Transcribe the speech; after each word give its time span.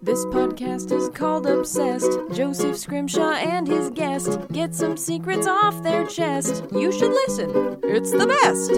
This 0.00 0.24
podcast 0.26 0.92
is 0.92 1.08
called 1.08 1.44
Obsessed. 1.48 2.12
Joseph 2.32 2.76
Scrimshaw 2.76 3.32
and 3.32 3.66
his 3.66 3.90
guest 3.90 4.38
get 4.52 4.72
some 4.72 4.96
secrets 4.96 5.48
off 5.48 5.82
their 5.82 6.06
chest. 6.06 6.64
You 6.70 6.92
should 6.92 7.10
listen, 7.10 7.80
it's 7.82 8.12
the 8.12 8.28
best. 8.28 8.70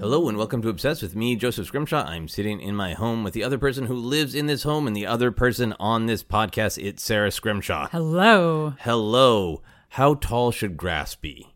Hello 0.00 0.28
and 0.28 0.36
welcome 0.36 0.62
to 0.62 0.68
Obsessed 0.68 1.00
with 1.00 1.14
me, 1.14 1.36
Joseph 1.36 1.68
Scrimshaw. 1.68 2.04
I'm 2.08 2.26
sitting 2.26 2.60
in 2.60 2.74
my 2.74 2.94
home 2.94 3.22
with 3.22 3.34
the 3.34 3.44
other 3.44 3.56
person 3.56 3.86
who 3.86 3.94
lives 3.94 4.34
in 4.34 4.46
this 4.46 4.64
home 4.64 4.88
and 4.88 4.96
the 4.96 5.06
other 5.06 5.30
person 5.30 5.76
on 5.78 6.06
this 6.06 6.24
podcast. 6.24 6.82
It's 6.82 7.04
Sara 7.04 7.30
Scrimshaw. 7.30 7.86
Hello. 7.92 8.74
Hello. 8.80 9.62
How 9.90 10.14
tall 10.14 10.50
should 10.50 10.76
grass 10.76 11.14
be? 11.14 11.54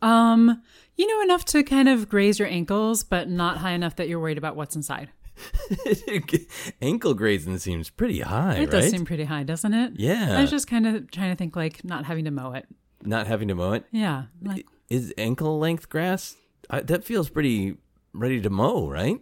Um, 0.00 0.62
you 0.96 1.06
know 1.06 1.20
enough 1.20 1.44
to 1.46 1.62
kind 1.62 1.90
of 1.90 2.08
graze 2.08 2.38
your 2.38 2.48
ankles, 2.48 3.04
but 3.04 3.28
not 3.28 3.58
high 3.58 3.72
enough 3.72 3.96
that 3.96 4.08
you're 4.08 4.20
worried 4.20 4.38
about 4.38 4.56
what's 4.56 4.74
inside. 4.74 5.10
Ankle 6.82 7.14
grazing 7.14 7.58
seems 7.58 7.90
pretty 7.90 8.20
high, 8.20 8.54
It 8.56 8.58
right? 8.60 8.70
does 8.70 8.90
seem 8.90 9.04
pretty 9.04 9.24
high, 9.24 9.42
doesn't 9.42 9.72
it? 9.74 9.92
Yeah. 9.96 10.36
I 10.38 10.40
was 10.40 10.50
just 10.50 10.66
kind 10.68 10.86
of 10.86 11.10
trying 11.10 11.30
to 11.30 11.36
think 11.36 11.56
like 11.56 11.84
not 11.84 12.04
having 12.04 12.24
to 12.24 12.30
mow 12.30 12.52
it. 12.52 12.66
Not 13.02 13.26
having 13.26 13.48
to 13.48 13.54
mow 13.54 13.72
it. 13.72 13.84
Yeah. 13.90 14.24
Like 14.42 14.66
Is 14.88 15.12
ankle 15.18 15.58
length 15.58 15.88
grass? 15.88 16.36
I, 16.70 16.80
that 16.80 17.04
feels 17.04 17.28
pretty 17.28 17.76
ready 18.12 18.40
to 18.40 18.50
mow, 18.50 18.88
right? 18.88 19.20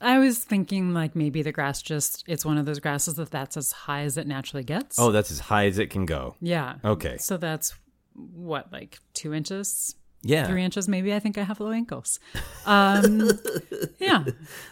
I 0.00 0.18
was 0.18 0.38
thinking 0.38 0.92
like 0.92 1.14
maybe 1.14 1.42
the 1.42 1.52
grass 1.52 1.80
just 1.80 2.24
it's 2.26 2.44
one 2.44 2.58
of 2.58 2.66
those 2.66 2.80
grasses 2.80 3.14
that 3.14 3.30
that's 3.30 3.56
as 3.56 3.70
high 3.72 4.02
as 4.02 4.16
it 4.16 4.26
naturally 4.26 4.64
gets. 4.64 4.98
Oh, 4.98 5.12
that's 5.12 5.30
as 5.30 5.38
high 5.38 5.66
as 5.66 5.78
it 5.78 5.90
can 5.90 6.06
go. 6.06 6.34
Yeah. 6.40 6.74
Okay. 6.84 7.18
So 7.18 7.36
that's 7.36 7.74
what 8.14 8.72
like 8.72 8.98
2 9.14 9.32
inches, 9.32 9.94
Yeah. 10.22 10.46
3 10.46 10.62
inches 10.64 10.88
maybe. 10.88 11.12
I 11.12 11.18
think 11.18 11.36
I 11.38 11.42
have 11.42 11.60
low 11.60 11.70
ankles. 11.72 12.20
Um 12.66 13.30
yeah. 13.98 14.24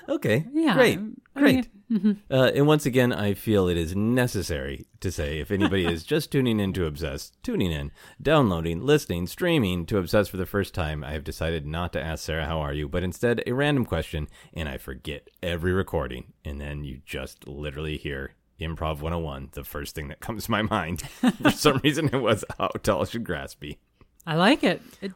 Okay. 0.08 0.46
Yeah. 0.52 0.74
Great. 0.74 0.98
I 1.34 1.40
Great. 1.40 1.54
mean, 1.88 2.00
mm-hmm. 2.00 2.34
Uh, 2.34 2.50
and 2.54 2.66
once 2.66 2.86
again, 2.86 3.12
I 3.12 3.34
feel 3.34 3.68
it 3.68 3.76
is 3.76 3.94
necessary 3.94 4.86
to 5.00 5.12
say 5.12 5.38
if 5.38 5.50
anybody 5.50 5.86
is 5.86 6.02
just 6.14 6.32
tuning 6.32 6.58
in 6.58 6.72
to 6.72 6.86
Obsessed, 6.86 7.40
tuning 7.42 7.70
in, 7.70 7.92
downloading, 8.20 8.80
listening, 8.84 9.26
streaming 9.28 9.86
to 9.86 9.98
Obsessed 9.98 10.30
for 10.30 10.36
the 10.36 10.44
first 10.46 10.74
time, 10.74 11.04
I 11.04 11.12
have 11.12 11.22
decided 11.24 11.66
not 11.66 11.92
to 11.92 12.02
ask 12.02 12.24
Sara, 12.24 12.46
How 12.46 12.60
are 12.60 12.72
you? 12.72 12.88
but 12.88 13.04
instead 13.04 13.42
a 13.46 13.52
random 13.52 13.84
question, 13.84 14.28
and 14.52 14.68
I 14.68 14.76
forget 14.76 15.28
every 15.42 15.72
recording. 15.72 16.32
And 16.44 16.60
then 16.60 16.82
you 16.84 17.00
just 17.06 17.46
literally 17.46 17.96
hear 17.96 18.34
Improv 18.60 19.00
101, 19.00 19.50
the 19.52 19.64
first 19.64 19.94
thing 19.94 20.08
that 20.08 20.20
comes 20.20 20.44
to 20.44 20.50
my 20.50 20.62
mind. 20.62 21.02
For 21.42 21.50
some 21.52 21.80
reason, 21.84 22.10
it 22.12 22.18
was 22.20 22.44
How 22.58 22.68
tall 22.82 23.04
should 23.04 23.24
grass 23.24 23.54
be? 23.54 23.78
I 24.26 24.36
like 24.36 24.62
it. 24.62 24.82
it. 25.00 25.12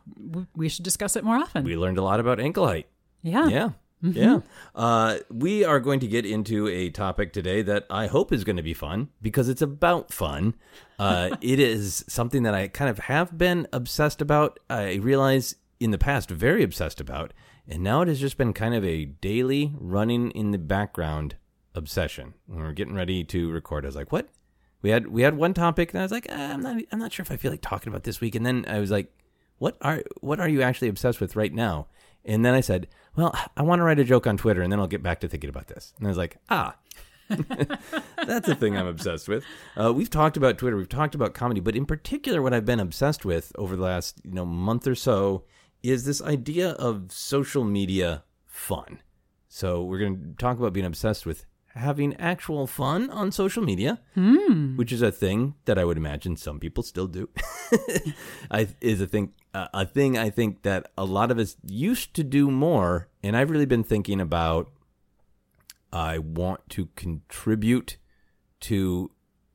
We 0.55 0.69
should 0.69 0.85
discuss 0.85 1.17
it 1.17 1.25
more 1.25 1.37
often. 1.37 1.65
We 1.65 1.77
learned 1.77 1.99
a 1.99 2.03
lot 2.03 2.21
about 2.21 2.41
ankle 2.41 2.67
height. 2.67 2.87
yeah. 3.23 3.49
Yeah. 3.49 3.71
Yeah. 4.13 4.41
Uh, 4.75 5.19
we 5.31 5.65
are 5.65 5.81
going 5.81 6.01
to 6.01 6.07
get 6.07 6.27
into 6.27 6.69
a 6.69 6.91
topic 6.91 7.33
today 7.33 7.63
that 7.63 7.87
I 7.89 8.07
hope 8.07 8.33
is 8.33 8.45
going 8.45 8.57
to 8.57 8.63
be 8.63 8.75
fun 8.75 9.09
because 9.23 9.49
it's 9.49 9.63
about 9.63 10.13
fun. 10.13 10.57
Uh, 10.99 11.37
it 11.41 11.59
is 11.59 12.05
something 12.07 12.43
that 12.43 12.55
I 12.55 12.69
kind 12.69 12.91
of 12.91 12.99
have 12.99 13.39
been 13.39 13.67
obsessed 13.73 14.21
about. 14.21 14.59
I 14.69 14.97
realize 14.97 15.55
in 15.81 15.91
the 15.91 15.99
past, 15.99 16.31
very 16.31 16.63
obsessed 16.63 17.01
about. 17.01 17.33
And 17.67 17.83
now 17.83 18.03
it 18.03 18.09
has 18.09 18.21
just 18.21 18.37
been 18.37 18.53
kind 18.53 18.75
of 18.75 18.85
a 18.85 19.07
daily 19.07 19.73
running 19.79 20.31
in 20.33 20.51
the 20.51 20.59
background 20.59 21.37
obsession. 21.75 22.35
When 22.47 22.59
we 22.59 22.65
we're 22.65 22.73
getting 22.73 22.95
ready 22.95 23.25
to 23.25 23.51
record, 23.51 23.85
I 23.85 23.89
was 23.89 23.97
like, 23.97 24.13
what? 24.13 24.29
We 24.85 24.91
had 24.91 25.07
we 25.07 25.23
had 25.23 25.35
one 25.35 25.55
topic, 25.55 25.95
and 25.95 26.01
I 26.01 26.03
was 26.03 26.13
like, 26.13 26.27
ah, 26.29 26.53
I'm 26.53 26.61
not 26.61 26.77
I'm 26.93 26.99
not 26.99 27.11
sure 27.11 27.23
if 27.23 27.33
I 27.33 27.39
feel 27.39 27.51
like 27.51 27.63
talking 27.63 27.89
about 27.89 28.03
this 28.03 28.21
week. 28.21 28.35
And 28.35 28.45
then 28.45 28.67
I 28.69 28.81
was 28.81 28.91
like, 28.91 29.11
what 29.57 29.79
are 29.81 30.03
what 30.21 30.41
are 30.41 30.49
you 30.49 30.61
actually 30.61 30.89
obsessed 30.89 31.23
with 31.23 31.37
right 31.37 31.55
now? 31.55 31.87
And 32.23 32.45
then 32.45 32.53
I 32.53 32.61
said, 32.61 32.89
well, 33.17 33.35
I 33.57 33.63
want 33.63 33.79
to 33.79 33.83
write 33.83 33.99
a 33.99 34.05
joke 34.05 34.27
on 34.27 34.37
Twitter, 34.37 34.61
and 34.61 34.71
then 34.71 34.79
I'll 34.79 34.87
get 34.87 35.03
back 35.03 35.21
to 35.21 35.29
thinking 35.29 35.49
about 35.49 35.69
this. 35.69 35.95
And 35.97 36.07
I 36.07 36.11
was 36.11 36.19
like, 36.19 36.37
ah. 36.51 36.77
That's 37.31 38.47
the 38.47 38.55
thing 38.61 38.77
I'm 38.77 38.87
obsessed 38.87 39.27
with. 39.27 39.43
Uh, 39.75 39.91
we've 39.91 40.11
talked 40.11 40.37
about 40.37 40.59
Twitter, 40.59 40.77
we've 40.77 40.87
talked 40.87 41.15
about 41.15 41.33
comedy, 41.33 41.61
but 41.61 41.75
in 41.75 41.87
particular, 41.87 42.43
what 42.43 42.53
I've 42.53 42.67
been 42.67 42.79
obsessed 42.79 43.25
with 43.25 43.53
over 43.57 43.77
the 43.77 43.83
last 43.83 44.21
you 44.23 44.35
know 44.35 44.45
month 44.45 44.87
or 44.87 44.95
so 44.95 45.45
is 45.83 46.05
this 46.05 46.21
idea 46.21 46.73
of 46.73 47.11
social 47.11 47.65
media 47.65 48.25
fun. 48.45 49.01
So 49.49 49.83
we're 49.83 49.99
going 49.99 50.21
to 50.21 50.37
talk 50.37 50.59
about 50.59 50.75
being 50.75 50.85
obsessed 50.85 51.25
with 51.25 51.47
having 51.75 52.15
actual 52.17 52.67
fun 52.67 53.11
on 53.11 53.33
social 53.33 53.63
media, 53.63 54.01
which 54.77 54.93
is 54.93 55.03
a 55.03 55.11
thing 55.11 55.55
that 55.65 55.79
I 55.79 55.85
would 55.85 55.97
imagine 55.97 56.37
some 56.37 56.61
people 56.61 56.83
still 56.83 57.07
do. 57.07 57.29
I 58.51 58.69
is 58.81 59.01
a 59.01 59.07
thing 59.07 59.33
uh, 59.53 59.69
a 59.75 59.85
thing 59.87 60.17
I 60.17 60.31
think 60.31 60.63
that 60.63 60.91
a 60.97 61.05
lot 61.05 61.31
of 61.31 61.39
us 61.39 61.57
used 61.67 62.15
to 62.15 62.25
do 62.25 62.51
more, 62.51 63.09
and 63.23 63.37
I've 63.37 63.51
really 63.51 63.67
been 63.67 63.85
thinking 63.85 64.21
about. 64.21 64.71
I 65.93 66.19
want 66.19 66.69
to 66.71 66.89
contribute 66.97 67.99
to 68.63 69.13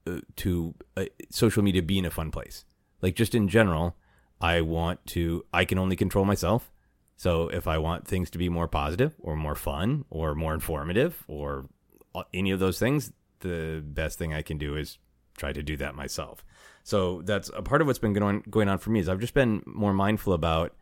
uh, 0.08 0.20
to 0.38 0.74
uh, 0.96 1.06
social 1.30 1.64
media 1.64 1.82
being 1.82 2.06
a 2.06 2.10
fun 2.10 2.32
place. 2.32 2.64
Like 3.02 3.16
just 3.16 3.36
in 3.36 3.50
general, 3.50 3.98
I 4.40 4.62
want 4.62 5.06
to. 5.08 5.46
I 5.54 5.66
can 5.66 5.78
only 5.78 5.96
control 5.96 6.26
myself. 6.26 6.72
So 7.18 7.50
if 7.50 7.68
I 7.68 7.78
want 7.78 8.08
things 8.08 8.30
to 8.30 8.38
be 8.38 8.48
more 8.48 8.70
positive 8.70 9.14
or 9.20 9.36
more 9.36 9.56
fun 9.56 10.06
or 10.10 10.36
more 10.36 10.54
informative 10.54 11.26
or 11.28 11.68
any 12.34 12.52
of 12.52 12.60
those 12.60 12.80
things, 12.80 13.12
the 13.40 13.84
best 13.86 14.18
thing 14.18 14.34
I 14.34 14.42
can 14.42 14.58
do 14.58 14.76
is 14.76 14.98
try 15.38 15.54
to 15.54 15.64
do 15.64 15.78
that 15.78 15.96
myself. 15.96 16.44
So 16.84 17.22
that's 17.24 17.50
a 17.56 17.62
part 17.62 17.82
of 17.82 17.88
what's 17.88 18.00
been 18.00 18.14
going 18.14 18.36
on, 18.36 18.44
going 18.50 18.70
on 18.70 18.78
for 18.78 18.90
me 18.90 19.00
is 19.00 19.10
I've 19.10 19.20
just 19.20 19.34
been 19.34 19.64
more 19.66 19.94
mindful 19.94 20.34
about 20.34 20.76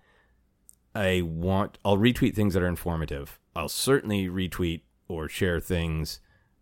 I 0.95 1.21
want 1.21 1.77
I'll 1.85 1.97
retweet 1.97 2.33
things 2.33 2.53
that 2.53 2.63
are 2.63 2.67
informative. 2.67 3.39
I'll 3.55 3.69
certainly 3.69 4.27
retweet 4.27 4.81
or 5.07 5.29
share 5.29 5.59
things 5.59 6.19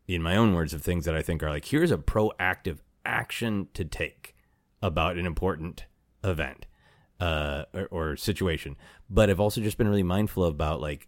in 0.07 0.21
my 0.21 0.35
own 0.35 0.53
words 0.53 0.73
of 0.73 0.81
things 0.81 1.05
that 1.05 1.15
I 1.15 1.21
think 1.21 1.41
are 1.41 1.49
like 1.49 1.65
here's 1.65 1.91
a 1.91 1.97
proactive 1.97 2.79
action 3.05 3.69
to 3.73 3.85
take 3.85 4.35
about 4.81 5.17
an 5.17 5.25
important 5.25 5.85
event 6.23 6.65
uh, 7.19 7.65
or, 7.73 7.87
or 7.91 8.17
situation. 8.17 8.75
But 9.09 9.29
I've 9.29 9.39
also 9.39 9.61
just 9.61 9.77
been 9.77 9.87
really 9.87 10.03
mindful 10.03 10.45
about 10.45 10.81
like 10.81 11.07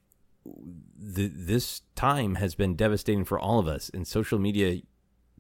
th- 1.16 1.31
this 1.34 1.81
time 1.96 2.35
has 2.35 2.56
been 2.56 2.75
devastating 2.75 3.25
for 3.25 3.40
all 3.40 3.59
of 3.59 3.68
us, 3.68 3.90
and 3.94 4.08
social 4.08 4.40
media, 4.40 4.81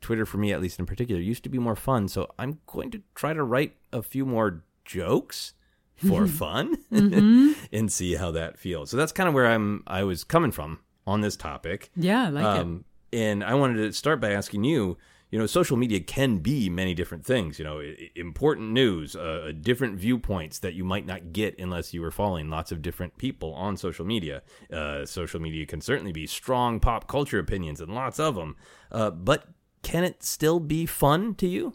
Twitter 0.01 0.25
for 0.25 0.37
me 0.37 0.51
at 0.51 0.61
least 0.61 0.79
in 0.79 0.85
particular, 0.85 1.21
used 1.21 1.43
to 1.43 1.49
be 1.49 1.59
more 1.59 1.75
fun. 1.75 2.07
So 2.07 2.29
I'm 2.37 2.59
going 2.67 2.91
to 2.91 3.01
try 3.15 3.33
to 3.33 3.43
write 3.43 3.75
a 3.91 4.01
few 4.01 4.25
more 4.25 4.63
jokes 4.85 5.53
for 5.95 6.27
fun 6.27 6.77
and 6.91 7.91
see 7.91 8.15
how 8.15 8.31
that 8.31 8.57
feels. 8.57 8.89
So 8.89 8.97
that's 8.97 9.11
kind 9.11 9.27
of 9.27 9.33
where 9.33 9.47
I'm. 9.47 9.83
I 9.87 10.03
was 10.03 10.23
coming 10.23 10.51
from 10.51 10.79
on 11.05 11.21
this 11.21 11.35
topic. 11.35 11.89
Yeah, 11.95 12.27
I 12.27 12.29
like 12.29 12.57
it. 12.57 12.61
Um, 12.61 12.85
and 13.13 13.43
I 13.43 13.53
wanted 13.53 13.77
to 13.77 13.93
start 13.93 14.19
by 14.19 14.31
asking 14.31 14.63
you, 14.65 14.97
you 15.29 15.37
know, 15.37 15.45
social 15.45 15.75
media 15.75 15.99
can 15.99 16.37
be 16.37 16.69
many 16.69 16.93
different 16.93 17.25
things, 17.25 17.59
you 17.59 17.65
know, 17.65 17.81
important 18.15 18.71
news, 18.71 19.15
uh, 19.15 19.51
different 19.59 19.99
viewpoints 19.99 20.59
that 20.59 20.73
you 20.73 20.85
might 20.85 21.05
not 21.05 21.33
get 21.33 21.59
unless 21.59 21.93
you 21.93 22.01
were 22.01 22.11
following 22.11 22.49
lots 22.49 22.71
of 22.71 22.81
different 22.81 23.17
people 23.17 23.53
on 23.53 23.75
social 23.75 24.05
media. 24.05 24.41
Uh, 24.71 25.05
social 25.05 25.41
media 25.41 25.65
can 25.65 25.81
certainly 25.81 26.13
be 26.13 26.25
strong 26.25 26.79
pop 26.79 27.07
culture 27.07 27.39
opinions 27.39 27.81
and 27.81 27.93
lots 27.93 28.19
of 28.19 28.35
them. 28.35 28.55
Uh, 28.91 29.09
but 29.09 29.45
can 29.83 30.03
it 30.03 30.23
still 30.23 30.59
be 30.59 30.85
fun 30.85 31.35
to 31.35 31.47
you? 31.47 31.73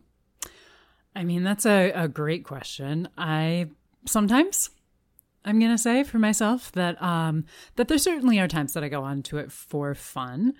I 1.15 1.25
mean, 1.25 1.45
that's 1.45 1.67
a, 1.67 1.91
a 1.93 2.09
great 2.09 2.45
question. 2.45 3.09
I 3.19 3.69
sometimes 4.07 4.71
I'm 5.45 5.59
gonna 5.61 5.79
say 5.79 6.05
for 6.05 6.19
myself 6.19 6.73
that 6.73 7.01
um 7.03 7.45
that 7.77 7.89
there 7.89 7.99
certainly 7.99 8.39
are 8.39 8.49
times 8.49 8.73
that 8.73 8.85
I 8.85 8.89
go 8.89 9.03
onto 9.03 9.37
it 9.37 9.53
for 9.53 9.95
fun. 9.95 10.55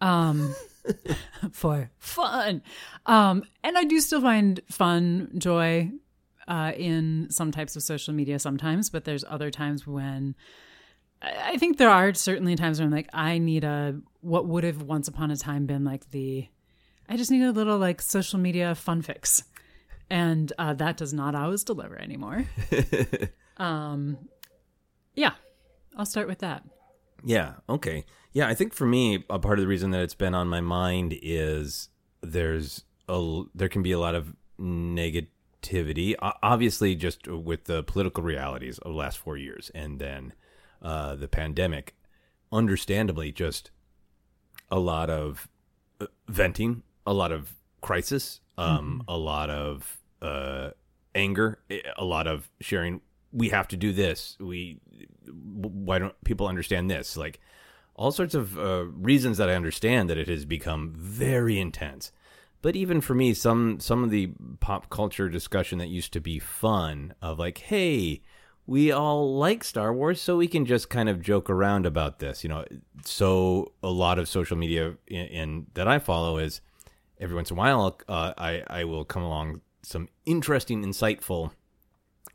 Um 0.00 0.54
for 1.52 1.90
fun. 1.98 2.62
Um 3.06 3.44
and 3.62 3.76
I 3.76 3.84
do 3.84 4.00
still 4.00 4.20
find 4.20 4.60
fun, 4.70 5.30
joy 5.38 5.90
uh 6.46 6.72
in 6.76 7.28
some 7.30 7.52
types 7.52 7.76
of 7.76 7.82
social 7.82 8.14
media 8.14 8.38
sometimes, 8.38 8.90
but 8.90 9.04
there's 9.04 9.24
other 9.28 9.50
times 9.50 9.86
when 9.86 10.34
I 11.22 11.52
I 11.52 11.56
think 11.56 11.78
there 11.78 11.90
are 11.90 12.14
certainly 12.14 12.56
times 12.56 12.78
when 12.78 12.86
I'm 12.86 12.92
like, 12.92 13.08
I 13.12 13.38
need 13.38 13.64
a 13.64 14.00
what 14.20 14.46
would 14.46 14.64
have 14.64 14.82
once 14.82 15.08
upon 15.08 15.30
a 15.30 15.36
time 15.36 15.66
been 15.66 15.84
like 15.84 16.10
the 16.10 16.48
I 17.08 17.16
just 17.16 17.30
need 17.30 17.42
a 17.42 17.52
little 17.52 17.78
like 17.78 18.02
social 18.02 18.38
media 18.38 18.74
fun 18.74 19.02
fix. 19.02 19.42
And 20.10 20.52
uh, 20.58 20.74
that 20.74 20.96
does 20.96 21.12
not 21.12 21.34
always 21.34 21.64
deliver 21.64 22.00
anymore. 22.00 22.46
um, 23.56 24.16
yeah, 25.14 25.32
I'll 25.96 26.06
start 26.06 26.28
with 26.28 26.38
that. 26.40 26.64
Yeah. 27.24 27.54
Okay. 27.68 28.04
Yeah. 28.32 28.48
I 28.48 28.54
think 28.54 28.74
for 28.74 28.86
me, 28.86 29.24
a 29.28 29.38
part 29.38 29.58
of 29.58 29.62
the 29.62 29.68
reason 29.68 29.90
that 29.90 30.02
it's 30.02 30.14
been 30.14 30.34
on 30.34 30.48
my 30.48 30.60
mind 30.60 31.18
is 31.20 31.88
there's 32.22 32.84
a 33.08 33.42
there 33.54 33.68
can 33.68 33.82
be 33.82 33.92
a 33.92 33.98
lot 33.98 34.14
of 34.14 34.34
negativity. 34.60 36.14
Obviously, 36.20 36.94
just 36.94 37.26
with 37.26 37.64
the 37.64 37.82
political 37.82 38.22
realities 38.22 38.78
of 38.78 38.92
the 38.92 38.98
last 38.98 39.18
four 39.18 39.36
years, 39.36 39.70
and 39.74 39.98
then 39.98 40.32
uh, 40.82 41.14
the 41.16 41.28
pandemic. 41.28 41.94
Understandably, 42.50 43.30
just 43.30 43.70
a 44.70 44.78
lot 44.78 45.10
of 45.10 45.48
uh, 46.00 46.06
venting, 46.28 46.82
a 47.06 47.12
lot 47.12 47.30
of 47.30 47.54
crisis, 47.82 48.40
um, 48.56 49.02
a 49.06 49.16
lot 49.18 49.50
of 49.50 49.98
uh, 50.22 50.70
anger, 51.14 51.58
a 51.96 52.04
lot 52.04 52.26
of 52.26 52.50
sharing. 52.60 53.00
We 53.32 53.50
have 53.50 53.68
to 53.68 53.76
do 53.76 53.92
this. 53.92 54.36
We 54.40 54.80
why 55.30 55.98
don't 55.98 56.24
people 56.24 56.46
understand 56.46 56.90
this? 56.90 57.16
Like 57.16 57.40
all 57.94 58.12
sorts 58.12 58.34
of 58.34 58.58
uh, 58.58 58.86
reasons 58.86 59.38
that 59.38 59.50
I 59.50 59.54
understand 59.54 60.08
that 60.08 60.18
it 60.18 60.28
has 60.28 60.44
become 60.44 60.92
very 60.96 61.58
intense. 61.58 62.12
But 62.62 62.76
even 62.76 63.00
for 63.00 63.14
me, 63.14 63.34
some 63.34 63.78
some 63.80 64.02
of 64.02 64.10
the 64.10 64.32
pop 64.60 64.90
culture 64.90 65.28
discussion 65.28 65.78
that 65.78 65.88
used 65.88 66.12
to 66.14 66.20
be 66.20 66.38
fun 66.38 67.14
of 67.22 67.38
like, 67.38 67.58
hey, 67.58 68.22
we 68.66 68.90
all 68.90 69.36
like 69.36 69.62
Star 69.64 69.92
Wars, 69.92 70.20
so 70.20 70.36
we 70.36 70.48
can 70.48 70.66
just 70.66 70.90
kind 70.90 71.08
of 71.08 71.22
joke 71.22 71.48
around 71.48 71.86
about 71.86 72.18
this, 72.18 72.42
you 72.42 72.48
know. 72.48 72.64
So 73.04 73.72
a 73.82 73.90
lot 73.90 74.18
of 74.18 74.28
social 74.28 74.56
media 74.56 74.96
in, 75.06 75.26
in 75.26 75.66
that 75.74 75.86
I 75.86 75.98
follow 75.98 76.38
is 76.38 76.60
every 77.20 77.36
once 77.36 77.50
in 77.50 77.56
a 77.56 77.58
while 77.58 77.98
uh, 78.08 78.32
I 78.36 78.62
I 78.66 78.84
will 78.84 79.04
come 79.04 79.22
along 79.22 79.60
some 79.82 80.08
interesting, 80.26 80.84
insightful 80.84 81.52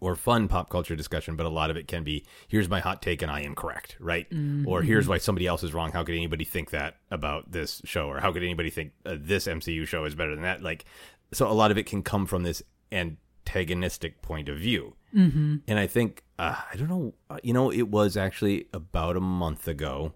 or 0.03 0.17
fun 0.17 0.49
pop 0.49 0.69
culture 0.69 0.97
discussion, 0.97 1.37
but 1.37 1.45
a 1.45 1.49
lot 1.49 1.71
of 1.71 1.77
it 1.77 1.87
can 1.87 2.03
be 2.03 2.25
here's 2.49 2.67
my 2.67 2.81
hot 2.81 3.01
take 3.01 3.21
and 3.21 3.31
I 3.31 3.39
am 3.39 3.55
correct, 3.55 3.95
right? 4.01 4.29
Mm-hmm. 4.29 4.67
Or 4.67 4.81
here's 4.81 5.07
why 5.07 5.17
somebody 5.17 5.47
else 5.47 5.63
is 5.63 5.73
wrong. 5.73 5.93
How 5.93 6.03
could 6.03 6.15
anybody 6.15 6.43
think 6.43 6.71
that 6.71 6.97
about 7.09 7.53
this 7.53 7.81
show? 7.85 8.07
Or 8.07 8.19
how 8.19 8.33
could 8.33 8.43
anybody 8.43 8.69
think 8.69 8.91
uh, 9.05 9.15
this 9.17 9.47
MCU 9.47 9.87
show 9.87 10.03
is 10.03 10.13
better 10.13 10.35
than 10.35 10.43
that? 10.43 10.61
Like, 10.61 10.83
so 11.31 11.49
a 11.49 11.53
lot 11.53 11.71
of 11.71 11.77
it 11.77 11.85
can 11.85 12.03
come 12.03 12.25
from 12.25 12.43
this 12.43 12.61
antagonistic 12.91 14.21
point 14.21 14.49
of 14.49 14.57
view. 14.57 14.97
Mm-hmm. 15.15 15.57
And 15.69 15.79
I 15.79 15.87
think, 15.87 16.25
uh, 16.37 16.57
I 16.71 16.75
don't 16.75 16.89
know, 16.89 17.13
uh, 17.29 17.37
you 17.41 17.53
know, 17.53 17.71
it 17.71 17.87
was 17.87 18.17
actually 18.17 18.67
about 18.73 19.15
a 19.15 19.21
month 19.21 19.69
ago 19.69 20.15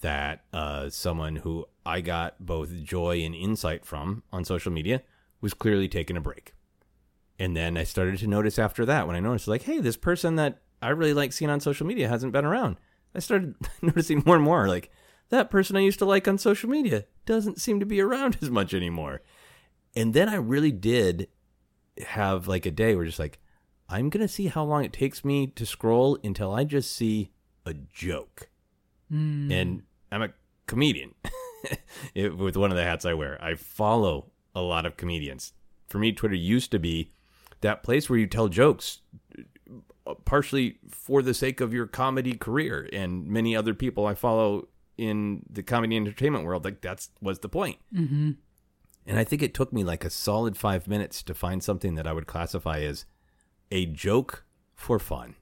that 0.00 0.44
uh, 0.54 0.88
someone 0.88 1.36
who 1.36 1.66
I 1.84 2.00
got 2.00 2.36
both 2.40 2.82
joy 2.82 3.20
and 3.20 3.34
insight 3.34 3.84
from 3.84 4.22
on 4.32 4.46
social 4.46 4.72
media 4.72 5.02
was 5.42 5.52
clearly 5.52 5.86
taking 5.86 6.16
a 6.16 6.20
break 6.22 6.54
and 7.38 7.56
then 7.56 7.76
I 7.76 7.84
started 7.84 8.18
to 8.18 8.26
notice 8.26 8.58
after 8.58 8.84
that 8.86 9.06
when 9.06 9.16
I 9.16 9.20
noticed 9.20 9.48
like, 9.48 9.62
hey, 9.62 9.80
this 9.80 9.96
person 9.96 10.36
that 10.36 10.60
I 10.82 10.90
really 10.90 11.14
like 11.14 11.32
seeing 11.32 11.50
on 11.50 11.60
social 11.60 11.86
media 11.86 12.08
hasn't 12.08 12.32
been 12.32 12.44
around. 12.44 12.76
I 13.14 13.20
started 13.20 13.54
noticing 13.82 14.22
more 14.26 14.36
and 14.36 14.44
more 14.44 14.68
like 14.68 14.90
that 15.30 15.50
person 15.50 15.76
I 15.76 15.80
used 15.80 15.98
to 16.00 16.04
like 16.04 16.26
on 16.26 16.38
social 16.38 16.68
media 16.68 17.04
doesn't 17.26 17.60
seem 17.60 17.80
to 17.80 17.86
be 17.86 18.00
around 18.00 18.38
as 18.42 18.50
much 18.50 18.74
anymore. 18.74 19.22
And 19.94 20.14
then 20.14 20.28
I 20.28 20.36
really 20.36 20.72
did 20.72 21.28
have 22.06 22.48
like 22.48 22.66
a 22.66 22.70
day 22.70 22.94
where 22.94 23.04
just 23.04 23.18
like 23.18 23.38
I'm 23.88 24.10
going 24.10 24.26
to 24.26 24.32
see 24.32 24.48
how 24.48 24.64
long 24.64 24.84
it 24.84 24.92
takes 24.92 25.24
me 25.24 25.46
to 25.48 25.64
scroll 25.64 26.18
until 26.22 26.52
I 26.52 26.64
just 26.64 26.94
see 26.94 27.32
a 27.64 27.72
joke. 27.74 28.50
Mm. 29.12 29.50
And 29.50 29.82
I'm 30.12 30.22
a 30.22 30.28
comedian 30.66 31.14
it, 32.14 32.36
with 32.36 32.56
one 32.56 32.70
of 32.70 32.76
the 32.76 32.84
hats 32.84 33.04
I 33.04 33.14
wear. 33.14 33.42
I 33.42 33.54
follow 33.54 34.30
a 34.54 34.60
lot 34.60 34.84
of 34.84 34.96
comedians. 34.96 35.52
For 35.86 35.98
me, 35.98 36.12
Twitter 36.12 36.34
used 36.34 36.70
to 36.72 36.78
be 36.78 37.12
that 37.60 37.82
place 37.82 38.08
where 38.08 38.18
you 38.18 38.26
tell 38.26 38.48
jokes 38.48 39.00
partially 40.24 40.78
for 40.88 41.22
the 41.22 41.34
sake 41.34 41.60
of 41.60 41.74
your 41.74 41.86
comedy 41.86 42.34
career 42.34 42.88
and 42.92 43.26
many 43.26 43.54
other 43.54 43.74
people 43.74 44.06
I 44.06 44.14
follow 44.14 44.68
in 44.96 45.44
the 45.48 45.62
comedy 45.62 45.96
entertainment 45.96 46.44
world 46.44 46.64
like 46.64 46.80
that's 46.80 47.10
was 47.20 47.40
the 47.40 47.48
point. 47.48 47.78
Mm-hmm. 47.94 48.32
And 49.06 49.18
I 49.18 49.24
think 49.24 49.42
it 49.42 49.54
took 49.54 49.72
me 49.72 49.84
like 49.84 50.04
a 50.04 50.10
solid 50.10 50.56
five 50.56 50.86
minutes 50.86 51.22
to 51.24 51.34
find 51.34 51.62
something 51.62 51.94
that 51.94 52.06
I 52.06 52.12
would 52.12 52.26
classify 52.26 52.80
as 52.80 53.06
a 53.70 53.86
joke 53.86 54.44
for 54.74 54.98
fun. 54.98 55.34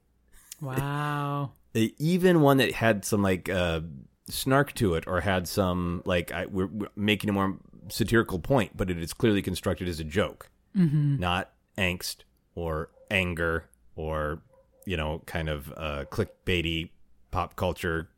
Wow. 0.61 1.51
Even 1.73 2.41
one 2.41 2.57
that 2.57 2.73
had 2.73 3.03
some 3.03 3.21
like 3.21 3.49
uh, 3.49 3.81
snark 4.29 4.73
to 4.75 4.95
it 4.95 5.05
or 5.05 5.21
had 5.21 5.47
some 5.47 6.01
like 6.05 6.31
I, 6.31 6.45
we're, 6.45 6.67
we're, 6.67 6.87
making 6.95 7.29
a 7.29 7.33
more 7.33 7.57
satirical 7.89 8.39
point, 8.39 8.75
but 8.75 8.89
it 8.89 8.97
is 8.97 9.13
clearly 9.13 9.41
constructed 9.41 9.87
as 9.87 9.99
a 9.99 10.03
joke, 10.03 10.49
mm-hmm. 10.75 11.17
not 11.17 11.51
angst 11.77 12.17
or 12.55 12.89
anger 13.09 13.69
or 13.95 14.41
you 14.85 14.97
know 14.97 15.21
kind 15.25 15.49
of 15.49 15.73
uh, 15.77 16.05
clickbaity 16.09 16.89
pop 17.31 17.55
culture 17.55 18.09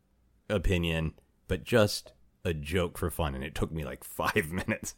opinion, 0.49 1.13
but 1.47 1.63
just 1.63 2.13
a 2.45 2.53
joke 2.53 2.97
for 2.97 3.09
fun. 3.09 3.35
And 3.35 3.43
it 3.43 3.55
took 3.55 3.71
me 3.71 3.83
like 3.85 4.03
five 4.03 4.51
minutes, 4.51 4.95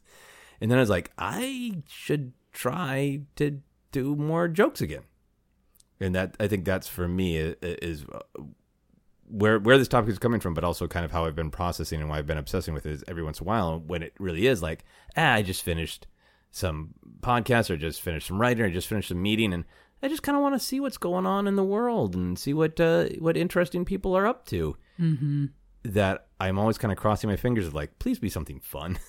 and 0.59 0.69
then 0.69 0.77
I 0.77 0.81
was 0.81 0.89
like, 0.89 1.11
I 1.17 1.83
should 1.87 2.33
try 2.51 3.21
to 3.37 3.61
do 3.91 4.15
more 4.15 4.47
jokes 4.47 4.81
again. 4.81 5.03
And 5.99 6.15
that 6.15 6.35
I 6.39 6.47
think 6.47 6.65
that's 6.65 6.87
for 6.87 7.07
me 7.07 7.37
is 7.37 8.05
uh, 8.11 8.41
where 9.27 9.59
where 9.59 9.77
this 9.77 9.87
topic 9.87 10.11
is 10.11 10.19
coming 10.19 10.39
from, 10.39 10.53
but 10.53 10.63
also 10.63 10.87
kind 10.87 11.05
of 11.05 11.11
how 11.11 11.25
I've 11.25 11.35
been 11.35 11.51
processing 11.51 12.01
and 12.01 12.09
why 12.09 12.17
I've 12.17 12.27
been 12.27 12.37
obsessing 12.37 12.73
with 12.73 12.85
it 12.85 12.91
is 12.91 13.03
every 13.07 13.23
once 13.23 13.39
in 13.39 13.45
a 13.45 13.47
while 13.47 13.79
when 13.79 14.03
it 14.03 14.13
really 14.19 14.47
is 14.47 14.61
like, 14.61 14.83
ah, 15.15 15.33
I 15.33 15.41
just 15.41 15.61
finished 15.61 16.07
some 16.51 16.93
podcast 17.21 17.69
or 17.69 17.77
just 17.77 18.01
finished 18.01 18.27
some 18.27 18.39
writing 18.39 18.63
or 18.63 18.69
just 18.69 18.87
finished 18.87 19.11
a 19.11 19.15
meeting 19.15 19.53
and 19.53 19.65
I 20.03 20.07
just 20.07 20.23
kind 20.23 20.35
of 20.35 20.41
want 20.41 20.55
to 20.55 20.59
see 20.59 20.79
what's 20.79 20.97
going 20.97 21.25
on 21.25 21.47
in 21.47 21.55
the 21.55 21.63
world 21.63 22.15
and 22.15 22.37
see 22.37 22.53
what 22.53 22.79
uh, 22.79 23.05
what 23.19 23.37
interesting 23.37 23.85
people 23.85 24.15
are 24.17 24.25
up 24.25 24.45
to. 24.47 24.75
Mm-hmm. 24.99 25.45
That 25.83 26.27
I'm 26.39 26.57
always 26.59 26.77
kind 26.77 26.91
of 26.91 26.97
crossing 26.97 27.29
my 27.29 27.35
fingers 27.35 27.67
of 27.67 27.73
like, 27.73 27.99
please 27.99 28.19
be 28.19 28.29
something 28.29 28.59
fun 28.59 28.99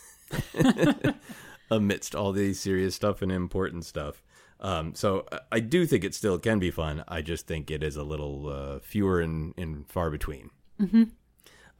amidst 1.71 2.15
all 2.15 2.33
the 2.33 2.55
serious 2.55 2.94
stuff 2.94 3.23
and 3.23 3.33
important 3.33 3.85
stuff. 3.85 4.23
Um, 4.61 4.95
so 4.95 5.27
I 5.50 5.61
do 5.61 5.87
think 5.87 6.05
it 6.05 6.15
still 6.15 6.38
can 6.38 6.59
be 6.59 6.71
fun. 6.71 7.05
I 7.09 7.21
just 7.21 7.47
think 7.47 7.71
it 7.71 7.83
is 7.83 7.97
a 7.97 8.05
little 8.05 8.49
uh, 8.49 8.79
fewer 8.79 9.21
and, 9.21 9.53
and, 9.59 9.88
far 9.91 10.09
between. 10.09 10.50
Mm-hmm. 10.81 11.03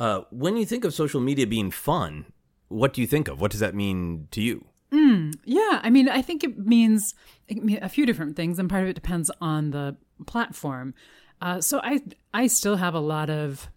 Uh, 0.01 0.23
when 0.31 0.57
you 0.57 0.67
think 0.67 0.85
of 0.85 0.93
social 0.93 1.21
media 1.21 1.47
being 1.47 1.71
fun, 1.71 2.33
what 2.67 2.93
do 2.93 3.01
you 3.01 3.07
think 3.07 3.29
of? 3.29 3.41
What 3.41 3.53
does 3.53 3.61
that 3.61 3.77
mean 3.77 4.27
to 4.33 4.43
you? 4.43 4.67
Mm, 4.93 5.35
yeah, 5.45 5.81
I 5.83 5.91
mean, 5.91 6.09
I 6.09 6.21
think 6.21 6.45
it 6.45 6.59
means 6.59 7.15
a 7.49 7.89
few 7.89 8.05
different 8.05 8.37
things, 8.37 8.59
and 8.59 8.69
part 8.69 8.83
of 8.83 8.91
it 8.91 8.95
depends 8.95 9.31
on 9.41 9.71
the 9.71 9.97
platform. 10.27 10.95
Uh, 11.41 11.61
so 11.61 11.81
I 11.83 12.03
I 12.35 12.47
still 12.47 12.77
have 12.77 12.95
a 12.95 13.01
lot 13.01 13.31
of 13.31 13.71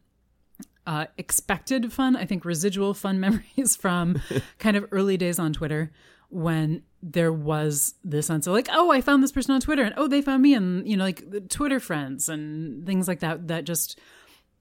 uh, 0.86 1.06
expected 1.18 1.92
fun. 1.94 2.16
I 2.16 2.26
think 2.26 2.44
residual 2.44 2.94
fun 2.94 3.20
memories 3.22 3.76
from 3.76 4.22
kind 4.60 4.76
of 4.76 4.88
early 4.92 5.18
days 5.18 5.40
on 5.40 5.54
Twitter 5.54 5.92
when 6.30 6.84
there 7.02 7.32
was 7.32 7.94
this 8.04 8.28
sense 8.28 8.48
of 8.48 8.54
like, 8.54 8.68
oh, 8.72 8.92
I 8.92 9.00
found 9.00 9.24
this 9.24 9.32
person 9.32 9.54
on 9.54 9.62
Twitter, 9.62 9.84
and 9.84 9.94
oh, 9.96 10.08
they 10.08 10.22
found 10.22 10.44
me, 10.44 10.54
and 10.54 10.88
you 10.88 10.98
know, 10.98 11.06
like 11.06 11.50
Twitter 11.50 11.80
friends 11.80 12.28
and 12.28 12.86
things 12.86 13.08
like 13.08 13.22
that. 13.22 13.48
That 13.48 13.64
just 13.64 14.00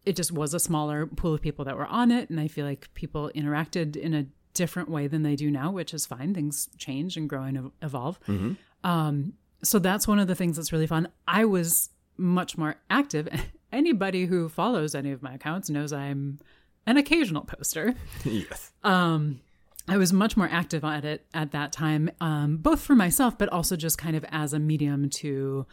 it 0.06 0.14
just 0.14 0.30
was 0.30 0.54
a 0.54 0.60
smaller 0.60 1.06
pool 1.06 1.34
of 1.34 1.42
people 1.42 1.64
that 1.64 1.76
were 1.76 1.86
on 1.86 2.12
it, 2.12 2.30
and 2.30 2.38
I 2.38 2.46
feel 2.46 2.64
like 2.64 2.94
people 2.94 3.30
interacted 3.34 3.96
in 3.96 4.14
a 4.14 4.26
different 4.54 4.88
way 4.88 5.06
than 5.06 5.22
they 5.22 5.36
do 5.36 5.50
now, 5.50 5.70
which 5.70 5.92
is 5.92 6.06
fine. 6.06 6.34
Things 6.34 6.68
change 6.78 7.16
and 7.16 7.28
grow 7.28 7.42
and 7.42 7.70
evolve. 7.82 8.18
Mm-hmm. 8.26 8.52
Um, 8.88 9.34
so 9.62 9.78
that's 9.78 10.06
one 10.06 10.18
of 10.18 10.28
the 10.28 10.34
things 10.34 10.56
that's 10.56 10.72
really 10.72 10.86
fun. 10.86 11.08
I 11.26 11.44
was 11.44 11.90
much 12.16 12.56
more 12.56 12.76
active. 12.88 13.28
Anybody 13.72 14.26
who 14.26 14.48
follows 14.48 14.94
any 14.94 15.10
of 15.10 15.22
my 15.22 15.34
accounts 15.34 15.68
knows 15.68 15.92
I'm 15.92 16.38
an 16.86 16.96
occasional 16.96 17.42
poster. 17.42 17.94
yes. 18.24 18.72
Um, 18.84 19.40
I 19.88 19.96
was 19.96 20.12
much 20.12 20.36
more 20.36 20.48
active 20.50 20.84
at 20.84 21.04
it 21.04 21.26
at 21.34 21.52
that 21.52 21.72
time, 21.72 22.10
um, 22.20 22.56
both 22.56 22.80
for 22.80 22.94
myself, 22.94 23.36
but 23.36 23.48
also 23.50 23.76
just 23.76 23.98
kind 23.98 24.16
of 24.16 24.24
as 24.30 24.52
a 24.52 24.58
medium 24.58 25.10
to 25.10 25.66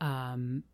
um, 0.00 0.64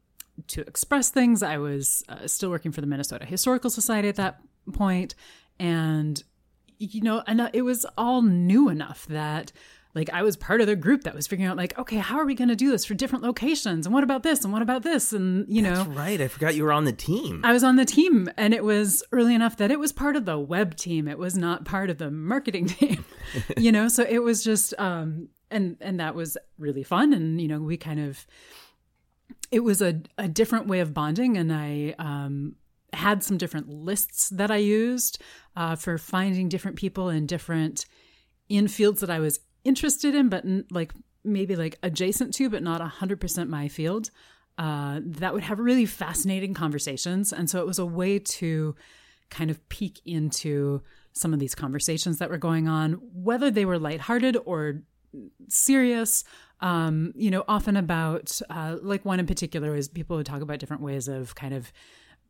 to 0.47 0.63
express 0.63 1.11
things. 1.11 1.43
I 1.43 1.59
was 1.59 2.03
uh, 2.09 2.27
still 2.27 2.49
working 2.49 2.73
for 2.73 2.81
the 2.81 2.87
Minnesota 2.87 3.27
Historical 3.27 3.69
Society 3.69 4.09
at 4.09 4.17
that 4.17 4.41
point, 4.73 5.15
and 5.59 6.23
you 6.79 7.03
know, 7.03 7.23
and 7.27 7.41
uh, 7.41 7.51
it 7.53 7.63
was 7.63 7.85
all 7.97 8.23
new 8.23 8.69
enough 8.69 9.07
that 9.07 9.53
like 9.95 10.11
I 10.11 10.23
was 10.23 10.37
part 10.37 10.61
of 10.61 10.67
the 10.67 10.77
group 10.77 11.05
that 11.05 11.15
was 11.15 11.27
figuring 11.27 11.51
out 11.51 11.57
like, 11.57 11.77
okay, 11.79 11.97
how 11.97 12.19
are 12.19 12.27
we 12.27 12.35
going 12.35 12.49
to 12.49 12.57
do 12.57 12.71
this 12.71 12.85
for 12.85 12.95
different 12.95 13.25
locations? 13.25 13.87
And 13.87 13.95
what 13.95 14.05
about 14.05 14.23
this? 14.23 14.45
And 14.45 14.53
what 14.53 14.63
about 14.63 14.83
this? 14.83 15.13
And 15.13 15.47
you 15.49 15.63
know, 15.63 15.75
That's 15.75 15.89
right. 15.89 16.21
I 16.21 16.29
forgot 16.29 16.55
you 16.55 16.65
were 16.65 16.73
on 16.73 16.85
the 16.85 16.93
team. 16.93 17.41
I 17.45 17.53
was 17.53 17.65
on 17.65 17.77
the 17.77 17.85
team 17.85 18.29
and 18.37 18.55
it 18.55 18.63
was 18.63 19.03
early 19.13 19.35
enough 19.35 19.57
that 19.57 19.71
it 19.71 19.79
was 19.79 19.93
part 19.93 20.15
of 20.15 20.25
the 20.25 20.39
web 20.39 20.77
team. 20.77 21.09
It 21.09 21.19
was 21.19 21.37
not 21.37 21.65
part 21.65 21.91
of 21.91 21.99
the 21.99 22.11
marketing 22.11 22.67
team, 22.69 23.05
you 23.57 23.73
know? 23.73 23.89
So 23.89 24.05
it 24.09 24.23
was 24.23 24.45
just, 24.45 24.75
um, 24.79 25.29
and, 25.51 25.77
and 25.81 25.99
that 26.01 26.15
was 26.15 26.37
really 26.59 26.83
fun. 26.83 27.13
And, 27.13 27.41
you 27.41 27.49
know, 27.49 27.61
we 27.61 27.77
kind 27.77 28.01
of, 28.01 28.27
it 29.51 29.61
was 29.61 29.81
a, 29.81 30.03
a 30.19 30.29
different 30.29 30.67
way 30.67 30.81
of 30.81 30.93
bonding. 30.93 31.39
And 31.39 31.53
I, 31.53 31.95
um, 31.99 32.57
had 32.93 33.23
some 33.23 33.39
different 33.39 33.69
lists 33.69 34.29
that 34.31 34.51
I 34.51 34.57
used 34.57 35.21
uh, 35.57 35.77
for 35.77 35.99
finding 35.99 36.49
different 36.49 36.77
people 36.77 37.09
in 37.09 37.27
different 37.27 37.87
in 38.49 38.69
fields 38.69 39.01
that 39.01 39.11
I 39.11 39.19
was 39.19 39.41
interested 39.65 40.15
in, 40.15 40.29
but 40.29 40.45
like 40.71 40.93
maybe 41.25 41.55
like 41.57 41.79
adjacent 41.83 42.35
to, 42.35 42.49
but 42.49 42.63
not 42.63 42.81
hundred 42.81 43.21
percent 43.21 43.51
my 43.51 43.69
field. 43.69 44.11
Uh, 44.57 45.01
that 45.05 45.33
would 45.33 45.45
have 45.45 45.61
really 45.61 45.87
fascinating 45.87 46.53
conversations, 46.53 47.33
and 47.33 47.49
so 47.49 47.61
it 47.61 47.67
was 47.67 47.79
a 47.79 47.87
way 47.87 48.19
to 48.19 48.75
kind 49.31 49.51
of 49.51 49.69
peek 49.69 50.01
into 50.05 50.83
some 51.13 51.33
of 51.33 51.39
these 51.39 51.55
conversations 51.55 52.19
that 52.19 52.31
were 52.31 52.39
going 52.39 52.67
on, 52.69 52.93
whether 53.13 53.51
they 53.51 53.65
were 53.65 53.79
lighthearted 53.79 54.37
or 54.45 54.83
serious. 55.49 56.25
Um, 56.61 57.13
you 57.15 57.31
know, 57.31 57.45
often 57.47 57.77
about 57.77 58.41
uh, 58.51 58.79
like 58.83 59.05
one 59.05 59.21
in 59.21 59.27
particular 59.27 59.77
is 59.77 59.89
people 59.89 60.17
would 60.17 60.27
talk 60.27 60.43
about 60.43 60.59
different 60.59 60.83
ways 60.83 61.07
of 61.07 61.35
kind 61.37 61.55
of 61.55 61.73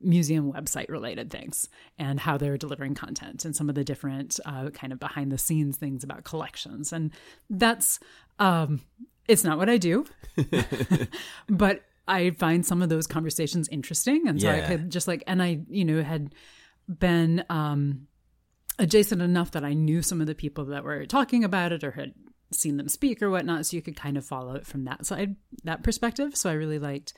museum 0.00 0.52
website 0.52 0.88
related 0.88 1.30
things 1.30 1.68
and 1.98 2.20
how 2.20 2.36
they're 2.36 2.56
delivering 2.56 2.94
content 2.94 3.44
and 3.44 3.56
some 3.56 3.68
of 3.68 3.74
the 3.74 3.84
different 3.84 4.38
uh, 4.46 4.70
kind 4.70 4.92
of 4.92 5.00
behind 5.00 5.32
the 5.32 5.38
scenes 5.38 5.76
things 5.76 6.04
about 6.04 6.24
collections 6.24 6.92
and 6.92 7.10
that's 7.50 7.98
um, 8.38 8.80
it's 9.26 9.44
not 9.44 9.58
what 9.58 9.68
i 9.68 9.76
do 9.76 10.06
but 11.48 11.82
i 12.06 12.30
find 12.30 12.64
some 12.64 12.80
of 12.80 12.88
those 12.88 13.06
conversations 13.06 13.68
interesting 13.68 14.28
and 14.28 14.40
so 14.40 14.48
yeah. 14.48 14.64
i 14.64 14.66
could 14.66 14.90
just 14.90 15.08
like 15.08 15.24
and 15.26 15.42
i 15.42 15.58
you 15.68 15.84
know 15.84 16.02
had 16.02 16.32
been 16.88 17.44
um, 17.50 18.06
adjacent 18.78 19.20
enough 19.20 19.50
that 19.52 19.64
I 19.64 19.74
knew 19.74 20.02
some 20.02 20.20
of 20.20 20.26
the 20.26 20.34
people 20.34 20.64
that 20.66 20.84
were 20.84 21.06
talking 21.06 21.44
about 21.44 21.72
it 21.72 21.84
or 21.84 21.92
had 21.92 22.14
seen 22.52 22.76
them 22.76 22.88
speak 22.88 23.22
or 23.22 23.30
whatnot. 23.30 23.66
So 23.66 23.76
you 23.76 23.82
could 23.82 23.96
kind 23.96 24.16
of 24.16 24.24
follow 24.24 24.54
it 24.54 24.66
from 24.66 24.84
that 24.84 25.04
side, 25.04 25.36
that 25.64 25.82
perspective. 25.82 26.36
So 26.36 26.48
I 26.48 26.54
really 26.54 26.78
liked 26.78 27.12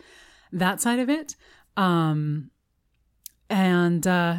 that 0.52 0.80
side 0.80 0.98
of 0.98 1.08
it. 1.08 1.36
Um, 1.76 2.50
and 3.50 4.06
uh, 4.06 4.36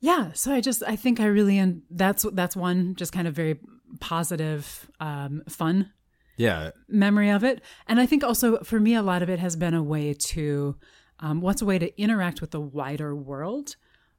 yeah, 0.00 0.32
so 0.32 0.52
I 0.52 0.60
just 0.60 0.82
I 0.86 0.96
think 0.96 1.20
I 1.20 1.26
really 1.26 1.58
and 1.58 1.82
that's 1.90 2.26
that's 2.32 2.56
one 2.56 2.96
just 2.96 3.12
kind 3.12 3.28
of 3.28 3.34
very 3.34 3.60
positive, 4.00 4.90
um, 5.00 5.42
fun 5.48 5.92
Yeah. 6.36 6.70
memory 6.88 7.28
of 7.30 7.44
it. 7.44 7.60
And 7.86 8.00
I 8.00 8.06
think 8.06 8.24
also 8.24 8.58
for 8.64 8.80
me, 8.80 8.94
a 8.94 9.02
lot 9.02 9.22
of 9.22 9.28
it 9.28 9.38
has 9.38 9.56
been 9.56 9.74
a 9.74 9.82
way 9.82 10.14
to, 10.14 10.76
um, 11.18 11.40
what's 11.40 11.60
a 11.60 11.66
way 11.66 11.78
to 11.78 12.00
interact 12.00 12.40
with 12.40 12.50
the 12.52 12.60
wider 12.60 13.14
world 13.14 13.76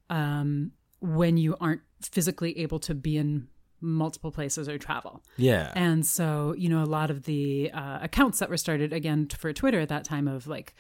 um, 0.10 0.72
when 1.00 1.38
you 1.38 1.56
aren't 1.60 1.82
physically 2.01 2.60
able 2.60 2.80
to 2.80 2.94
be 2.94 3.18
in 3.18 3.48
multiple 3.80 4.32
places 4.32 4.70
or 4.70 4.78
travel. 4.78 5.24
Yeah. 5.38 5.72
And 5.74 6.06
so, 6.06 6.54
you 6.58 6.70
know, 6.70 6.84
a 6.84 6.86
lot 6.86 7.10
of 7.10 7.24
the 7.24 7.72
uh, 7.74 8.00
accounts 8.01 8.40
that 8.40 8.50
were 8.50 8.58
started 8.58 8.94
again 8.94 9.28
for 9.30 9.51
Twitter 9.54 9.80
at 9.80 9.90
that 9.90 10.04
time 10.04 10.28
of 10.28 10.48
like, 10.48 10.75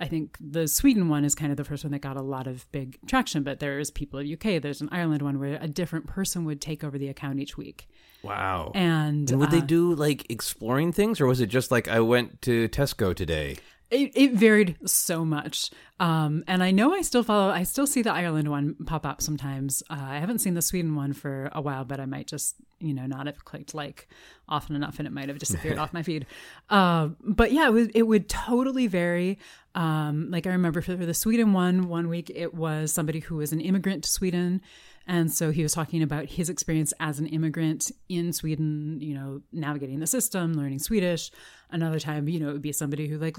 I 0.00 0.06
think 0.06 0.36
the 0.40 0.66
Sweden 0.66 1.08
one 1.08 1.24
is 1.24 1.34
kind 1.34 1.50
of 1.50 1.56
the 1.56 1.64
first 1.64 1.84
one 1.84 1.92
that 1.92 2.00
got 2.00 2.16
a 2.16 2.22
lot 2.22 2.46
of 2.46 2.70
big 2.72 2.98
traction, 3.06 3.42
but 3.42 3.60
there's 3.60 3.90
people 3.90 4.18
in 4.18 4.32
UK, 4.32 4.60
there's 4.60 4.80
an 4.80 4.88
Ireland 4.90 5.22
one 5.22 5.38
where 5.38 5.58
a 5.60 5.68
different 5.68 6.06
person 6.06 6.44
would 6.44 6.60
take 6.60 6.82
over 6.82 6.98
the 6.98 7.08
account 7.08 7.38
each 7.38 7.56
week. 7.56 7.88
wow. 8.22 8.72
And, 8.74 9.30
And 9.30 9.38
would 9.40 9.50
uh, 9.50 9.52
they 9.52 9.60
do 9.60 9.94
like 9.94 10.30
exploring 10.30 10.92
things, 10.92 11.20
or 11.20 11.26
was 11.26 11.40
it 11.40 11.46
just 11.46 11.70
like 11.70 11.86
I 11.86 12.00
went 12.00 12.42
to 12.42 12.68
Tesco 12.68 13.14
today? 13.14 13.56
It, 13.90 14.10
it 14.16 14.32
varied 14.32 14.76
so 14.86 15.24
much. 15.24 15.70
Um, 16.00 16.42
and 16.48 16.64
I 16.64 16.72
know 16.72 16.92
I 16.92 17.02
still 17.02 17.22
follow, 17.22 17.52
I 17.52 17.62
still 17.62 17.86
see 17.86 18.02
the 18.02 18.12
Ireland 18.12 18.48
one 18.48 18.74
pop 18.86 19.06
up 19.06 19.22
sometimes. 19.22 19.84
Uh, 19.88 19.98
I 20.00 20.18
haven't 20.18 20.40
seen 20.40 20.54
the 20.54 20.62
Sweden 20.62 20.96
one 20.96 21.12
for 21.12 21.48
a 21.52 21.60
while, 21.60 21.84
but 21.84 22.00
I 22.00 22.06
might 22.06 22.26
just, 22.26 22.56
you 22.80 22.92
know, 22.92 23.06
not 23.06 23.26
have 23.26 23.44
clicked 23.44 23.72
like 23.72 24.08
often 24.48 24.74
enough 24.74 24.98
and 24.98 25.06
it 25.06 25.12
might 25.12 25.28
have 25.28 25.38
disappeared 25.38 25.78
off 25.82 25.92
my 25.92 26.02
feed. 26.02 26.26
Uh, 26.70 27.10
but 27.20 27.52
yeah, 27.52 27.68
it 27.68 27.72
would, 27.72 27.92
it 27.94 28.02
would 28.02 28.28
totally 28.28 28.88
vary. 28.88 29.38
Um, 29.74 30.30
like 30.30 30.46
I 30.46 30.50
remember 30.50 30.80
for 30.80 30.94
the 30.94 31.14
Sweden 31.14 31.52
one, 31.52 31.88
one 31.88 32.08
week 32.08 32.30
it 32.34 32.54
was 32.54 32.92
somebody 32.92 33.20
who 33.20 33.36
was 33.36 33.52
an 33.52 33.60
immigrant 33.60 34.04
to 34.04 34.10
Sweden. 34.10 34.60
And 35.06 35.32
so 35.32 35.50
he 35.50 35.62
was 35.62 35.72
talking 35.74 36.02
about 36.02 36.26
his 36.26 36.48
experience 36.48 36.92
as 37.00 37.18
an 37.18 37.26
immigrant 37.26 37.90
in 38.08 38.32
Sweden, 38.32 38.98
you 39.00 39.14
know, 39.14 39.40
navigating 39.52 40.00
the 40.00 40.06
system, 40.06 40.54
learning 40.54 40.78
Swedish. 40.78 41.30
Another 41.70 41.98
time, 42.00 42.28
you 42.28 42.40
know, 42.40 42.48
it 42.50 42.52
would 42.52 42.62
be 42.62 42.72
somebody 42.72 43.08
who 43.08 43.18
like 43.18 43.36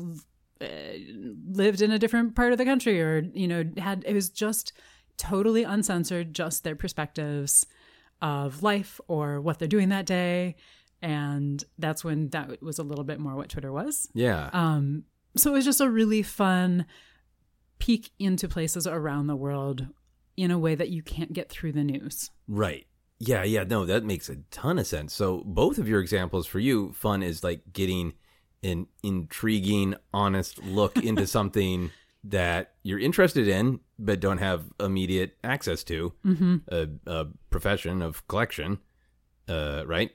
uh, 0.61 0.65
lived 1.47 1.81
in 1.81 1.91
a 1.91 1.99
different 1.99 2.35
part 2.35 2.51
of 2.51 2.57
the 2.57 2.65
country 2.65 3.01
or 3.01 3.19
you 3.33 3.45
know 3.47 3.63
had 3.77 4.03
it 4.07 4.13
was 4.13 4.29
just 4.29 4.71
totally 5.17 5.63
uncensored 5.63 6.33
just 6.33 6.63
their 6.63 6.75
perspectives 6.77 7.65
of 8.21 8.63
life 8.63 9.01
or 9.09 9.41
what 9.41 9.59
they're 9.59 9.67
doing 9.67 9.89
that 9.89 10.05
day 10.05 10.55
and 11.01 11.65
that's 11.77 12.05
when 12.05 12.29
that 12.29 12.61
was 12.61 12.79
a 12.79 12.83
little 12.83 13.03
bit 13.03 13.19
more 13.19 13.35
what 13.35 13.49
twitter 13.49 13.71
was 13.71 14.07
Yeah. 14.13 14.49
um 14.53 15.03
so 15.35 15.51
it 15.51 15.53
was 15.53 15.65
just 15.65 15.81
a 15.81 15.89
really 15.89 16.21
fun 16.21 16.85
peek 17.79 18.11
into 18.19 18.47
places 18.47 18.87
around 18.87 19.27
the 19.27 19.35
world 19.35 19.87
in 20.37 20.51
a 20.51 20.59
way 20.59 20.75
that 20.75 20.89
you 20.89 21.01
can't 21.01 21.33
get 21.33 21.49
through 21.49 21.71
the 21.71 21.83
news 21.83 22.31
Right. 22.47 22.87
Yeah, 23.19 23.43
yeah, 23.43 23.63
no, 23.63 23.85
that 23.85 24.03
makes 24.03 24.29
a 24.29 24.37
ton 24.51 24.77
of 24.77 24.87
sense. 24.87 25.13
So 25.13 25.41
both 25.45 25.77
of 25.77 25.87
your 25.87 26.01
examples 26.01 26.47
for 26.47 26.59
you, 26.59 26.91
fun 26.91 27.23
is 27.23 27.43
like 27.43 27.61
getting 27.71 28.13
an 28.61 28.87
intriguing, 29.03 29.95
honest 30.13 30.61
look 30.63 30.97
into 30.97 31.25
something 31.37 31.91
that 32.25 32.73
you're 32.83 32.99
interested 32.99 33.47
in 33.47 33.79
but 33.97 34.19
don't 34.19 34.39
have 34.39 34.65
immediate 34.79 35.37
access 35.43 35.83
to. 35.85 36.13
Mm-hmm. 36.25 36.55
A, 36.67 36.87
a 37.07 37.27
profession 37.49 38.01
of 38.01 38.27
collection, 38.27 38.79
uh, 39.47 39.83
right? 39.85 40.11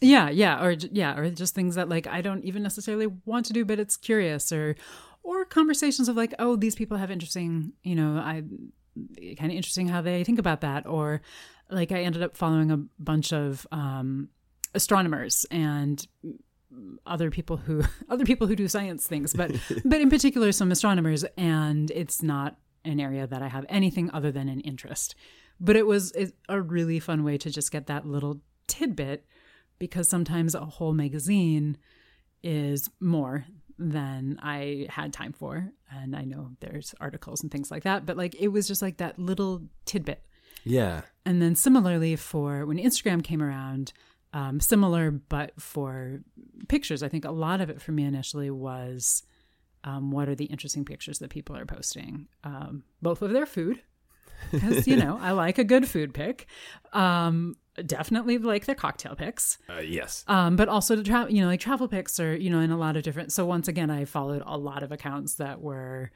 Yeah, 0.00 0.28
yeah, 0.30 0.62
or 0.62 0.72
yeah, 0.72 1.16
or 1.16 1.30
just 1.30 1.54
things 1.54 1.76
that 1.76 1.88
like 1.88 2.06
I 2.06 2.20
don't 2.20 2.44
even 2.44 2.62
necessarily 2.62 3.06
want 3.24 3.46
to 3.46 3.52
do, 3.52 3.64
but 3.64 3.78
it's 3.78 3.96
curious, 3.96 4.52
or 4.52 4.76
or 5.22 5.44
conversations 5.44 6.08
of 6.08 6.16
like, 6.16 6.34
oh, 6.38 6.56
these 6.56 6.74
people 6.74 6.98
have 6.98 7.10
interesting, 7.10 7.72
you 7.82 7.94
know, 7.94 8.18
I 8.18 8.42
kind 9.36 9.50
of 9.50 9.56
interesting 9.56 9.88
how 9.88 10.02
they 10.02 10.22
think 10.24 10.38
about 10.38 10.60
that, 10.60 10.86
or 10.86 11.22
like 11.70 11.92
I 11.92 12.02
ended 12.02 12.22
up 12.22 12.36
following 12.36 12.70
a 12.70 12.76
bunch 12.98 13.32
of 13.32 13.66
um, 13.72 14.28
astronomers 14.74 15.46
and 15.50 16.06
other 17.06 17.30
people 17.30 17.56
who 17.56 17.82
other 18.08 18.24
people 18.24 18.46
who 18.46 18.56
do 18.56 18.68
science 18.68 19.06
things, 19.06 19.32
but 19.32 19.52
but 19.84 20.00
in 20.00 20.10
particular 20.10 20.52
some 20.52 20.70
astronomers, 20.70 21.24
and 21.36 21.90
it's 21.92 22.22
not 22.22 22.56
an 22.84 23.00
area 23.00 23.26
that 23.26 23.42
I 23.42 23.48
have 23.48 23.64
anything 23.68 24.10
other 24.12 24.30
than 24.30 24.48
an 24.48 24.60
interest. 24.60 25.14
But 25.60 25.76
it 25.76 25.86
was 25.86 26.12
a 26.48 26.60
really 26.60 26.98
fun 26.98 27.22
way 27.22 27.38
to 27.38 27.48
just 27.48 27.70
get 27.70 27.86
that 27.86 28.04
little 28.04 28.40
tidbit 28.66 29.24
because 29.78 30.08
sometimes 30.08 30.54
a 30.54 30.60
whole 30.60 30.92
magazine 30.92 31.76
is 32.42 32.90
more 33.00 33.46
than 33.78 34.38
I 34.42 34.86
had 34.88 35.12
time 35.12 35.32
for. 35.32 35.72
And 35.90 36.14
I 36.14 36.22
know 36.22 36.50
there's 36.60 36.94
articles 37.00 37.42
and 37.42 37.50
things 37.50 37.70
like 37.70 37.84
that, 37.84 38.06
but 38.06 38.16
like 38.16 38.34
it 38.38 38.48
was 38.48 38.68
just 38.68 38.82
like 38.82 38.98
that 38.98 39.18
little 39.18 39.62
tidbit. 39.84 40.24
Yeah. 40.64 41.02
And 41.26 41.42
then 41.42 41.54
similarly 41.54 42.16
for 42.16 42.66
when 42.66 42.78
Instagram 42.78 43.22
came 43.22 43.42
around, 43.42 43.92
um, 44.32 44.60
similar 44.60 45.10
but 45.10 45.52
for 45.60 46.20
pictures, 46.68 47.02
I 47.02 47.08
think 47.08 47.24
a 47.24 47.30
lot 47.30 47.60
of 47.60 47.70
it 47.70 47.80
for 47.80 47.92
me 47.92 48.04
initially 48.04 48.50
was 48.50 49.22
um, 49.84 50.10
what 50.10 50.28
are 50.28 50.34
the 50.34 50.46
interesting 50.46 50.84
pictures 50.84 51.18
that 51.18 51.30
people 51.30 51.56
are 51.56 51.66
posting, 51.66 52.26
um, 52.42 52.82
both 53.02 53.22
of 53.22 53.30
their 53.32 53.46
food, 53.46 53.80
because 54.50 54.86
you 54.86 54.96
know 54.96 55.18
I 55.20 55.32
like 55.32 55.58
a 55.58 55.64
good 55.64 55.88
food 55.88 56.14
pick. 56.14 56.46
Um, 56.92 57.56
definitely 57.86 58.38
like 58.38 58.66
their 58.66 58.74
cocktail 58.74 59.16
picks. 59.16 59.58
Uh, 59.68 59.80
yes. 59.80 60.24
um, 60.28 60.56
but 60.56 60.68
also 60.68 60.96
to 60.96 61.02
travel, 61.02 61.32
you 61.32 61.42
know, 61.42 61.48
like 61.48 61.60
travel 61.60 61.88
picks 61.88 62.20
are 62.20 62.36
you 62.36 62.50
know, 62.50 62.60
in 62.60 62.70
a 62.70 62.76
lot 62.76 62.96
of 62.96 63.02
different. 63.02 63.32
So 63.32 63.44
once 63.44 63.68
again, 63.68 63.90
I 63.90 64.04
followed 64.04 64.42
a 64.46 64.56
lot 64.56 64.82
of 64.82 64.92
accounts 64.92 65.34
that 65.34 65.60
were 65.60 66.10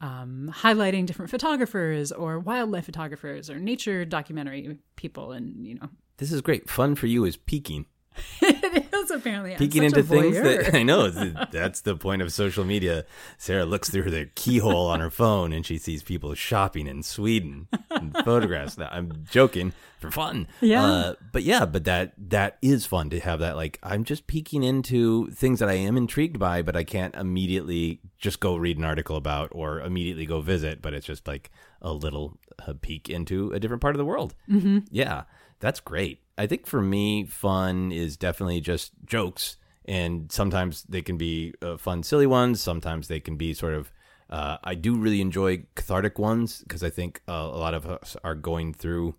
um, 0.00 0.52
highlighting 0.52 1.06
different 1.06 1.30
photographers 1.30 2.10
or 2.12 2.38
wildlife 2.38 2.86
photographers 2.86 3.48
or 3.48 3.58
nature 3.58 4.04
documentary 4.04 4.78
people, 4.96 5.32
and 5.32 5.66
you 5.66 5.76
know, 5.76 5.88
This 6.18 6.32
is 6.32 6.40
great. 6.40 6.68
Fun 6.68 6.94
for 6.94 7.06
you 7.06 7.24
is 7.24 7.36
peeking. 7.36 7.86
it 8.42 8.92
is 8.92 9.10
apparently 9.10 9.54
peeking 9.56 9.82
into 9.82 10.02
things 10.02 10.36
voyeur. 10.36 10.64
that 10.64 10.74
I 10.76 10.82
know 10.82 11.08
that's 11.08 11.80
the 11.80 11.96
point 11.96 12.22
of 12.22 12.32
social 12.32 12.64
media. 12.64 13.04
Sara 13.38 13.64
looks 13.64 13.90
through 13.90 14.10
the 14.10 14.26
keyhole 14.34 14.86
on 14.86 15.00
her 15.00 15.10
phone 15.10 15.52
and 15.52 15.64
she 15.64 15.78
sees 15.78 16.02
people 16.02 16.34
shopping 16.34 16.86
in 16.86 17.02
Sweden 17.02 17.68
and 17.90 18.14
photographs. 18.24 18.76
That 18.76 18.92
I'm 18.92 19.24
joking 19.30 19.72
for 19.98 20.10
fun. 20.10 20.46
Yeah. 20.60 20.84
Uh, 20.84 21.14
but 21.32 21.42
yeah, 21.42 21.64
but 21.66 21.84
that 21.84 22.12
that 22.18 22.58
is 22.62 22.86
fun 22.86 23.10
to 23.10 23.20
have 23.20 23.40
that. 23.40 23.56
Like 23.56 23.78
I'm 23.82 24.04
just 24.04 24.26
peeking 24.26 24.62
into 24.62 25.30
things 25.30 25.58
that 25.60 25.68
I 25.68 25.74
am 25.74 25.96
intrigued 25.96 26.38
by, 26.38 26.62
but 26.62 26.76
I 26.76 26.84
can't 26.84 27.14
immediately 27.14 28.00
just 28.18 28.40
go 28.40 28.56
read 28.56 28.78
an 28.78 28.84
article 28.84 29.16
about 29.16 29.48
or 29.52 29.80
immediately 29.80 30.26
go 30.26 30.40
visit. 30.40 30.82
But 30.82 30.94
it's 30.94 31.06
just 31.06 31.26
like 31.26 31.50
a 31.82 31.92
little 31.92 32.38
uh, 32.66 32.74
peek 32.80 33.08
into 33.08 33.50
a 33.52 33.60
different 33.60 33.82
part 33.82 33.94
of 33.94 33.98
the 33.98 34.04
world. 34.04 34.34
Mm-hmm. 34.48 34.78
Yeah, 34.90 35.24
that's 35.60 35.80
great. 35.80 36.20
I 36.36 36.46
think 36.46 36.66
for 36.66 36.82
me, 36.82 37.24
fun 37.24 37.92
is 37.92 38.16
definitely 38.16 38.60
just 38.60 38.92
jokes, 39.04 39.56
and 39.84 40.30
sometimes 40.32 40.82
they 40.84 41.02
can 41.02 41.16
be 41.16 41.54
uh, 41.62 41.76
fun, 41.76 42.02
silly 42.02 42.26
ones. 42.26 42.60
Sometimes 42.60 43.08
they 43.08 43.20
can 43.20 43.36
be 43.36 43.54
sort 43.54 43.74
of. 43.74 43.92
Uh, 44.30 44.56
I 44.64 44.74
do 44.74 44.96
really 44.96 45.20
enjoy 45.20 45.64
cathartic 45.74 46.18
ones 46.18 46.62
because 46.62 46.82
I 46.82 46.90
think 46.90 47.22
uh, 47.28 47.32
a 47.32 47.58
lot 47.58 47.74
of 47.74 47.86
us 47.86 48.16
are 48.24 48.34
going 48.34 48.72
through 48.72 49.16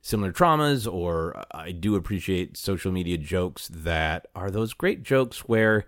similar 0.00 0.32
traumas, 0.32 0.90
or 0.90 1.42
I 1.52 1.72
do 1.72 1.96
appreciate 1.96 2.56
social 2.56 2.92
media 2.92 3.18
jokes 3.18 3.68
that 3.68 4.26
are 4.34 4.50
those 4.50 4.72
great 4.72 5.02
jokes 5.02 5.40
where 5.40 5.86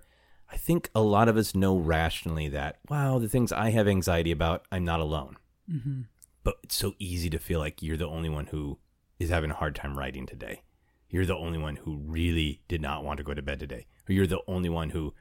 I 0.51 0.57
think 0.57 0.91
a 0.95 1.01
lot 1.01 1.29
of 1.29 1.37
us 1.37 1.55
know 1.55 1.77
rationally 1.77 2.49
that, 2.49 2.79
wow, 2.89 3.19
the 3.19 3.29
things 3.29 3.53
I 3.53 3.71
have 3.71 3.89
anxiety 3.89 4.31
about, 4.31 4.65
I'm 4.73 4.85
not 4.85 5.01
alone. 5.01 5.37
Mm-hmm. 5.71 6.03
But 6.45 6.57
it's 6.63 6.77
so 6.77 6.95
easy 6.99 7.29
to 7.31 7.39
feel 7.39 7.59
like 7.59 7.83
you're 7.83 7.97
the 7.97 8.09
only 8.09 8.29
one 8.29 8.47
who 8.47 8.79
is 9.19 9.31
having 9.31 9.51
a 9.51 9.55
hard 9.55 9.75
time 9.75 9.99
writing 9.99 10.27
today. 10.27 10.63
You're 11.09 11.27
the 11.27 11.37
only 11.37 11.59
one 11.59 11.77
who 11.77 11.99
really 12.05 12.63
did 12.69 12.81
not 12.81 13.05
want 13.05 13.19
to 13.19 13.25
go 13.25 13.35
to 13.35 13.43
bed 13.43 13.61
today. 13.61 13.87
Or 14.09 14.13
you're 14.13 14.27
the 14.27 14.41
only 14.49 14.69
one 14.69 14.91
who, 14.91 15.15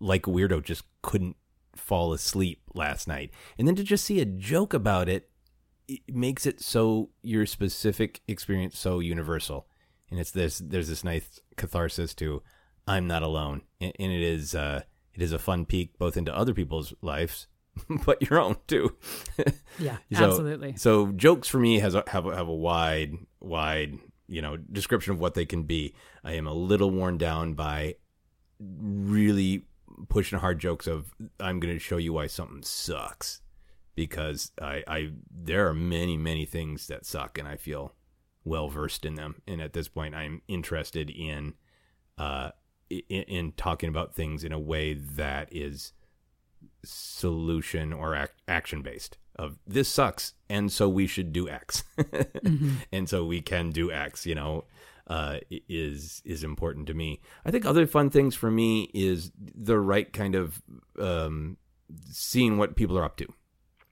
like 0.00 0.26
a 0.26 0.30
weirdo, 0.30 0.62
just 0.62 0.82
couldn't 1.02 1.36
fall 1.74 2.12
asleep 2.12 2.60
last 2.74 3.08
night. 3.08 3.30
And 3.58 3.66
then 3.66 3.74
to 3.76 3.82
just 3.84 4.04
see 4.04 4.20
a 4.20 4.24
joke 4.26 4.74
about 4.74 5.08
it, 5.08 5.30
it 5.88 6.00
makes 6.14 6.46
it 6.46 6.60
so 6.60 7.10
your 7.22 7.46
specific 7.46 8.20
experience 8.28 8.78
so 8.78 9.00
universal. 9.00 9.66
And 10.10 10.20
it's 10.20 10.30
this 10.30 10.58
there's 10.58 10.88
this 10.88 11.04
nice 11.04 11.40
catharsis 11.56 12.14
to 12.16 12.42
I'm 12.86 13.06
not 13.06 13.22
alone. 13.22 13.62
And 13.80 13.92
it 13.98 14.22
is 14.22 14.54
uh 14.54 14.82
it 15.14 15.22
is 15.22 15.32
a 15.32 15.38
fun 15.38 15.64
peek 15.64 15.98
both 15.98 16.16
into 16.16 16.36
other 16.36 16.52
people's 16.54 16.92
lives, 17.02 17.46
but 18.06 18.28
your 18.28 18.40
own 18.40 18.56
too. 18.66 18.96
Yeah, 19.78 19.96
So- 20.12 20.24
absolutely. 20.24 20.76
So 20.76 21.12
jokes 21.12 21.48
for 21.48 21.58
me 21.58 21.78
has 21.80 21.94
a, 21.94 22.04
have 22.08 22.26
a, 22.26 22.36
have 22.36 22.48
a 22.48 22.54
wide 22.54 23.14
wide 23.40 23.98
you 24.28 24.42
know 24.42 24.56
description 24.56 25.12
of 25.12 25.20
what 25.20 25.34
they 25.34 25.46
can 25.46 25.64
be. 25.64 25.94
I 26.24 26.34
am 26.34 26.46
a 26.46 26.52
little 26.54 26.90
worn 26.90 27.18
down 27.18 27.54
by 27.54 27.96
really 28.58 29.64
pushing 30.08 30.38
hard 30.38 30.58
jokes 30.58 30.86
of 30.86 31.12
I'm 31.40 31.60
going 31.60 31.74
to 31.74 31.80
show 31.80 31.96
you 31.96 32.12
why 32.12 32.26
something 32.28 32.62
sucks. 32.62 33.40
because 33.94 34.52
I, 34.60 34.82
I 34.86 35.10
there 35.30 35.68
are 35.68 35.74
many 35.74 36.16
many 36.16 36.46
things 36.46 36.86
that 36.86 37.04
suck, 37.04 37.38
and 37.38 37.48
I 37.48 37.56
feel 37.56 37.94
well 38.44 38.68
versed 38.68 39.04
in 39.04 39.14
them. 39.14 39.42
And 39.46 39.60
at 39.60 39.72
this 39.72 39.88
point, 39.88 40.14
I'm 40.14 40.42
interested 40.48 41.10
in 41.10 41.54
uh, 42.18 42.50
in, 42.88 43.22
in 43.24 43.52
talking 43.52 43.88
about 43.88 44.14
things 44.14 44.44
in 44.44 44.52
a 44.52 44.58
way 44.58 44.94
that 44.94 45.48
is 45.52 45.92
solution 46.84 47.92
or 47.92 48.14
ac- 48.14 48.32
action 48.48 48.82
based 48.82 49.18
of 49.40 49.58
this 49.66 49.88
sucks 49.88 50.34
and 50.48 50.70
so 50.70 50.88
we 50.88 51.06
should 51.06 51.32
do 51.32 51.48
x. 51.48 51.84
Mm-hmm. 52.00 52.76
and 52.90 53.08
so 53.08 53.24
we 53.24 53.40
can 53.40 53.70
do 53.70 53.92
x 53.92 54.26
you 54.26 54.34
know 54.34 54.64
uh, 55.06 55.38
is 55.68 56.22
is 56.24 56.44
important 56.44 56.86
to 56.86 56.94
me. 56.94 57.20
I 57.44 57.50
think 57.50 57.66
other 57.66 57.86
fun 57.86 58.10
things 58.10 58.36
for 58.36 58.50
me 58.50 58.90
is 58.94 59.32
the 59.38 59.78
right 59.78 60.10
kind 60.12 60.36
of 60.36 60.62
um, 60.98 61.56
seeing 62.10 62.58
what 62.58 62.76
people 62.76 62.96
are 62.96 63.04
up 63.04 63.16
to. 63.16 63.26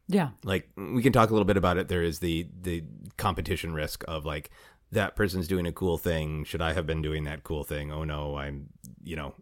Yeah. 0.06 0.30
Like 0.44 0.68
we 0.76 1.02
can 1.02 1.12
talk 1.12 1.30
a 1.30 1.32
little 1.32 1.44
bit 1.44 1.56
about 1.56 1.76
it. 1.76 1.88
There 1.88 2.04
is 2.04 2.20
the 2.20 2.46
the 2.62 2.84
competition 3.16 3.74
risk 3.74 4.04
of 4.06 4.24
like 4.24 4.50
that 4.92 5.16
person's 5.16 5.48
doing 5.48 5.66
a 5.66 5.72
cool 5.72 5.98
thing. 5.98 6.44
Should 6.44 6.62
i 6.62 6.72
have 6.72 6.86
been 6.86 7.02
doing 7.02 7.24
that 7.24 7.42
cool 7.42 7.64
thing? 7.64 7.92
Oh 7.92 8.04
no 8.04 8.36
i'm 8.36 8.68
you 9.02 9.16
know. 9.16 9.34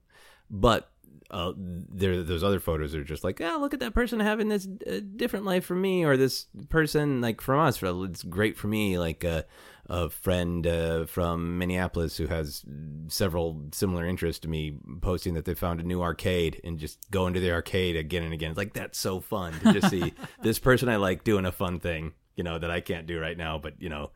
But 0.50 0.90
uh, 1.30 1.52
there 1.56 2.22
those 2.22 2.44
other 2.44 2.60
photos 2.60 2.94
are 2.94 3.04
just 3.04 3.24
like, 3.24 3.40
oh, 3.40 3.58
look 3.60 3.74
at 3.74 3.80
that 3.80 3.94
person 3.94 4.20
having 4.20 4.48
this 4.48 4.68
uh, 4.86 5.00
different 5.16 5.44
life 5.44 5.64
from 5.64 5.80
me, 5.80 6.04
or 6.04 6.16
this 6.16 6.46
person 6.68 7.20
like 7.20 7.40
from 7.40 7.60
us. 7.60 7.82
It's 7.82 8.22
great 8.22 8.56
for 8.56 8.68
me, 8.68 8.98
like 8.98 9.24
a, 9.24 9.44
a 9.88 10.08
friend 10.08 10.66
uh, 10.66 11.06
from 11.06 11.58
Minneapolis 11.58 12.16
who 12.16 12.28
has 12.28 12.64
several 13.08 13.62
similar 13.72 14.06
interests 14.06 14.40
to 14.40 14.48
me, 14.48 14.78
posting 15.00 15.34
that 15.34 15.44
they 15.44 15.54
found 15.54 15.80
a 15.80 15.84
new 15.84 16.00
arcade 16.00 16.60
and 16.62 16.78
just 16.78 17.10
going 17.10 17.34
to 17.34 17.40
the 17.40 17.50
arcade 17.50 17.96
again 17.96 18.22
and 18.22 18.32
again. 18.32 18.50
It's 18.50 18.58
like 18.58 18.74
that's 18.74 18.98
so 18.98 19.20
fun 19.20 19.52
to 19.60 19.72
just 19.72 19.90
see 19.90 20.14
this 20.42 20.58
person 20.60 20.88
I 20.88 20.96
like 20.96 21.24
doing 21.24 21.44
a 21.44 21.52
fun 21.52 21.80
thing, 21.80 22.12
you 22.36 22.44
know, 22.44 22.58
that 22.58 22.70
I 22.70 22.80
can't 22.80 23.06
do 23.06 23.20
right 23.20 23.36
now, 23.36 23.58
but 23.58 23.74
you 23.80 23.88
know. 23.88 24.10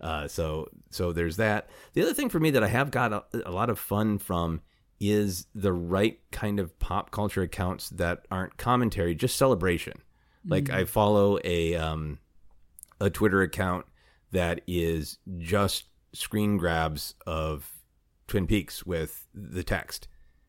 Uh, 0.00 0.28
so 0.28 0.68
so 0.90 1.12
there's 1.12 1.36
that. 1.36 1.68
The 1.92 2.02
other 2.02 2.14
thing 2.14 2.28
for 2.28 2.40
me 2.40 2.50
that 2.50 2.64
I 2.64 2.68
have 2.68 2.90
got 2.90 3.12
a, 3.12 3.24
a 3.46 3.52
lot 3.52 3.70
of 3.70 3.78
fun 3.78 4.18
from 4.18 4.60
is 5.00 5.46
the 5.54 5.72
right 5.72 6.18
kind 6.30 6.58
of 6.60 6.78
pop 6.78 7.10
culture 7.10 7.42
accounts 7.42 7.88
that 7.90 8.26
aren't 8.30 8.56
commentary, 8.56 9.14
just 9.14 9.36
celebration. 9.36 9.94
Mm-hmm. 9.94 10.52
Like 10.52 10.70
I 10.70 10.84
follow 10.84 11.38
a 11.44 11.74
um, 11.76 12.18
a 13.00 13.10
Twitter 13.10 13.42
account 13.42 13.86
that 14.32 14.60
is 14.66 15.18
just 15.38 15.84
screen 16.12 16.56
grabs 16.56 17.14
of 17.26 17.70
Twin 18.26 18.46
Peaks 18.46 18.84
with 18.84 19.26
the 19.34 19.62
text. 19.62 20.08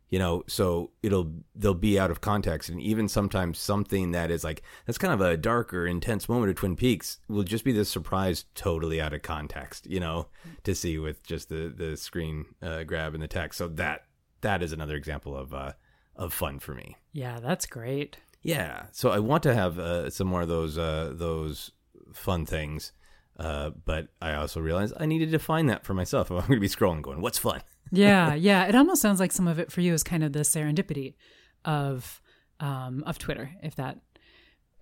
You 0.10 0.20
know, 0.20 0.44
so 0.48 0.92
it'll 1.02 1.34
they'll 1.56 1.74
be 1.74 2.00
out 2.00 2.12
of 2.12 2.22
context, 2.22 2.70
and 2.70 2.80
even 2.80 3.10
sometimes 3.10 3.58
something 3.58 4.12
that 4.12 4.30
is 4.30 4.44
like 4.44 4.62
that's 4.86 5.00
kind 5.00 5.14
of 5.14 5.20
a 5.20 5.36
darker, 5.36 5.88
intense 5.88 6.30
moment 6.30 6.52
of 6.52 6.56
Twin 6.56 6.76
Peaks 6.76 7.20
will 7.28 7.44
just 7.44 7.66
be 7.66 7.72
this 7.72 7.90
surprise, 7.90 8.46
totally 8.54 9.02
out 9.02 9.14
of 9.14 9.24
context. 9.24 9.88
You 9.88 10.00
know, 10.00 10.28
to 10.64 10.76
see 10.76 11.00
with 11.00 11.24
just 11.24 11.50
the 11.50 11.74
the 11.76 11.98
screen 11.98 12.46
uh, 12.62 12.84
grab 12.84 13.14
and 13.16 13.24
the 13.24 13.28
text. 13.28 13.58
So 13.58 13.68
that 13.68 14.06
that 14.46 14.62
is 14.62 14.72
another 14.72 14.96
example 14.96 15.36
of 15.36 15.54
uh, 15.54 15.74
of 16.16 16.34
fun 16.34 16.60
for 16.60 16.74
me. 16.74 16.96
Yeah, 17.12 17.40
that's 17.42 17.66
great. 17.66 18.18
Yeah, 18.42 18.86
so 18.92 19.10
I 19.10 19.20
want 19.20 19.42
to 19.44 19.56
have 19.56 19.80
uh, 19.80 20.10
some 20.12 20.28
more 20.28 20.44
of 20.44 20.48
those 20.48 20.78
uh, 20.78 21.14
those 21.14 21.72
fun 22.14 22.46
things, 22.46 22.92
uh, 23.40 23.72
but 23.86 24.10
I 24.22 24.36
also 24.36 24.62
realized 24.62 24.94
I 25.00 25.08
need 25.08 25.20
to 25.20 25.26
define 25.26 25.66
that 25.66 25.84
for 25.84 25.96
myself. 25.96 26.30
I'm 26.32 26.38
going 26.38 26.52
to 26.54 26.60
be 26.60 26.70
scrolling, 26.70 27.02
going, 27.02 27.22
"What's 27.22 27.40
fun?" 27.40 27.62
yeah, 27.92 28.36
yeah. 28.36 28.66
It 28.66 28.76
almost 28.76 29.02
sounds 29.02 29.20
like 29.20 29.32
some 29.32 29.48
of 29.48 29.60
it 29.60 29.72
for 29.72 29.82
you 29.82 29.94
is 29.94 30.04
kind 30.04 30.24
of 30.24 30.34
the 30.34 30.42
serendipity 30.42 31.16
of 31.66 32.22
um, 32.60 33.04
of 33.06 33.18
Twitter, 33.18 33.52
if 33.64 33.76
that 33.76 33.98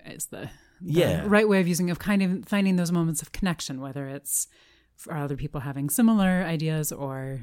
is 0.06 0.26
the, 0.26 0.50
the 0.82 0.92
yeah 1.00 1.24
right 1.26 1.48
way 1.48 1.62
of 1.62 1.68
using 1.68 1.90
of 1.90 2.00
kind 2.00 2.22
of 2.22 2.46
finding 2.46 2.76
those 2.76 2.92
moments 2.92 3.22
of 3.22 3.32
connection, 3.32 3.80
whether 3.80 4.10
it's 4.10 4.50
for 4.98 5.16
other 5.16 5.38
people 5.38 5.62
having 5.62 5.90
similar 5.90 6.44
ideas 6.44 6.92
or 6.92 7.40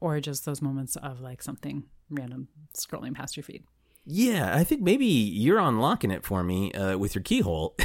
or 0.00 0.20
just 0.20 0.44
those 0.44 0.62
moments 0.62 0.96
of 0.96 1.20
like 1.20 1.42
something 1.42 1.84
random 2.10 2.48
scrolling 2.76 3.14
past 3.14 3.36
your 3.36 3.44
feed. 3.44 3.64
Yeah, 4.08 4.56
I 4.56 4.62
think 4.62 4.82
maybe 4.82 5.04
you're 5.04 5.58
unlocking 5.58 6.12
it 6.12 6.24
for 6.24 6.44
me 6.44 6.72
uh, 6.72 6.96
with 6.96 7.16
your 7.16 7.22
keyhole. 7.22 7.74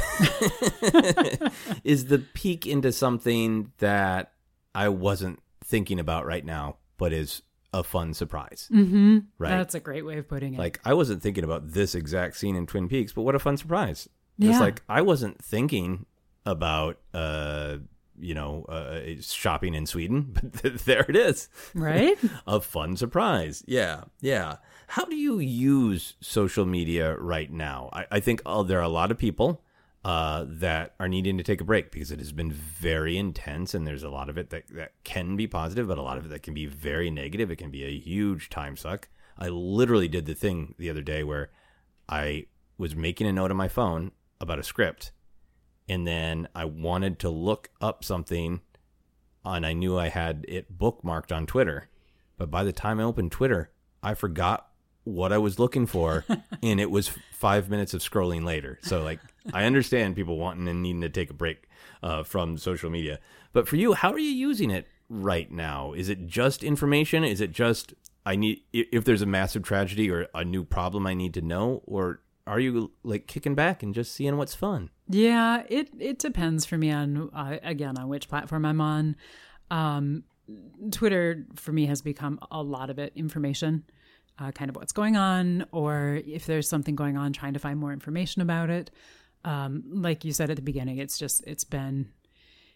is 1.84 2.06
the 2.06 2.24
peek 2.32 2.64
into 2.64 2.92
something 2.92 3.72
that 3.78 4.32
I 4.72 4.88
wasn't 4.88 5.40
thinking 5.64 5.98
about 5.98 6.24
right 6.24 6.44
now, 6.44 6.76
but 6.96 7.12
is 7.12 7.42
a 7.72 7.82
fun 7.82 8.14
surprise. 8.14 8.68
Mm-hmm. 8.72 9.18
Right. 9.38 9.50
That's 9.50 9.74
a 9.74 9.80
great 9.80 10.06
way 10.06 10.18
of 10.18 10.28
putting 10.28 10.54
it. 10.54 10.58
Like 10.58 10.80
I 10.84 10.94
wasn't 10.94 11.22
thinking 11.22 11.42
about 11.42 11.72
this 11.72 11.94
exact 11.94 12.36
scene 12.36 12.54
in 12.54 12.66
Twin 12.66 12.88
Peaks, 12.88 13.12
but 13.12 13.22
what 13.22 13.34
a 13.34 13.40
fun 13.40 13.56
surprise! 13.56 14.08
Yeah. 14.38 14.50
It's 14.50 14.60
like 14.60 14.82
I 14.88 15.02
wasn't 15.02 15.42
thinking 15.42 16.06
about 16.46 16.98
uh, 17.14 17.78
you 18.18 18.34
know, 18.34 18.64
uh, 18.68 19.00
shopping 19.20 19.74
in 19.74 19.86
Sweden, 19.86 20.36
but 20.62 20.80
there 20.80 21.06
it 21.08 21.16
is. 21.16 21.48
Right? 21.74 22.18
a 22.46 22.60
fun 22.60 22.96
surprise. 22.96 23.62
Yeah, 23.66 24.04
yeah. 24.20 24.56
How 24.88 25.04
do 25.04 25.16
you 25.16 25.38
use 25.38 26.14
social 26.20 26.66
media 26.66 27.16
right 27.16 27.50
now? 27.50 27.90
I, 27.92 28.06
I 28.12 28.20
think 28.20 28.42
oh, 28.44 28.62
there 28.62 28.78
are 28.78 28.82
a 28.82 28.88
lot 28.88 29.10
of 29.10 29.18
people 29.18 29.62
uh, 30.04 30.44
that 30.48 30.94
are 30.98 31.08
needing 31.08 31.38
to 31.38 31.44
take 31.44 31.60
a 31.60 31.64
break 31.64 31.90
because 31.92 32.10
it 32.10 32.18
has 32.18 32.32
been 32.32 32.52
very 32.52 33.16
intense, 33.16 33.74
and 33.74 33.86
there's 33.86 34.02
a 34.02 34.10
lot 34.10 34.28
of 34.28 34.36
it 34.36 34.50
that, 34.50 34.64
that 34.68 34.92
can 35.04 35.36
be 35.36 35.46
positive, 35.46 35.88
but 35.88 35.98
a 35.98 36.02
lot 36.02 36.18
of 36.18 36.26
it 36.26 36.28
that 36.28 36.42
can 36.42 36.54
be 36.54 36.66
very 36.66 37.10
negative. 37.10 37.50
It 37.50 37.56
can 37.56 37.70
be 37.70 37.84
a 37.84 37.98
huge 37.98 38.50
time 38.50 38.76
suck. 38.76 39.08
I 39.38 39.48
literally 39.48 40.08
did 40.08 40.26
the 40.26 40.34
thing 40.34 40.74
the 40.78 40.90
other 40.90 41.02
day 41.02 41.24
where 41.24 41.50
I 42.08 42.46
was 42.78 42.94
making 42.94 43.26
a 43.26 43.32
note 43.32 43.50
on 43.50 43.56
my 43.56 43.68
phone 43.68 44.12
about 44.40 44.58
a 44.58 44.62
script 44.62 45.12
and 45.92 46.06
then 46.06 46.48
I 46.54 46.64
wanted 46.64 47.18
to 47.18 47.28
look 47.28 47.68
up 47.78 48.02
something 48.02 48.62
and 49.44 49.66
I 49.66 49.74
knew 49.74 49.98
I 49.98 50.08
had 50.08 50.46
it 50.48 50.78
bookmarked 50.78 51.36
on 51.36 51.46
Twitter. 51.46 51.90
But 52.38 52.50
by 52.50 52.64
the 52.64 52.72
time 52.72 52.98
I 52.98 53.02
opened 53.02 53.30
Twitter, 53.30 53.70
I 54.02 54.14
forgot 54.14 54.68
what 55.04 55.34
I 55.34 55.38
was 55.38 55.58
looking 55.58 55.86
for 55.86 56.24
and 56.62 56.80
it 56.80 56.90
was 56.90 57.10
5 57.32 57.68
minutes 57.68 57.92
of 57.92 58.00
scrolling 58.00 58.42
later. 58.42 58.78
So 58.82 59.02
like 59.02 59.20
I 59.52 59.64
understand 59.64 60.16
people 60.16 60.38
wanting 60.38 60.66
and 60.66 60.82
needing 60.82 61.02
to 61.02 61.10
take 61.10 61.28
a 61.28 61.34
break 61.34 61.68
uh, 62.02 62.22
from 62.22 62.56
social 62.56 62.88
media. 62.88 63.18
But 63.52 63.68
for 63.68 63.76
you, 63.76 63.92
how 63.92 64.12
are 64.12 64.18
you 64.18 64.30
using 64.30 64.70
it 64.70 64.88
right 65.10 65.50
now? 65.50 65.92
Is 65.92 66.08
it 66.08 66.26
just 66.26 66.64
information? 66.64 67.22
Is 67.22 67.42
it 67.42 67.52
just 67.52 67.92
I 68.24 68.36
need 68.36 68.62
if 68.72 69.04
there's 69.04 69.20
a 69.20 69.26
massive 69.26 69.62
tragedy 69.62 70.10
or 70.10 70.28
a 70.34 70.42
new 70.42 70.64
problem 70.64 71.06
I 71.06 71.12
need 71.12 71.34
to 71.34 71.42
know 71.42 71.82
or 71.84 72.22
are 72.46 72.58
you 72.58 72.92
like 73.02 73.26
kicking 73.26 73.54
back 73.54 73.82
and 73.82 73.94
just 73.94 74.12
seeing 74.12 74.36
what's 74.36 74.54
fun? 74.54 74.90
Yeah, 75.08 75.62
it 75.68 75.90
it 75.98 76.18
depends 76.18 76.64
for 76.64 76.76
me 76.76 76.90
on 76.90 77.30
uh, 77.32 77.58
again 77.62 77.98
on 77.98 78.08
which 78.08 78.28
platform 78.28 78.64
I'm 78.64 78.80
on. 78.80 79.16
Um, 79.70 80.24
Twitter 80.90 81.46
for 81.54 81.72
me 81.72 81.86
has 81.86 82.02
become 82.02 82.38
a 82.50 82.62
lot 82.62 82.90
of 82.90 82.98
it 82.98 83.12
information, 83.14 83.84
uh, 84.38 84.50
kind 84.50 84.68
of 84.68 84.76
what's 84.76 84.92
going 84.92 85.16
on, 85.16 85.66
or 85.72 86.20
if 86.26 86.46
there's 86.46 86.68
something 86.68 86.96
going 86.96 87.16
on, 87.16 87.32
trying 87.32 87.52
to 87.52 87.60
find 87.60 87.78
more 87.78 87.92
information 87.92 88.42
about 88.42 88.70
it. 88.70 88.90
Um, 89.44 89.84
like 89.86 90.24
you 90.24 90.32
said 90.32 90.50
at 90.50 90.56
the 90.56 90.62
beginning, 90.62 90.98
it's 90.98 91.18
just 91.18 91.44
it's 91.46 91.64
been 91.64 92.10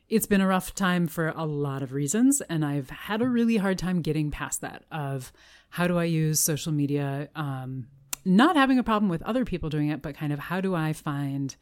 it's 0.08 0.26
been 0.26 0.40
a 0.40 0.46
rough 0.46 0.74
time 0.74 1.08
for 1.08 1.28
a 1.36 1.44
lot 1.44 1.82
of 1.82 1.92
reasons, 1.92 2.40
and 2.42 2.64
I've 2.64 2.90
had 2.90 3.20
a 3.20 3.26
really 3.26 3.56
hard 3.56 3.78
time 3.78 4.00
getting 4.00 4.30
past 4.30 4.60
that. 4.60 4.84
Of 4.92 5.32
how 5.70 5.88
do 5.88 5.98
I 5.98 6.04
use 6.04 6.38
social 6.38 6.72
media? 6.72 7.28
Um, 7.34 7.88
not 8.26 8.56
having 8.56 8.78
a 8.78 8.82
problem 8.82 9.08
with 9.08 9.22
other 9.22 9.44
people 9.44 9.70
doing 9.70 9.88
it, 9.88 10.02
but 10.02 10.16
kind 10.16 10.32
of 10.32 10.38
how 10.38 10.60
do 10.60 10.74
I 10.74 10.92
find 10.92 11.56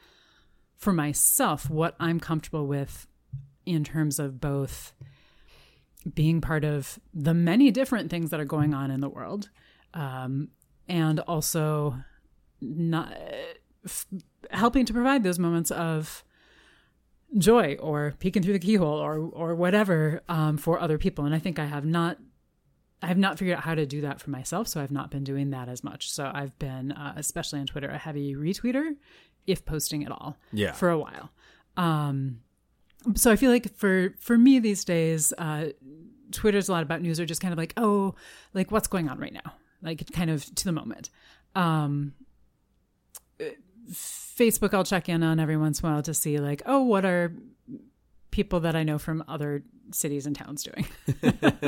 for 0.76 0.92
myself 0.92 1.70
what 1.70 1.94
I'm 2.00 2.18
comfortable 2.18 2.66
with 2.66 3.06
in 3.66 3.84
terms 3.84 4.18
of 4.18 4.40
both 4.40 4.92
being 6.14 6.40
part 6.40 6.64
of 6.64 6.98
the 7.12 7.34
many 7.34 7.70
different 7.70 8.10
things 8.10 8.30
that 8.30 8.40
are 8.40 8.44
going 8.44 8.74
on 8.74 8.90
in 8.90 9.00
the 9.00 9.08
world 9.08 9.50
um, 9.94 10.48
and 10.88 11.20
also 11.20 11.96
not 12.60 13.16
f- 13.84 14.06
helping 14.50 14.84
to 14.84 14.92
provide 14.92 15.22
those 15.22 15.38
moments 15.38 15.70
of 15.70 16.24
joy 17.38 17.76
or 17.80 18.14
peeking 18.18 18.42
through 18.42 18.52
the 18.52 18.58
keyhole 18.58 18.98
or 18.98 19.18
or 19.18 19.54
whatever 19.54 20.22
um, 20.28 20.56
for 20.56 20.78
other 20.80 20.98
people. 20.98 21.24
And 21.24 21.34
i 21.34 21.38
think 21.38 21.58
i 21.58 21.64
have 21.64 21.84
not 21.84 22.18
I 23.04 23.06
have 23.06 23.18
not 23.18 23.38
figured 23.38 23.58
out 23.58 23.64
how 23.64 23.74
to 23.74 23.84
do 23.84 24.00
that 24.00 24.18
for 24.18 24.30
myself, 24.30 24.66
so 24.66 24.80
I've 24.80 24.90
not 24.90 25.10
been 25.10 25.24
doing 25.24 25.50
that 25.50 25.68
as 25.68 25.84
much. 25.84 26.10
So 26.10 26.30
I've 26.32 26.58
been, 26.58 26.90
uh, 26.92 27.12
especially 27.16 27.60
on 27.60 27.66
Twitter, 27.66 27.90
a 27.90 27.98
heavy 27.98 28.34
retweeter, 28.34 28.96
if 29.46 29.66
posting 29.66 30.06
at 30.06 30.10
all, 30.10 30.38
yeah, 30.54 30.72
for 30.72 30.88
a 30.88 30.98
while. 30.98 31.30
Um, 31.76 32.40
so 33.14 33.30
I 33.30 33.36
feel 33.36 33.50
like 33.50 33.76
for 33.76 34.14
for 34.18 34.38
me 34.38 34.58
these 34.58 34.86
days, 34.86 35.34
uh, 35.36 35.68
Twitter's 36.32 36.70
a 36.70 36.72
lot 36.72 36.82
about 36.82 37.02
news, 37.02 37.20
or 37.20 37.26
just 37.26 37.42
kind 37.42 37.52
of 37.52 37.58
like, 37.58 37.74
oh, 37.76 38.14
like 38.54 38.70
what's 38.70 38.88
going 38.88 39.10
on 39.10 39.18
right 39.18 39.34
now, 39.34 39.52
like 39.82 40.10
kind 40.12 40.30
of 40.30 40.42
to 40.54 40.64
the 40.64 40.72
moment. 40.72 41.10
Um, 41.54 42.14
Facebook, 43.92 44.72
I'll 44.72 44.82
check 44.82 45.10
in 45.10 45.22
on 45.22 45.38
every 45.38 45.58
once 45.58 45.80
in 45.80 45.86
a 45.86 45.92
while 45.92 46.02
to 46.02 46.14
see 46.14 46.38
like, 46.38 46.62
oh, 46.64 46.82
what 46.82 47.04
are 47.04 47.34
people 48.34 48.58
that 48.58 48.74
I 48.74 48.82
know 48.82 48.98
from 48.98 49.22
other 49.28 49.62
cities 49.92 50.26
and 50.26 50.34
towns 50.34 50.64
doing. 50.64 50.86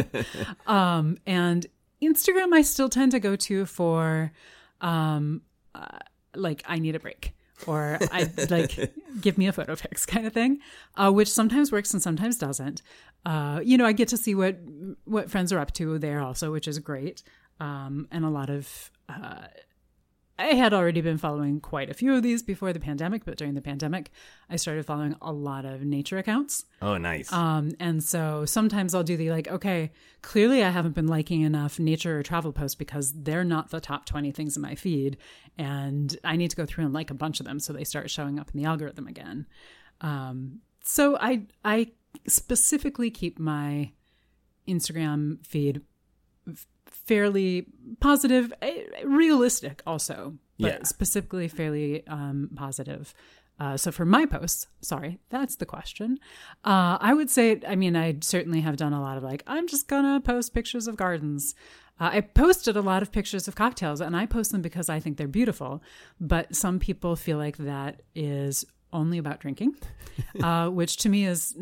um, 0.66 1.16
and 1.24 1.64
Instagram, 2.02 2.52
I 2.52 2.62
still 2.62 2.88
tend 2.88 3.12
to 3.12 3.20
go 3.20 3.37
to 3.37 3.66
for 3.66 4.33
um, 4.81 5.42
uh, 5.76 5.98
like 6.35 6.64
I 6.66 6.81
need 6.81 6.96
a 6.96 6.98
break 6.98 7.37
or 7.68 7.98
I 8.11 8.29
like 8.50 8.92
give 9.20 9.38
me 9.38 9.46
a 9.46 9.52
photo 9.52 9.76
fix 9.76 10.05
kind 10.05 10.26
of 10.26 10.33
thing, 10.33 10.59
uh, 10.96 11.12
which 11.12 11.31
sometimes 11.31 11.70
works 11.70 11.92
and 11.94 12.02
sometimes 12.02 12.37
doesn't. 12.37 12.83
Uh, 13.24 13.61
you 13.62 13.79
know, 13.79 13.87
I 13.87 13.92
get 13.92 14.09
to 14.09 14.16
see 14.16 14.35
what 14.35 14.59
what 15.05 15.31
friends 15.31 15.52
are 15.52 15.61
up 15.61 15.72
to 15.74 16.00
there 16.00 16.20
also, 16.20 16.50
which 16.50 16.66
is 16.66 16.81
great. 16.81 17.22
Um, 17.61 18.09
and 18.11 18.24
a 18.24 18.29
lot 18.29 18.50
of 18.50 18.90
uh, 19.09 19.46
I 20.38 20.49
had 20.49 20.75
already 20.75 21.01
been 21.01 21.16
following 21.16 21.61
quite 21.61 21.88
a 21.88 21.94
few 21.94 22.14
of 22.14 22.22
these 22.22 22.42
before 22.42 22.72
the 22.72 22.81
pandemic, 22.81 23.25
but 23.25 23.38
during 23.38 23.55
the 23.55 23.62
pandemic, 23.62 24.11
I 24.51 24.57
started 24.57 24.85
following 24.85 25.16
a 25.22 25.33
lot 25.33 25.64
of 25.64 25.83
nature 25.83 26.18
accounts. 26.18 26.66
Oh, 26.83 26.99
nice. 26.99 27.33
Um, 27.33 27.72
and 27.81 28.05
so 28.05 28.44
sometimes 28.44 28.94
I'll 28.94 29.03
do 29.03 29.16
the 29.16 29.31
like, 29.31 29.49
okay, 29.49 29.92
clearly 30.20 30.62
I 30.62 30.68
haven't 30.68 30.94
been 30.94 31.07
liking 31.07 31.40
enough 31.40 31.79
nature 31.79 32.18
or 32.18 32.22
travel 32.22 32.53
posts 32.53 32.75
because 32.75 33.12
they're 33.12 33.44
not 33.44 33.70
the 33.70 33.81
top 33.81 34.05
20 34.05 34.31
things 34.33 34.57
in 34.57 34.62
my 34.62 34.75
feed. 34.75 35.16
And 35.57 36.14
I 36.22 36.37
need 36.37 36.51
to 36.51 36.57
go 36.57 36.66
through 36.66 36.85
and 36.85 36.92
like 36.92 37.11
a 37.11 37.14
bunch 37.14 37.40
of 37.40 37.46
them 37.46 37.59
so 37.59 37.72
they 37.72 37.85
start 37.85 38.11
showing 38.11 38.38
up 38.38 38.51
in 38.53 38.61
the 38.61 38.68
algorithm 38.68 39.07
again. 39.07 39.46
Um, 40.03 40.61
so 40.85 41.16
I, 41.18 41.46
I 41.64 41.92
specifically 42.29 43.11
keep 43.11 43.38
my 43.38 43.92
Instagram 44.68 45.44
feed 45.46 45.81
fairly 47.04 47.66
positive, 48.00 48.52
eh, 48.62 48.85
realistic 49.04 49.82
also, 49.87 50.35
but 50.59 50.72
Yeah. 50.72 50.82
specifically 50.85 51.48
fairly 51.48 52.06
um, 52.06 52.50
positive. 52.54 53.12
Uh, 53.59 53.76
so 53.76 53.90
for 53.90 54.04
my 54.04 54.26
posts, 54.26 54.66
sorry, 54.82 55.18
that's 55.30 55.56
the 55.56 55.64
question. 55.64 56.18
Uh, 56.64 56.98
I 57.00 57.14
would 57.14 57.30
say, 57.30 57.61
I 57.66 57.74
mean, 57.74 57.96
I 57.96 58.16
certainly 58.20 58.61
have 58.61 58.76
done 58.76 58.92
a 58.92 59.00
lot 59.00 59.16
of 59.16 59.22
like, 59.22 59.42
I'm 59.46 59.66
just 59.66 59.88
gonna 59.88 60.20
post 60.20 60.52
pictures 60.52 60.87
of 60.87 60.96
gardens. 60.96 61.54
Uh, 61.98 62.11
I 62.12 62.20
posted 62.20 62.76
a 62.76 62.82
lot 62.82 63.00
of 63.00 63.11
pictures 63.11 63.48
of 63.48 63.54
cocktails, 63.54 64.02
and 64.02 64.14
I 64.14 64.26
post 64.26 64.52
them 64.52 64.61
because 64.61 64.90
I 64.90 65.00
think 65.00 65.16
they're 65.16 65.26
beautiful. 65.26 65.82
But 66.20 66.54
some 66.54 66.78
people 66.78 67.16
feel 67.16 67.38
like 67.38 67.56
that 67.56 68.02
is 68.14 68.66
only 68.92 69.16
about 69.16 69.40
drinking, 69.40 69.74
uh, 70.42 70.68
which 70.68 70.98
to 70.98 71.09
me 71.09 71.24
is 71.24 71.56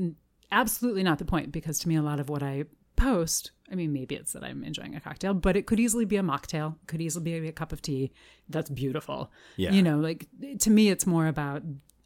absolutely 0.51 1.05
not 1.05 1.19
the 1.21 1.25
point. 1.25 1.53
Because 1.53 1.79
to 1.81 1.89
me, 1.89 1.95
a 1.95 2.03
lot 2.03 2.19
of 2.19 2.29
what 2.29 2.43
I 2.43 2.65
post, 2.97 3.51
I 3.71 3.75
mean, 3.75 3.93
maybe 3.93 4.15
it's 4.15 4.33
that 4.33 4.45
I'm 4.45 4.65
enjoying 4.65 4.95
a 4.95 5.01
cocktail, 5.01 5.35
but 5.35 5.57
it 5.57 5.67
could 5.67 5.81
easily 5.81 6.05
be 6.05 6.17
a 6.17 6.23
mocktail, 6.23 6.77
could 6.87 7.01
easily 7.01 7.41
be 7.41 7.49
a 7.49 7.53
cup 7.53 7.73
of 7.73 7.83
tea. 7.83 8.13
That's 8.49 8.71
beautiful. 8.71 9.31
Yeah. 9.57 9.73
You 9.73 9.83
know, 9.83 9.99
like 9.99 10.29
to 10.61 10.71
me, 10.71 10.89
it's 10.91 11.07
more 11.07 11.27
about 11.27 11.63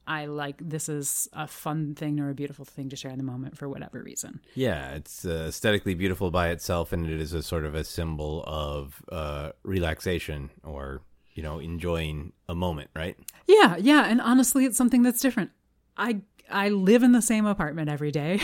I 0.09 0.25
like 0.25 0.57
this 0.67 0.89
is 0.89 1.29
a 1.35 1.47
fun 1.47 1.95
thing 1.95 2.19
or 2.19 2.31
a 2.31 2.35
beautiful 2.35 2.65
thing 2.65 2.89
to 2.89 2.97
share 2.97 3.11
in 3.11 3.19
the 3.19 3.25
moment 3.25 3.59
for 3.59 3.69
whatever 3.69 4.03
reason. 4.03 4.41
Yeah, 4.55 4.93
it's 4.95 5.27
uh, 5.27 5.47
aesthetically 5.49 5.95
beautiful 5.95 6.31
by 6.31 6.49
itself, 6.49 6.93
and 6.93 7.07
it 7.07 7.21
is 7.21 7.35
a 7.35 7.43
sort 7.43 7.67
of 7.67 7.75
a 7.75 7.85
symbol 7.85 8.43
of 8.47 9.03
uh, 9.13 9.53
relaxation 9.65 10.51
or 10.65 11.03
you 11.35 11.43
know 11.43 11.59
enjoying 11.59 12.33
a 12.49 12.55
moment, 12.55 12.89
right? 12.97 13.19
Yeah, 13.47 13.77
yeah, 13.77 14.07
and 14.07 14.21
honestly, 14.23 14.65
it's 14.65 14.79
something 14.79 15.03
that's 15.03 15.21
different. 15.21 15.51
I 15.99 16.23
I 16.51 16.69
live 16.71 17.03
in 17.03 17.13
the 17.13 17.23
same 17.23 17.47
apartment 17.47 17.89
every 17.89 18.11
day. 18.11 18.41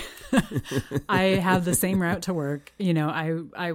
I 1.08 1.22
have 1.22 1.64
the 1.64 1.74
same 1.74 2.00
route 2.00 2.22
to 2.22 2.34
work. 2.34 2.72
You 2.78 2.94
know, 2.94 3.08
I 3.08 3.38
I 3.56 3.72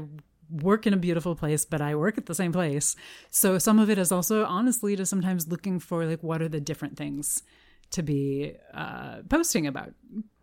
work 0.52 0.88
in 0.88 0.94
a 0.94 0.98
beautiful 0.98 1.36
place, 1.36 1.66
but 1.66 1.82
I 1.82 1.96
work 1.96 2.18
at 2.18 2.26
the 2.26 2.36
same 2.36 2.52
place. 2.52 2.96
So 3.30 3.58
some 3.58 3.80
of 3.80 3.90
it 3.90 3.98
is 3.98 4.12
also 4.12 4.46
honestly 4.46 4.96
to 4.96 5.06
sometimes 5.06 5.48
looking 5.48 5.80
for 5.80 6.06
like 6.06 6.24
what 6.24 6.42
are 6.42 6.50
the 6.50 6.60
different 6.60 6.98
things 6.98 7.44
to 7.92 8.04
be 8.04 8.54
uh, 8.74 9.18
posting 9.30 9.68
about. 9.68 9.94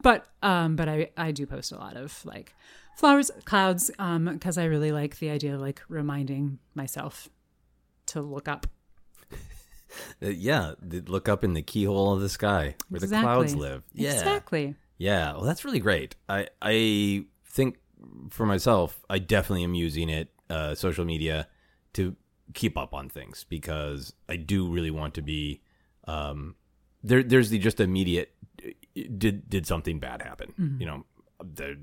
But 0.03 0.27
um, 0.43 0.77
but 0.77 0.89
I 0.89 1.11
I 1.17 1.33
do 1.33 1.47
post 1.47 1.73
a 1.73 1.77
lot 1.77 1.97
of 1.97 2.25
like 2.25 2.55
flowers, 2.97 3.31
clouds, 3.45 3.91
um, 3.99 4.27
because 4.27 4.59
I 4.59 4.65
really 4.65 4.93
like 4.93 5.19
the 5.19 5.31
idea 5.31 5.55
of 5.55 5.61
like 5.61 5.83
reminding 5.89 6.59
myself 6.75 7.29
to 8.07 8.21
look 8.21 8.49
up. 8.49 8.67
Uh, 10.23 10.29
yeah, 10.29 10.73
look 11.07 11.29
up 11.29 11.45
in 11.45 11.53
the 11.55 11.63
keyhole 11.63 12.13
of 12.13 12.21
the 12.21 12.29
sky 12.29 12.75
where 12.89 13.01
the 13.01 13.07
clouds 13.09 13.55
live. 13.55 13.83
Yeah, 13.93 14.13
Exactly. 14.13 14.75
yeah. 14.99 15.33
Well, 15.33 15.43
that's 15.43 15.65
really 15.65 15.79
great. 15.81 16.17
I 16.29 16.49
I 16.63 17.25
think 17.47 17.79
for 18.31 18.47
myself, 18.47 19.05
I 19.11 19.19
definitely 19.19 19.65
am 19.65 19.75
using 19.75 20.09
it, 20.09 20.29
uh, 20.51 20.75
social 20.75 21.05
media, 21.05 21.49
to 21.95 22.17
keep 22.55 22.79
up 22.79 22.95
on 22.95 23.09
things 23.09 23.45
because 23.49 24.13
I 24.29 24.37
do 24.37 24.69
really 24.69 24.91
want 24.91 25.15
to 25.15 25.23
be. 25.23 25.61
Um, 26.07 26.55
there, 27.03 27.23
there's 27.23 27.51
the 27.51 27.59
just 27.59 27.81
immediate. 27.81 28.33
Did 28.95 29.49
did 29.49 29.67
something 29.67 29.99
bad 29.99 30.23
happen? 30.23 30.77
You 30.79 30.87
know, 30.87 31.05
the 31.43 31.77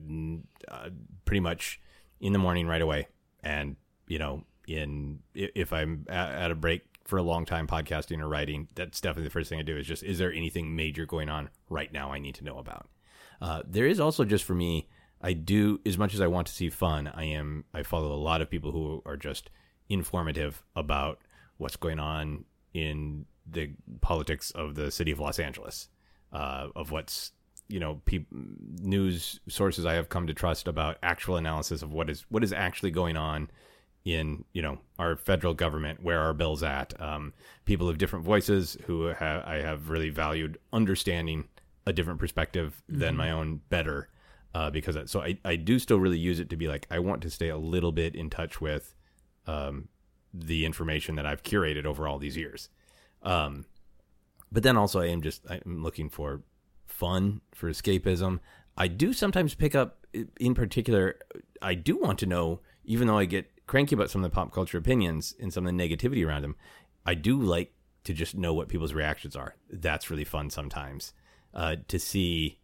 uh, 0.67 0.89
pretty 1.26 1.39
much 1.41 1.80
in 2.19 2.34
the 2.34 2.39
morning 2.39 2.67
right 2.67 2.82
away, 2.82 3.08
and 3.43 3.76
you 4.08 4.17
know, 4.19 4.43
in 4.67 5.19
if 5.36 5.71
I'm 5.73 6.06
at 6.10 6.49
a 6.52 6.56
break 6.56 6.82
for 7.06 7.18
a 7.18 7.24
long 7.24 7.46
time 7.46 7.68
podcasting 7.68 8.22
or 8.22 8.28
writing, 8.28 8.68
that's 8.76 9.02
definitely 9.02 9.26
the 9.26 9.34
first 9.34 9.50
thing 9.50 9.60
I 9.60 9.63
do 9.63 9.78
is 9.78 9.88
just 9.88 10.04
is 10.04 10.20
there 10.20 10.32
anything 10.32 10.76
major 10.76 11.06
going 11.06 11.30
on 11.30 11.50
right 11.70 11.92
now 11.92 12.12
I 12.12 12.20
need 12.20 12.36
to 12.36 12.44
know 12.44 12.58
about. 12.58 12.88
Uh, 13.42 13.62
there 13.68 13.88
is 13.88 14.00
also 14.00 14.24
just 14.24 14.46
for 14.46 14.56
me, 14.56 14.88
I 15.22 15.34
do 15.34 15.80
as 15.86 15.98
much 15.98 16.13
as 16.13 16.22
I 16.22 16.28
want 16.28 16.48
to 16.48 16.54
see 16.54 16.70
fun. 16.70 17.08
I 17.08 17.26
am 17.26 17.66
I 17.74 17.84
follow 17.84 18.13
a 18.13 18.16
lot 18.16 18.42
of 18.42 18.50
people 18.50 18.72
who 18.72 19.02
are 19.06 19.18
just 19.18 19.50
informative 19.89 20.63
about 20.76 21.20
what's 21.58 21.76
going 21.76 22.00
on 22.00 22.46
in 22.74 23.26
the 23.46 23.72
politics 24.02 24.52
of 24.52 24.76
the 24.76 24.92
city 24.92 25.12
of 25.12 25.20
Los 25.20 25.39
Angeles, 25.39 25.89
uh, 26.32 26.68
of 26.76 26.92
what's 26.92 27.32
you 27.70 27.80
know 27.80 28.02
peop 28.06 28.28
news 28.32 29.39
sources 29.48 29.86
I 29.86 29.94
have 29.94 30.10
come 30.10 30.28
to 30.28 30.34
trust 30.34 30.68
about 30.68 30.98
actual 31.02 31.38
analysis 31.38 31.82
of 31.82 31.94
what 31.94 32.10
is 32.10 32.26
what 32.30 32.44
is 32.44 32.54
actually 32.54 32.92
going 32.92 33.18
on 33.18 33.50
in 34.06 34.44
you 34.52 34.62
know 34.62 34.80
our 35.00 35.16
federal 35.16 35.54
government 35.54 36.04
where 36.04 36.20
our 36.20 36.34
bills 36.34 36.63
at. 36.63 37.00
Um, 37.02 37.34
people 37.66 37.89
of 37.89 37.98
different 37.98 38.26
voices 38.26 38.78
who 38.86 39.13
ha- 39.13 39.44
I 39.46 39.56
have 39.56 39.89
really 39.89 40.10
valued 40.10 40.58
understanding 40.72 41.48
a 41.86 41.94
different 41.94 42.20
perspective 42.20 42.82
than 42.88 43.18
my 43.18 43.32
own 43.32 43.62
better 43.70 44.10
uh, 44.56 44.70
because 44.70 44.98
so 45.10 45.22
I, 45.22 45.38
I 45.44 45.56
do 45.56 45.80
still 45.80 46.00
really 46.00 46.18
use 46.18 46.39
it 46.39 46.50
to 46.50 46.56
be 46.56 46.68
like 46.68 46.88
I 46.92 47.00
want 47.00 47.22
to 47.24 47.30
stay 47.30 47.50
a 47.50 47.58
little 47.58 47.92
bit 47.92 48.16
in 48.16 48.30
touch 48.30 48.62
with 48.62 48.94
um, 49.48 49.88
the 50.34 50.66
information 50.66 51.16
that 51.16 51.26
I've 51.26 51.44
curated 51.44 51.86
over 51.86 52.08
all 52.08 52.20
these 52.20 52.38
years. 52.38 52.70
Um, 53.24 53.66
but 54.52 54.63
then 54.63 54.78
also 54.78 55.02
I 55.02 55.08
am 55.08 55.22
just 55.22 55.46
I'm 55.50 55.82
looking 55.84 56.10
for 56.10 56.42
fun 56.86 57.42
for 57.54 57.70
escapism. 57.70 58.39
I 58.78 58.88
do 58.88 59.13
sometimes 59.13 59.56
pick 59.56 59.76
up 59.76 60.06
in 60.39 60.54
particular 60.54 61.16
I 61.62 61.74
do 61.74 61.98
want 61.98 62.20
to 62.20 62.26
know 62.26 62.60
even 62.86 63.08
though 63.08 63.18
I 63.18 63.26
get 63.26 63.50
cranky 63.67 63.95
about 63.95 64.10
some 64.10 64.23
of 64.23 64.30
the 64.30 64.36
pop 64.36 64.54
culture 64.54 64.78
opinions 64.78 65.36
and 65.39 65.54
some 65.54 65.65
of 65.65 65.76
the 65.76 65.84
negativity 65.84 66.26
around 66.26 66.41
them, 66.41 66.56
I 67.06 67.13
do 67.15 67.39
like 67.39 67.73
to 68.04 68.13
just 68.13 68.36
know 68.36 68.54
what 68.54 68.67
people's 68.67 68.93
reactions 68.93 69.36
are. 69.36 69.56
That's 69.69 70.10
really 70.10 70.26
fun 70.26 70.49
sometimes 70.49 71.13
uh, 71.54 71.78
to 71.88 71.99
see 71.99 72.60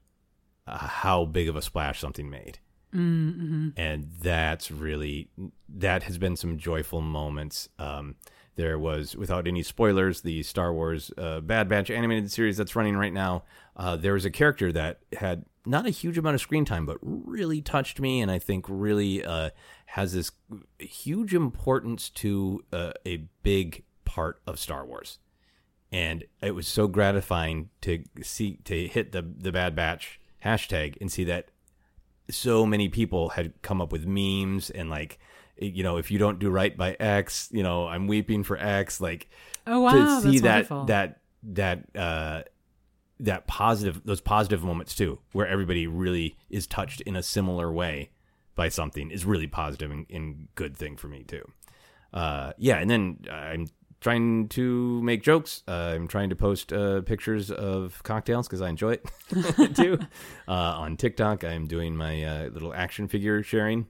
uh, 0.68 0.78
how 0.78 1.26
big 1.26 1.48
of 1.48 1.56
a 1.56 1.62
splash 1.62 2.00
something 2.00 2.30
made. 2.30 2.60
Mm-hmm. 2.94 3.70
And 3.78 4.10
that's 4.22 4.72
really, 4.72 5.30
that 5.70 6.04
has 6.04 6.18
been 6.18 6.36
some 6.36 6.58
joyful 6.58 7.02
moments. 7.02 7.70
Um, 7.78 8.16
there 8.56 8.78
was, 8.78 9.16
without 9.16 9.48
any 9.48 9.64
spoilers, 9.64 10.22
the 10.22 10.44
Star 10.44 10.74
Wars 10.74 11.12
uh, 11.18 11.40
Bad 11.40 11.70
Batch 11.70 11.90
animated 11.90 12.32
series 12.32 12.58
that's 12.58 12.76
running 12.76 12.98
right 12.98 13.14
now. 13.14 13.44
Uh, 13.78 13.96
there 13.96 14.14
was 14.14 14.26
a 14.26 14.32
character 14.32 14.72
that 14.74 15.00
had 15.18 15.46
not 15.66 15.86
a 15.86 15.92
huge 15.92 16.18
amount 16.18 16.36
of 16.36 16.42
screen 16.42 16.66
time, 16.66 16.86
but 16.86 16.98
really 17.02 17.62
touched 17.62 18.00
me, 18.00 18.22
and 18.22 18.32
I 18.32 18.40
think 18.40 18.66
really 18.68 19.24
uh, 19.24 19.52
has 19.94 20.14
this 20.14 20.32
huge 20.78 21.34
importance 21.34 22.10
to 22.10 22.64
uh, 22.72 22.92
a 23.08 23.26
big 23.42 23.84
part 24.06 24.40
of 24.46 24.60
Star 24.60 24.86
Wars. 24.86 25.18
And 25.92 26.26
it 26.42 26.52
was 26.52 26.68
so 26.68 26.88
gratifying 26.88 27.70
to 27.82 28.04
see 28.22 28.60
to 28.66 28.88
hit 28.88 29.12
the 29.12 29.22
the 29.22 29.52
Bad 29.52 29.76
Batch 29.76 30.20
hashtag 30.46 30.96
and 31.02 31.12
see 31.12 31.24
that 31.24 31.50
so 32.30 32.66
many 32.68 32.88
people 32.88 33.30
had 33.30 33.60
come 33.64 33.82
up 33.82 33.92
with 33.92 34.06
memes 34.06 34.70
and 34.70 34.90
like 34.92 35.18
you 35.58 35.82
know 35.84 35.98
if 35.98 36.12
you 36.12 36.20
don't 36.20 36.38
do 36.38 36.50
right 36.50 36.78
by 36.78 36.96
x 37.00 37.50
you 37.52 37.64
know 37.64 37.88
i'm 37.88 38.08
weeping 38.08 38.44
for 38.44 38.56
x 38.56 39.02
like 39.02 39.28
Oh 39.68 39.82
wow, 39.82 39.92
to 39.92 40.22
see 40.22 40.40
that 40.40 40.70
wonderful. 40.70 40.86
that 40.86 41.20
that 41.44 41.84
uh 41.98 42.44
that 43.20 43.48
positive 43.48 44.02
those 44.06 44.22
positive 44.22 44.64
moments 44.64 44.96
too 44.96 45.20
where 45.34 45.48
everybody 45.48 45.88
really 45.88 46.38
is 46.50 46.68
touched 46.68 47.02
in 47.02 47.16
a 47.16 47.24
similar 47.24 47.74
way 47.74 48.12
by 48.56 48.70
something 48.70 49.12
is 49.12 49.26
really 49.26 49.48
positive 49.48 49.92
and, 49.92 50.06
and 50.10 50.48
good 50.56 50.76
thing 50.76 50.98
for 50.98 51.08
me 51.08 51.24
too 51.24 51.44
uh 52.14 52.52
yeah 52.58 52.78
and 52.78 52.90
then 52.90 53.18
i'm 53.32 53.68
trying 54.02 54.48
to 54.48 55.02
make 55.04 55.22
jokes 55.22 55.64
uh, 55.68 55.92
i'm 55.94 56.08
trying 56.08 56.30
to 56.30 56.36
post 56.36 56.72
uh, 56.72 57.02
pictures 57.02 57.52
of 57.52 58.02
cocktails 58.04 58.48
because 58.48 58.62
i 58.62 58.70
enjoy 58.70 58.92
it 58.92 59.76
too 59.76 60.00
uh, 60.48 60.52
on 60.52 60.98
tiktok 60.98 61.44
i'm 61.44 61.68
doing 61.68 61.96
my 61.96 62.24
uh, 62.24 62.50
little 62.50 62.74
action 62.74 63.08
figure 63.08 63.44
sharing 63.44 63.88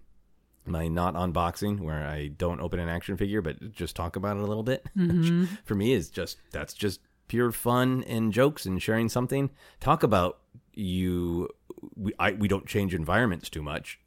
my 0.69 0.87
not 0.87 1.15
unboxing 1.15 1.79
where 1.79 2.05
I 2.05 2.27
don't 2.27 2.61
open 2.61 2.79
an 2.79 2.89
action 2.89 3.17
figure 3.17 3.41
but 3.41 3.71
just 3.71 3.95
talk 3.95 4.15
about 4.15 4.37
it 4.37 4.43
a 4.43 4.45
little 4.45 4.63
bit. 4.63 4.85
Mm-hmm. 4.99 5.45
For 5.63 5.75
me 5.75 5.93
is 5.93 6.09
just 6.09 6.37
that's 6.51 6.73
just 6.73 6.99
pure 7.29 7.51
fun 7.51 8.03
and 8.03 8.33
jokes 8.33 8.65
and 8.65 8.81
sharing 8.81 9.07
something. 9.07 9.49
Talk 9.79 10.03
about 10.03 10.39
you 10.79 11.49
we 11.95 12.13
I 12.19 12.31
we 12.31 12.47
don't 12.47 12.65
change 12.65 12.93
environments 12.93 13.49
too 13.49 13.61
much. 13.61 13.99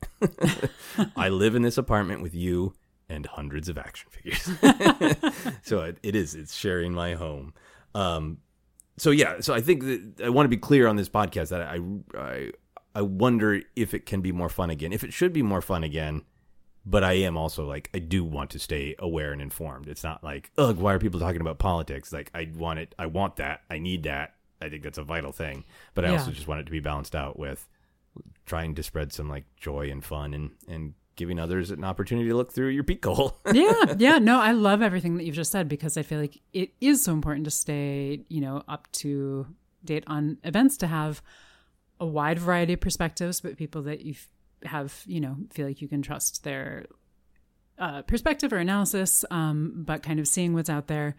I 1.17 1.29
live 1.29 1.55
in 1.55 1.63
this 1.63 1.79
apartment 1.79 2.23
with 2.23 2.35
you 2.35 2.75
and 3.09 3.27
hundreds 3.27 3.69
of 3.69 3.79
action 3.79 4.11
figures. 4.11 4.43
so 5.63 5.81
it, 5.83 5.99
it 6.03 6.17
is 6.17 6.35
it's 6.35 6.55
sharing 6.55 6.93
my 6.93 7.15
home. 7.15 7.55
Um 7.95 8.39
so 8.99 9.11
yeah, 9.11 9.41
so 9.41 9.55
I 9.55 9.61
think 9.61 9.85
that 9.85 10.25
I 10.25 10.29
want 10.29 10.45
to 10.45 10.51
be 10.51 10.57
clear 10.57 10.87
on 10.87 10.97
this 10.97 11.09
podcast 11.09 11.49
that 11.49 11.63
I 11.63 11.79
I 12.19 12.53
I 12.95 13.03
wonder 13.03 13.61
if 13.75 13.95
it 13.95 14.07
can 14.07 14.21
be 14.21 14.33
more 14.33 14.49
fun 14.49 14.71
again. 14.71 14.93
If 14.93 15.05
it 15.05 15.13
should 15.13 15.33
be 15.33 15.43
more 15.43 15.63
fun 15.63 15.83
again, 15.83 16.23
but 16.85 17.05
I 17.05 17.15
am 17.15 17.37
also 17.37 17.67
like 17.67 17.91
I 17.95 17.99
do 17.99 18.25
want 18.25 18.51
to 18.51 18.59
stay 18.59 18.95
aware 18.99 19.33
and 19.33 19.41
informed. 19.41 19.89
It's 19.89 20.05
not 20.05 20.23
like, 20.23 20.51
ugh, 20.59 20.79
why 20.79 20.95
are 20.95 20.99
people 20.99 21.21
talking 21.21 21.41
about 21.41 21.59
politics? 21.59 22.13
Like 22.13 22.31
I 22.35 22.51
want 22.55 22.79
it 22.79 22.95
I 22.99 23.07
want 23.07 23.37
that. 23.37 23.63
I 23.71 23.79
need 23.79 24.03
that. 24.05 24.35
I 24.63 24.69
think 24.71 24.83
that's 24.83 24.99
a 24.99 25.03
vital 25.05 25.33
thing. 25.33 25.65
But 25.95 26.05
I 26.05 26.09
Yeah. 26.09 26.19
also 26.19 26.31
just 26.31 26.47
want 26.49 26.61
it 26.61 26.65
to 26.65 26.71
be 26.73 26.81
balanced 26.81 27.15
out 27.15 27.39
with 27.39 27.69
trying 28.47 28.75
to 28.77 28.83
spread 28.83 29.13
some 29.13 29.29
like 29.29 29.45
joy 29.57 29.91
and 29.91 30.05
fun 30.05 30.35
and 30.35 30.51
and 30.69 30.95
giving 31.17 31.39
others 31.39 31.71
an 31.71 31.85
opportunity 31.85 32.29
to 32.29 32.35
look 32.35 32.53
through 32.53 32.69
your 32.69 32.85
peek 32.85 33.05
hole. 33.05 33.39
yeah, 33.53 33.95
yeah. 33.99 34.19
No, 34.19 34.41
I 34.41 34.53
love 34.53 34.81
everything 34.81 35.19
that 35.19 35.25
you've 35.25 35.35
just 35.35 35.53
said 35.53 35.69
because 35.69 35.99
I 35.99 36.03
feel 36.03 36.19
like 36.19 36.41
it 36.55 36.71
is 36.81 37.05
so 37.05 37.13
important 37.13 37.45
to 37.45 37.51
stay, 37.51 38.25
you 38.29 38.41
know, 38.41 38.63
up 38.67 38.91
to 38.93 39.47
date 39.85 40.05
on 40.07 40.39
events 40.43 40.79
to 40.79 40.87
have 40.87 41.21
a 42.01 42.07
wide 42.07 42.39
variety 42.39 42.73
of 42.73 42.81
perspectives, 42.81 43.41
but 43.43 43.59
people 43.59 43.83
that 43.83 44.01
you 44.01 44.15
have, 44.65 45.03
you 45.07 45.21
know, 45.21 45.37
feel 45.51 45.67
like 45.67 45.83
you 45.83 45.89
can 45.89 46.01
trust 46.01 46.45
their 46.45 46.87
uh, 47.79 48.01
perspective 48.03 48.53
or 48.53 48.57
analysis, 48.59 49.25
um, 49.31 49.83
but 49.87 50.03
kind 50.03 50.19
of 50.19 50.27
seeing 50.27 50.55
what's 50.55 50.71
out 50.71 50.87
there. 50.87 51.15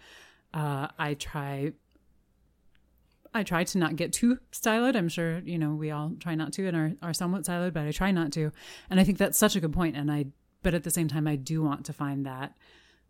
Uh, 0.54 0.88
I 0.98 1.14
try. 1.14 1.74
I 3.34 3.44
try 3.44 3.64
to 3.64 3.78
not 3.78 3.96
get 3.96 4.14
too 4.14 4.40
siloed. 4.52 4.96
I'm 4.96 5.10
sure, 5.10 5.40
you 5.40 5.58
know, 5.58 5.74
we 5.74 5.92
all 5.92 6.14
try 6.20 6.36
not 6.36 6.54
to 6.54 6.68
and 6.68 6.78
are, 6.78 6.94
are 7.02 7.14
somewhat 7.14 7.44
siloed, 7.44 7.74
but 7.74 7.88
I 7.88 7.92
try 7.92 8.12
not 8.12 8.32
to. 8.34 8.52
And 8.90 9.00
I 9.00 9.04
think 9.04 9.18
that's 9.18 9.38
such 9.38 9.56
a 9.56 9.60
good 9.60 9.74
point. 9.74 9.96
And 9.96 10.12
I, 10.12 10.28
but 10.62 10.74
at 10.74 10.84
the 10.84 10.92
same 10.92 11.08
time, 11.08 11.28
I 11.28 11.36
do 11.36 11.64
want 11.64 11.86
to 11.86 11.94
find 11.94 12.26
that, 12.26 12.56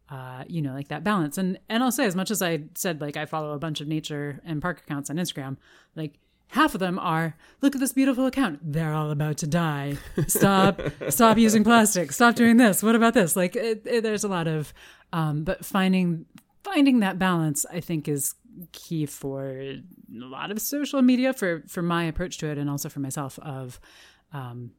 uh, 0.09 0.43
you 0.47 0.62
know, 0.62 0.73
like 0.73 0.88
that 0.88 1.03
balance. 1.03 1.38
And, 1.38 1.59
and 1.69 1.83
I'll 1.83 1.91
say, 1.91 2.05
as 2.05 2.15
much 2.15 2.31
as 2.31 2.41
I 2.41 2.63
said, 2.75 3.01
like, 3.01 3.17
I 3.17 3.25
follow 3.25 3.51
a 3.51 3.59
bunch 3.59 3.81
of 3.81 3.88
nature 3.88 4.39
and 4.45 4.62
park 4.62 4.81
accounts 4.86 5.09
on 5.09 5.17
Instagram, 5.17 5.57
like, 5.95 6.19
half 6.47 6.73
of 6.73 6.79
them 6.79 6.99
are, 6.99 7.36
look 7.62 7.75
at 7.75 7.81
this 7.81 7.93
beautiful 7.93 8.25
account. 8.27 8.59
They're 8.62 8.93
all 8.93 9.12
about 9.12 9.38
to 9.38 9.47
die. 9.47 9.97
Stop, 10.27 10.81
stop 11.09 11.38
using 11.38 11.63
plastic. 11.63 12.12
Stop 12.12 12.36
doing 12.36 12.57
this. 12.57 12.83
What 12.83 12.95
about 12.95 13.13
this? 13.13 13.36
Like, 13.36 13.55
it, 13.55 13.81
it, 13.86 14.01
there's 14.01 14.23
a 14.23 14.27
lot 14.27 14.47
of, 14.47 14.73
um, 15.12 15.43
but 15.43 15.65
finding, 15.65 16.25
finding 16.63 16.99
that 16.99 17.17
balance, 17.17 17.65
I 17.71 17.79
think, 17.79 18.07
is 18.07 18.36
key 18.72 19.06
for 19.06 19.48
a 19.60 19.82
lot 20.10 20.52
of 20.52 20.60
social 20.62 21.02
media 21.02 21.34
for 21.34 21.63
for 21.68 21.82
my 21.82 22.04
approach 22.04 22.38
to 22.38 22.48
it 22.48 22.58
and 22.58 22.70
also 22.70 22.89
for 22.89 23.00
myself 23.00 23.39
of 23.39 23.80
um, 24.34 24.72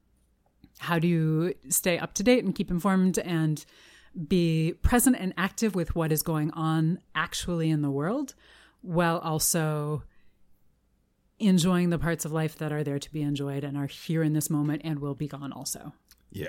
how 0.79 0.99
do 0.99 1.07
you 1.09 1.55
stay 1.69 1.99
up 1.99 2.15
to 2.15 2.23
date 2.23 2.45
and 2.45 2.55
keep 2.55 2.71
informed 2.71 3.19
and 3.19 3.65
be 4.29 4.75
present 4.83 5.17
and 5.19 5.35
active 5.37 5.75
with 5.75 5.95
what 5.95 6.13
is 6.13 6.23
going 6.23 6.51
on 6.53 6.99
actually 7.15 7.71
in 7.71 7.83
the 7.83 7.91
world 7.91 8.35
while 8.81 9.19
also 9.19 10.03
enjoying 11.41 11.91
the 11.91 11.99
parts 11.99 12.25
of 12.25 12.33
life 12.33 12.57
that 12.59 12.73
are 12.73 12.85
there 12.85 12.99
to 12.99 13.13
be 13.13 13.23
enjoyed 13.23 13.65
and 13.65 13.77
are 13.77 13.87
here 13.87 14.23
in 14.23 14.33
this 14.35 14.49
moment 14.49 14.83
and 14.85 15.01
will 15.01 15.15
be 15.15 15.27
gone 15.27 15.53
also 15.53 15.93
Yeah. 16.31 16.49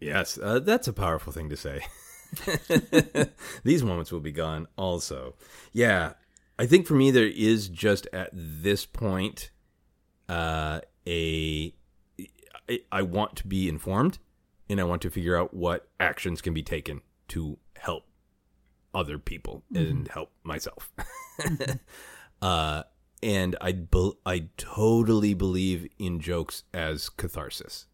Yes. 0.00 0.38
Uh, 0.38 0.58
that's 0.60 0.88
a 0.88 0.92
powerful 0.92 1.32
thing 1.32 1.48
to 1.48 1.56
say. 1.56 1.80
These 3.64 3.82
moments 3.82 4.12
will 4.12 4.20
be 4.20 4.32
gone 4.32 4.68
also. 4.76 5.34
Yeah. 5.72 6.12
I 6.62 6.66
think 6.66 6.86
for 6.86 6.94
me, 6.94 7.10
there 7.10 7.26
is 7.26 7.68
just 7.68 8.06
at 8.12 8.30
this 8.32 8.86
point 8.86 9.50
uh, 10.28 10.80
a. 11.06 11.74
I, 12.68 12.80
I 12.92 13.02
want 13.02 13.34
to 13.36 13.46
be 13.48 13.68
informed 13.68 14.18
and 14.68 14.80
I 14.80 14.84
want 14.84 15.02
to 15.02 15.10
figure 15.10 15.36
out 15.36 15.52
what 15.52 15.88
actions 15.98 16.40
can 16.40 16.54
be 16.54 16.62
taken 16.62 17.00
to 17.28 17.58
help 17.76 18.04
other 18.94 19.18
people 19.18 19.64
and 19.74 20.06
help 20.06 20.30
myself. 20.44 20.92
uh, 22.42 22.84
and 23.20 23.56
I, 23.60 23.72
bel 23.72 24.18
I 24.24 24.48
totally 24.56 25.34
believe 25.34 25.88
in 25.98 26.20
jokes 26.20 26.62
as 26.72 27.08
catharsis 27.08 27.86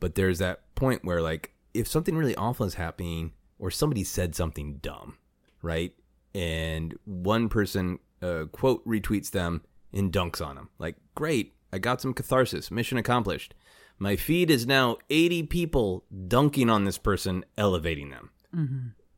but 0.00 0.14
there's 0.14 0.38
that 0.38 0.74
point 0.74 1.04
where 1.04 1.22
like 1.22 1.52
if 1.74 1.86
something 1.88 2.16
really 2.16 2.36
awful 2.36 2.66
is 2.66 2.74
happening 2.74 3.32
or 3.58 3.70
somebody 3.70 4.04
said 4.04 4.34
something 4.34 4.76
dumb 4.76 5.16
right 5.62 5.94
and 6.36 6.94
one 7.04 7.48
person 7.48 7.98
uh, 8.22 8.44
quote 8.52 8.86
retweets 8.86 9.30
them 9.30 9.62
and 9.92 10.12
dunks 10.12 10.44
on 10.44 10.56
them 10.56 10.68
like 10.78 10.96
great 11.14 11.54
i 11.72 11.78
got 11.78 12.00
some 12.00 12.14
catharsis 12.14 12.70
mission 12.70 12.98
accomplished. 12.98 13.54
My 13.98 14.14
feed 14.14 14.50
is 14.50 14.66
now 14.66 14.98
80 15.08 15.44
people 15.44 16.04
dunking 16.28 16.68
on 16.68 16.84
this 16.84 16.98
person 16.98 17.46
elevating 17.56 18.10
them. 18.10 18.30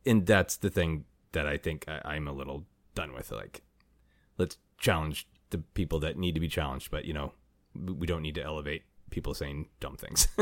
And 0.05 0.25
that's 0.25 0.55
the 0.55 0.69
thing 0.69 1.03
that 1.31 1.45
i 1.47 1.57
think 1.57 1.85
I, 1.87 2.01
i'm 2.05 2.27
a 2.27 2.31
little 2.33 2.65
done 2.95 3.13
with 3.13 3.31
like 3.31 3.61
let's 4.37 4.57
challenge 4.77 5.27
the 5.51 5.59
people 5.59 5.99
that 5.99 6.17
need 6.17 6.33
to 6.35 6.39
be 6.39 6.47
challenged 6.47 6.91
but 6.91 7.05
you 7.05 7.13
know 7.13 7.33
we 7.75 8.07
don't 8.07 8.21
need 8.21 8.35
to 8.35 8.43
elevate 8.43 8.83
people 9.09 9.33
saying 9.33 9.67
dumb 9.79 9.95
things 9.97 10.27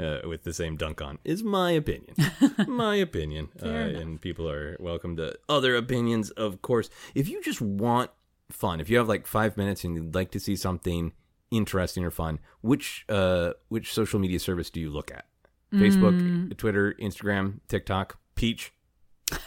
uh, 0.00 0.20
with 0.24 0.44
the 0.44 0.52
same 0.52 0.76
dunk 0.76 1.00
on 1.02 1.18
is 1.24 1.42
my 1.42 1.70
opinion. 1.72 2.14
My 2.66 2.96
opinion. 2.96 3.48
Uh, 3.62 3.66
and 3.68 4.20
people 4.20 4.48
are 4.48 4.76
welcome 4.80 5.16
to 5.16 5.38
other 5.48 5.76
opinions 5.76 6.30
of 6.30 6.62
course. 6.62 6.90
If 7.14 7.28
you 7.28 7.42
just 7.42 7.60
want 7.60 8.10
fun 8.50 8.80
if 8.80 8.88
you 8.88 8.96
have 8.96 9.08
like 9.08 9.26
five 9.26 9.56
minutes 9.56 9.84
and 9.84 9.94
you'd 9.94 10.14
like 10.14 10.30
to 10.30 10.40
see 10.40 10.56
something 10.56 11.12
interesting 11.50 12.02
or 12.02 12.10
fun 12.10 12.38
which 12.62 13.04
uh 13.10 13.52
which 13.68 13.92
social 13.92 14.18
media 14.18 14.38
service 14.38 14.70
do 14.70 14.80
you 14.80 14.90
look 14.90 15.10
at? 15.10 15.26
Facebook 15.72 16.56
twitter 16.56 16.94
instagram 16.98 17.60
tiktok 17.68 18.18
peach 18.34 18.72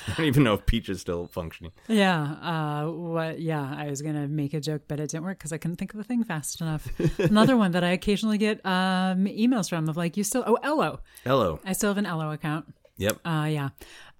i 0.08 0.14
don't 0.14 0.26
even 0.26 0.42
know 0.42 0.54
if 0.54 0.66
peach 0.66 0.88
is 0.88 1.00
still 1.00 1.26
functioning 1.26 1.72
Yeah. 1.88 2.22
Uh, 2.42 2.90
what? 2.90 3.40
Yeah. 3.40 3.74
I 3.76 3.88
was 3.88 4.02
gonna 4.02 4.26
make 4.28 4.54
a 4.54 4.60
joke, 4.60 4.82
but 4.88 5.00
it 5.00 5.10
didn't 5.10 5.24
work 5.24 5.38
because 5.38 5.52
I 5.52 5.58
couldn't 5.58 5.76
think 5.76 5.92
of 5.94 5.98
the 5.98 6.04
thing 6.04 6.24
fast 6.24 6.60
enough. 6.60 6.88
Another 7.18 7.56
one 7.56 7.72
that 7.72 7.84
I 7.84 7.90
occasionally 7.90 8.38
get 8.38 8.64
um, 8.66 9.24
emails 9.26 9.68
from 9.68 9.88
of 9.88 9.96
like, 9.96 10.16
you 10.16 10.24
still? 10.24 10.44
Oh, 10.46 10.58
Ello. 10.62 11.00
Ello. 11.24 11.60
I 11.64 11.72
still 11.72 11.90
have 11.90 11.98
an 11.98 12.06
Ello 12.06 12.30
account. 12.30 12.72
yep 12.98 13.18
Uh, 13.26 13.46
yeah. 13.50 13.68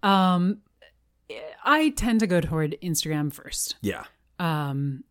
Um, 0.03 0.59
I 1.65 1.91
tend 1.91 2.21
to 2.21 2.27
go 2.27 2.41
toward 2.41 2.77
Instagram 2.83 3.33
first. 3.33 3.77
yeah 3.83 4.05
Um, 4.39 5.05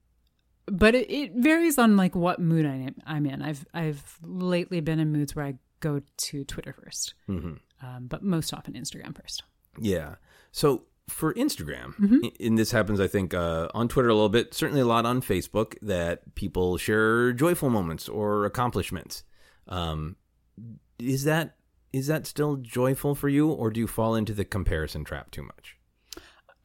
but 0.68 0.96
it, 0.96 1.12
it 1.12 1.32
varies 1.36 1.78
on 1.78 1.98
like 1.98 2.16
what 2.16 2.40
mood 2.40 2.66
I 2.66 2.76
am, 2.76 2.96
I'm 3.06 3.26
in. 3.26 3.42
I've 3.42 3.66
I've 3.74 4.18
lately 4.24 4.80
been 4.80 5.00
in 5.00 5.12
moods 5.12 5.36
where 5.36 5.46
I 5.46 5.56
go 5.82 6.02
to 6.18 6.44
Twitter 6.46 6.74
1st 6.84 7.14
um, 7.84 8.08
but 8.08 8.24
most 8.24 8.54
often 8.54 8.74
Instagram 8.74 9.16
first. 9.16 9.44
Yeah. 9.80 10.16
So 10.56 10.84
for 11.10 11.34
Instagram, 11.34 11.94
i- 12.24 12.32
and 12.46 12.58
this 12.58 12.72
happens, 12.72 13.00
I 13.02 13.08
think, 13.08 13.34
uh, 13.34 13.68
on 13.74 13.90
Twitter 13.90 14.08
a 14.10 14.14
little 14.14 14.30
bit, 14.30 14.54
certainly 14.54 14.80
a 14.82 14.86
lot 14.86 15.06
on 15.06 15.22
Facebook, 15.22 15.76
that 15.82 16.34
people 16.36 16.78
share 16.78 17.34
joyful 17.34 17.70
moments 17.70 18.08
or 18.08 18.46
accomplishments. 18.46 19.24
Um, 19.68 20.16
is 20.98 21.26
that 21.26 21.58
is 21.92 22.08
that 22.08 22.26
still 22.26 22.56
joyful 22.58 23.16
for 23.16 23.28
you, 23.30 23.50
or 23.50 23.70
do 23.70 23.80
you 23.82 23.88
fall 23.88 24.16
into 24.16 24.34
the 24.34 24.46
comparison 24.46 25.04
trap 25.04 25.30
too 25.32 25.44
much? 25.44 25.78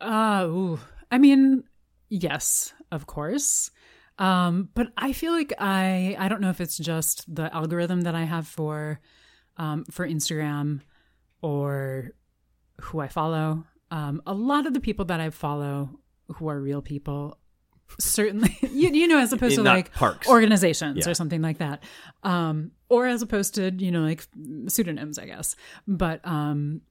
Uh, 0.00 0.44
ooh. 0.48 0.78
I 1.10 1.18
mean, 1.18 1.64
yes, 2.08 2.72
of 2.92 3.06
course. 3.06 3.70
Um, 4.18 4.68
but 4.74 4.88
I 4.96 5.12
feel 5.12 5.32
like 5.32 5.52
I 5.58 6.14
I 6.18 6.28
don't 6.28 6.40
know 6.40 6.50
if 6.50 6.60
it's 6.60 6.78
just 6.78 7.32
the 7.34 7.52
algorithm 7.54 8.02
that 8.02 8.14
I 8.14 8.22
have 8.24 8.46
for 8.46 9.00
um, 9.56 9.84
for 9.90 10.06
Instagram 10.06 10.80
or 11.42 12.12
who 12.80 13.00
I 13.00 13.08
follow. 13.08 13.64
Um, 13.90 14.22
a 14.26 14.34
lot 14.34 14.66
of 14.66 14.74
the 14.74 14.80
people 14.80 15.04
that 15.06 15.20
I 15.20 15.30
follow 15.30 16.00
who 16.36 16.48
are 16.48 16.60
real 16.60 16.80
people 16.82 17.38
certainly 17.98 18.56
you, 18.70 18.88
you 18.90 19.08
know 19.08 19.18
as 19.18 19.32
opposed 19.32 19.56
to 19.56 19.64
like 19.64 19.92
parks. 19.92 20.28
organizations 20.28 21.04
Yeah. 21.04 21.10
or 21.10 21.14
something 21.14 21.42
like 21.42 21.58
that 21.58 21.82
um 22.22 22.70
or 22.88 23.08
as 23.08 23.20
opposed 23.20 23.56
to 23.56 23.72
you 23.72 23.90
know 23.90 24.02
like 24.02 24.24
pseudonyms 24.68 25.18
i 25.18 25.26
guess 25.26 25.56
but 25.88 26.20
um 26.24 26.82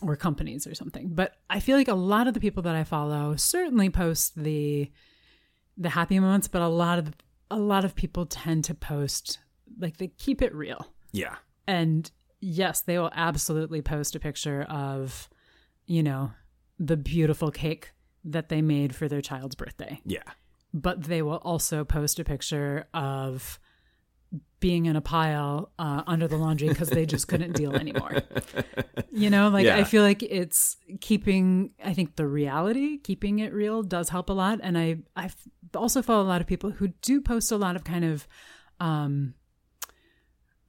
or 0.00 0.16
companies 0.16 0.66
or 0.66 0.74
something. 0.74 1.10
But 1.14 1.36
I 1.48 1.60
feel 1.60 1.76
like 1.76 1.86
a 1.88 1.94
lot 1.94 2.26
of 2.26 2.34
the 2.34 2.40
people 2.40 2.62
that 2.64 2.74
I 2.74 2.82
follow 2.82 3.36
certainly 3.36 3.88
post 3.88 4.34
the 4.34 4.90
the 5.76 5.90
happy 5.90 6.18
moments, 6.18 6.48
but 6.48 6.60
a 6.60 6.66
lot 6.68 6.98
of 6.98 7.12
a 7.50 7.56
lot 7.56 7.84
of 7.84 7.94
people 7.94 8.26
tend 8.26 8.64
to 8.64 8.74
post 8.74 9.38
like 9.78 9.98
they 9.98 10.08
keep 10.08 10.42
it 10.42 10.52
real. 10.54 10.88
Yeah. 11.12 11.36
And 11.68 12.10
yes, 12.40 12.80
they 12.80 12.98
will 12.98 13.12
absolutely 13.14 13.80
post 13.80 14.16
a 14.16 14.18
picture 14.20 14.62
of, 14.62 15.28
you 15.92 16.02
know, 16.02 16.30
the 16.78 16.96
beautiful 16.96 17.50
cake 17.50 17.92
that 18.24 18.48
they 18.48 18.62
made 18.62 18.96
for 18.96 19.08
their 19.08 19.20
child's 19.20 19.54
birthday. 19.54 20.00
Yeah. 20.06 20.22
But 20.72 21.02
they 21.02 21.20
will 21.20 21.36
also 21.36 21.84
post 21.84 22.18
a 22.18 22.24
picture 22.24 22.86
of 22.94 23.60
being 24.58 24.86
in 24.86 24.96
a 24.96 25.02
pile 25.02 25.70
uh, 25.78 26.02
under 26.06 26.26
the 26.26 26.38
laundry 26.38 26.68
because 26.68 26.88
they 26.88 27.04
just 27.04 27.28
couldn't 27.28 27.52
deal 27.52 27.74
anymore. 27.74 28.22
You 29.14 29.28
know, 29.28 29.50
like 29.50 29.66
Yeah. 29.66 29.76
I 29.76 29.84
feel 29.84 30.02
like 30.02 30.22
it's 30.22 30.78
keeping. 31.02 31.72
I 31.84 31.92
think 31.92 32.16
the 32.16 32.26
reality, 32.26 32.96
keeping 32.96 33.40
it 33.40 33.52
real, 33.52 33.82
does 33.82 34.08
help 34.08 34.30
a 34.30 34.32
lot. 34.32 34.60
And 34.62 34.78
I, 34.78 34.96
I 35.14 35.28
also 35.74 36.00
follow 36.00 36.22
a 36.22 36.30
lot 36.32 36.40
of 36.40 36.46
people 36.46 36.70
who 36.70 36.88
do 37.02 37.20
post 37.20 37.52
a 37.52 37.58
lot 37.58 37.76
of 37.76 37.84
kind 37.84 38.06
of, 38.06 38.26
um, 38.80 39.34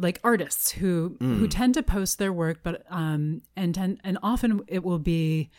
like 0.03 0.19
artists 0.23 0.71
who 0.71 1.15
who 1.19 1.47
tend 1.47 1.73
to 1.73 1.83
post 1.83 2.19
their 2.19 2.31
work, 2.33 2.59
but 2.61 2.83
um, 2.89 3.41
and 3.55 3.73
tend 3.73 3.99
and 4.03 4.17
often 4.21 4.61
it 4.67 4.83
will 4.83 4.99
be, 4.99 5.49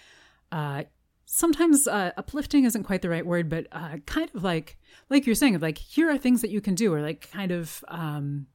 uh, 0.52 0.84
sometimes 1.24 1.88
uh, 1.88 2.12
uplifting 2.16 2.64
isn't 2.64 2.84
quite 2.84 3.02
the 3.02 3.08
right 3.08 3.26
word, 3.26 3.48
but 3.48 3.66
uh, 3.72 3.96
kind 4.06 4.30
of 4.34 4.44
like 4.44 4.78
like 5.10 5.26
you're 5.26 5.34
saying 5.34 5.54
of 5.54 5.62
like 5.62 5.78
here 5.78 6.10
are 6.10 6.18
things 6.18 6.42
that 6.42 6.50
you 6.50 6.60
can 6.60 6.74
do, 6.74 6.92
or 6.94 7.00
like 7.00 7.30
kind 7.32 7.50
of 7.50 7.84
um, 7.88 8.46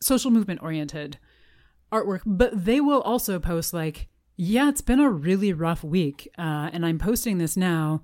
social 0.00 0.30
movement 0.30 0.62
oriented 0.62 1.18
artwork. 1.92 2.22
But 2.26 2.64
they 2.64 2.80
will 2.80 3.02
also 3.02 3.38
post 3.38 3.72
like, 3.72 4.08
yeah, 4.36 4.68
it's 4.68 4.80
been 4.80 5.00
a 5.00 5.10
really 5.10 5.52
rough 5.52 5.84
week, 5.84 6.28
uh, 6.38 6.70
and 6.72 6.84
I'm 6.84 6.98
posting 6.98 7.38
this 7.38 7.56
now. 7.56 8.02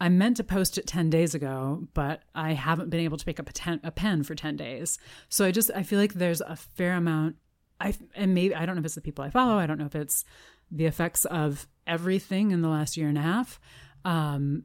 I 0.00 0.08
meant 0.08 0.36
to 0.36 0.44
post 0.44 0.78
it 0.78 0.86
10 0.86 1.10
days 1.10 1.34
ago, 1.34 1.88
but 1.92 2.22
I 2.34 2.52
haven't 2.52 2.90
been 2.90 3.00
able 3.00 3.16
to 3.16 3.24
pick 3.24 3.40
up 3.40 3.48
a, 3.48 3.52
ten, 3.52 3.80
a 3.82 3.90
pen 3.90 4.22
for 4.22 4.34
10 4.34 4.56
days. 4.56 4.98
So 5.28 5.44
I 5.44 5.50
just, 5.50 5.70
I 5.74 5.82
feel 5.82 5.98
like 5.98 6.14
there's 6.14 6.40
a 6.40 6.56
fair 6.56 6.94
amount. 6.94 7.36
I, 7.80 7.94
and 8.14 8.34
maybe, 8.34 8.54
I 8.54 8.64
don't 8.64 8.76
know 8.76 8.80
if 8.80 8.86
it's 8.86 8.94
the 8.94 9.00
people 9.00 9.24
I 9.24 9.30
follow. 9.30 9.58
I 9.58 9.66
don't 9.66 9.78
know 9.78 9.86
if 9.86 9.94
it's 9.94 10.24
the 10.70 10.86
effects 10.86 11.24
of 11.24 11.66
everything 11.86 12.52
in 12.52 12.62
the 12.62 12.68
last 12.68 12.96
year 12.96 13.08
and 13.08 13.18
a 13.18 13.22
half. 13.22 13.60
Um, 14.04 14.64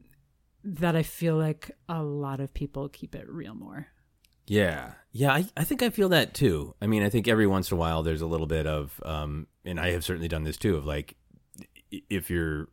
that 0.62 0.96
I 0.96 1.02
feel 1.02 1.36
like 1.36 1.70
a 1.88 2.02
lot 2.02 2.40
of 2.40 2.54
people 2.54 2.88
keep 2.88 3.14
it 3.14 3.28
real 3.28 3.54
more. 3.54 3.88
Yeah. 4.46 4.92
Yeah, 5.12 5.32
I, 5.32 5.46
I 5.56 5.64
think 5.64 5.82
I 5.82 5.90
feel 5.90 6.08
that 6.10 6.34
too. 6.34 6.74
I 6.80 6.86
mean, 6.86 7.02
I 7.02 7.10
think 7.10 7.28
every 7.28 7.46
once 7.46 7.70
in 7.70 7.76
a 7.76 7.80
while 7.80 8.02
there's 8.02 8.22
a 8.22 8.26
little 8.26 8.46
bit 8.46 8.66
of, 8.66 9.00
um, 9.04 9.46
and 9.64 9.78
I 9.78 9.90
have 9.90 10.04
certainly 10.04 10.28
done 10.28 10.44
this 10.44 10.56
too, 10.56 10.76
of 10.76 10.86
like, 10.86 11.16
if 11.90 12.30
you're 12.30 12.68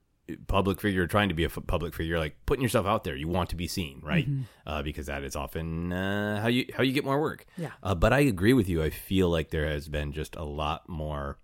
public 0.47 0.81
figure 0.81 1.07
trying 1.07 1.29
to 1.29 1.35
be 1.35 1.43
a 1.43 1.49
public 1.49 1.93
figure 1.93 2.19
like 2.19 2.35
putting 2.45 2.63
yourself 2.63 2.85
out 2.85 3.03
there. 3.03 3.15
You 3.15 3.27
want 3.27 3.49
to 3.49 3.55
be 3.55 3.67
seen 3.67 4.01
right? 4.03 4.29
Mm-hmm. 4.29 4.41
uh, 4.65 4.81
because 4.83 5.07
that 5.07 5.23
is 5.23 5.35
often 5.35 5.91
uh, 5.93 6.41
how 6.41 6.47
you 6.47 6.65
how 6.75 6.83
you 6.83 6.93
get 6.93 7.05
more 7.05 7.19
work. 7.19 7.45
Yeah. 7.57 7.71
Uh, 7.83 7.95
but 7.95 8.13
i 8.13 8.19
agree 8.19 8.53
with 8.53 8.69
you. 8.69 8.83
I 8.83 8.89
feel 8.89 9.29
like 9.29 9.49
there 9.49 9.67
has 9.67 9.87
been 9.87 10.11
just 10.11 10.35
a 10.35 10.43
lot 10.43 10.87
more 10.87 11.37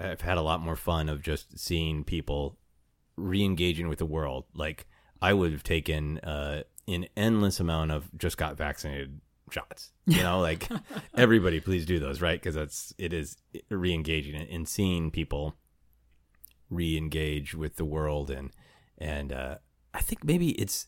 i've 0.00 0.22
had 0.22 0.38
a 0.38 0.42
lot 0.42 0.60
more 0.60 0.76
fun 0.76 1.08
of 1.08 1.22
just 1.22 1.58
seeing 1.58 2.02
people 2.02 2.58
re-engaging 3.16 3.88
with 3.88 3.98
the 3.98 4.06
world. 4.06 4.44
Like 4.54 4.86
i 5.20 5.32
would 5.32 5.52
have 5.52 5.62
taken 5.62 6.18
uh, 6.18 6.62
an 6.88 7.06
endless 7.16 7.60
amount 7.60 7.92
of 7.92 8.10
just 8.16 8.36
got 8.36 8.56
vaccinated 8.56 9.20
shots 9.50 9.92
you 10.06 10.22
know? 10.22 10.40
Like 10.40 10.68
everybody 11.14 11.60
please 11.60 11.86
do 11.86 11.98
those 11.98 12.20
right? 12.20 12.40
Because 12.40 12.54
that's 12.54 12.94
it 12.98 13.12
is 13.12 13.36
re-engaging 13.70 14.34
and 14.34 14.68
seeing 14.68 15.10
people 15.10 15.56
re-engage 16.72 17.54
with 17.54 17.76
the 17.76 17.84
world 17.84 18.30
and 18.30 18.50
and 18.98 19.32
uh, 19.32 19.56
I 19.92 20.00
think 20.00 20.24
maybe 20.24 20.50
it's 20.50 20.86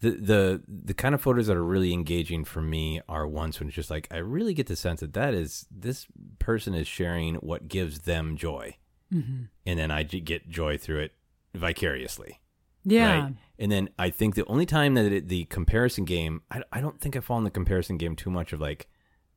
the 0.00 0.10
the 0.10 0.62
the 0.66 0.94
kind 0.94 1.14
of 1.14 1.20
photos 1.20 1.46
that 1.46 1.56
are 1.56 1.64
really 1.64 1.92
engaging 1.92 2.44
for 2.44 2.60
me 2.60 3.00
are 3.08 3.26
ones 3.26 3.58
when 3.58 3.68
it's 3.68 3.76
just 3.76 3.90
like 3.90 4.08
I 4.10 4.18
really 4.18 4.54
get 4.54 4.66
the 4.66 4.76
sense 4.76 5.00
that 5.00 5.14
that 5.14 5.34
is 5.34 5.66
this 5.70 6.06
person 6.38 6.74
is 6.74 6.86
sharing 6.86 7.36
what 7.36 7.68
gives 7.68 8.00
them 8.00 8.36
joy, 8.36 8.76
mm-hmm. 9.12 9.44
and 9.66 9.78
then 9.78 9.90
I 9.90 10.02
get 10.02 10.48
joy 10.48 10.78
through 10.78 11.00
it 11.00 11.12
vicariously. 11.54 12.40
Yeah. 12.84 13.22
Right? 13.22 13.34
And 13.58 13.72
then 13.72 13.88
I 13.98 14.10
think 14.10 14.34
the 14.34 14.44
only 14.46 14.66
time 14.66 14.94
that 14.94 15.10
it, 15.10 15.28
the 15.28 15.44
comparison 15.46 16.04
game, 16.04 16.42
I, 16.50 16.62
I 16.72 16.80
don't 16.80 17.00
think 17.00 17.16
I 17.16 17.20
fall 17.20 17.38
in 17.38 17.44
the 17.44 17.50
comparison 17.50 17.96
game 17.96 18.14
too 18.14 18.30
much 18.30 18.52
of 18.52 18.60
like, 18.60 18.88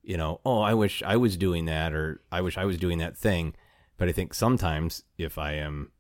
you 0.04 0.18
know, 0.18 0.42
oh, 0.46 0.60
I 0.60 0.74
wish 0.74 1.02
I 1.04 1.18
was 1.18 1.38
doing 1.38 1.66
that 1.66 1.94
or 1.94 2.22
I 2.32 2.42
wish 2.42 2.58
I 2.58 2.66
was 2.66 2.78
doing 2.78 2.98
that 2.98 3.18
thing. 3.18 3.54
But 3.98 4.10
I 4.10 4.12
think 4.12 4.34
sometimes 4.34 5.04
if 5.18 5.38
I 5.38 5.54
am 5.54 5.92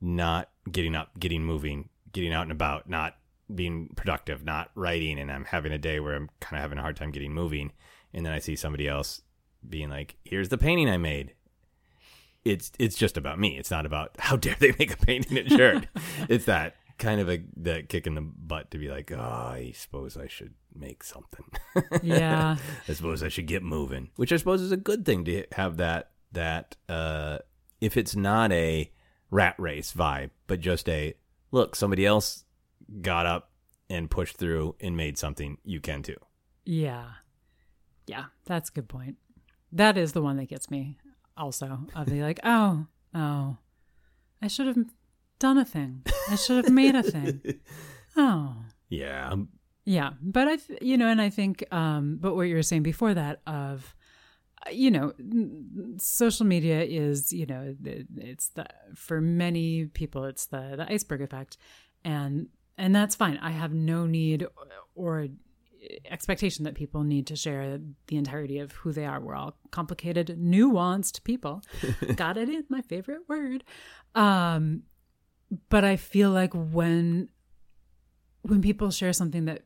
not 0.00 0.50
getting 0.70 0.94
up, 0.94 1.18
getting 1.18 1.44
moving, 1.44 1.88
getting 2.12 2.32
out 2.32 2.42
and 2.42 2.52
about, 2.52 2.88
not 2.88 3.16
being 3.52 3.88
productive, 3.96 4.44
not 4.44 4.70
writing, 4.74 5.18
and 5.18 5.30
I'm 5.30 5.44
having 5.44 5.72
a 5.72 5.78
day 5.78 6.00
where 6.00 6.14
I'm 6.14 6.30
kind 6.40 6.58
of 6.58 6.62
having 6.62 6.78
a 6.78 6.82
hard 6.82 6.96
time 6.96 7.10
getting 7.10 7.32
moving, 7.32 7.72
and 8.12 8.24
then 8.24 8.32
I 8.32 8.38
see 8.38 8.56
somebody 8.56 8.88
else 8.88 9.22
being 9.68 9.90
like, 9.90 10.16
"Here's 10.24 10.48
the 10.48 10.58
painting 10.58 10.88
I 10.88 10.96
made." 10.96 11.34
It's 12.44 12.72
it's 12.78 12.96
just 12.96 13.16
about 13.16 13.38
me. 13.38 13.58
It's 13.58 13.70
not 13.70 13.86
about 13.86 14.12
how 14.18 14.36
dare 14.38 14.56
they 14.58 14.74
make 14.78 14.92
a 14.94 14.96
painting 14.96 15.38
at 15.38 15.50
shirt. 15.50 15.88
it's 16.28 16.44
that 16.46 16.76
kind 16.98 17.20
of 17.20 17.28
a 17.28 17.42
that 17.56 17.88
kick 17.88 18.06
in 18.06 18.14
the 18.14 18.20
butt 18.20 18.70
to 18.70 18.78
be 18.78 18.88
like, 18.88 19.10
oh, 19.12 19.18
I 19.18 19.72
suppose 19.74 20.16
I 20.16 20.28
should 20.28 20.54
make 20.74 21.02
something. 21.02 21.46
Yeah. 22.02 22.56
I 22.88 22.92
suppose 22.92 23.22
I 23.22 23.28
should 23.28 23.46
get 23.46 23.62
moving, 23.62 24.10
which 24.16 24.32
I 24.32 24.36
suppose 24.36 24.60
is 24.60 24.72
a 24.72 24.76
good 24.76 25.04
thing 25.04 25.24
to 25.24 25.44
have 25.52 25.76
that 25.78 26.10
that 26.34 26.76
uh, 26.88 27.38
if 27.80 27.96
it's 27.96 28.14
not 28.14 28.52
a 28.52 28.90
rat 29.30 29.54
race 29.58 29.92
vibe, 29.92 30.30
but 30.46 30.60
just 30.60 30.88
a 30.88 31.14
look, 31.50 31.74
somebody 31.74 32.06
else 32.06 32.44
got 33.00 33.26
up 33.26 33.50
and 33.90 34.10
pushed 34.10 34.36
through 34.36 34.76
and 34.80 34.96
made 34.96 35.18
something, 35.18 35.58
you 35.64 35.80
can 35.80 36.02
too. 36.02 36.16
Yeah. 36.64 37.04
Yeah, 38.06 38.26
that's 38.44 38.68
a 38.68 38.72
good 38.72 38.88
point. 38.88 39.16
That 39.72 39.96
is 39.96 40.12
the 40.12 40.22
one 40.22 40.36
that 40.36 40.48
gets 40.48 40.70
me 40.70 40.98
also 41.36 41.86
of 41.94 42.06
the 42.06 42.22
like, 42.22 42.40
oh, 42.44 42.86
oh, 43.14 43.56
I 44.42 44.48
should 44.48 44.66
have 44.66 44.84
done 45.38 45.58
a 45.58 45.64
thing. 45.64 46.02
I 46.30 46.36
should 46.36 46.64
have 46.64 46.72
made 46.72 46.94
a 46.94 47.02
thing. 47.02 47.42
Oh. 48.16 48.54
Yeah. 48.88 49.34
Yeah. 49.84 50.10
But 50.22 50.46
I, 50.46 50.58
you 50.80 50.96
know, 50.96 51.08
and 51.08 51.20
I 51.20 51.30
think, 51.30 51.64
um, 51.72 52.18
but 52.20 52.36
what 52.36 52.42
you 52.42 52.54
were 52.54 52.62
saying 52.62 52.84
before 52.84 53.12
that 53.12 53.40
of, 53.44 53.92
you 54.70 54.90
know, 54.90 55.12
social 55.98 56.46
media 56.46 56.82
is, 56.82 57.32
you 57.32 57.46
know, 57.46 57.74
it's 58.16 58.48
the 58.48 58.66
for 58.94 59.20
many 59.20 59.86
people 59.86 60.24
it's 60.24 60.46
the 60.46 60.74
the 60.76 60.92
iceberg 60.92 61.22
effect, 61.22 61.56
and 62.04 62.48
and 62.78 62.94
that's 62.94 63.14
fine. 63.14 63.38
I 63.38 63.50
have 63.50 63.72
no 63.72 64.06
need 64.06 64.46
or 64.94 65.28
expectation 66.10 66.64
that 66.64 66.74
people 66.74 67.02
need 67.02 67.26
to 67.26 67.36
share 67.36 67.78
the 68.06 68.16
entirety 68.16 68.58
of 68.58 68.72
who 68.72 68.92
they 68.92 69.04
are. 69.04 69.20
We're 69.20 69.34
all 69.34 69.56
complicated, 69.70 70.38
nuanced 70.40 71.24
people. 71.24 71.62
Got 72.16 72.36
it 72.36 72.48
in 72.48 72.64
my 72.68 72.80
favorite 72.80 73.28
word. 73.28 73.64
Um, 74.14 74.84
but 75.68 75.84
I 75.84 75.96
feel 75.96 76.30
like 76.30 76.52
when 76.54 77.28
when 78.42 78.60
people 78.60 78.90
share 78.90 79.12
something 79.12 79.46
that 79.46 79.62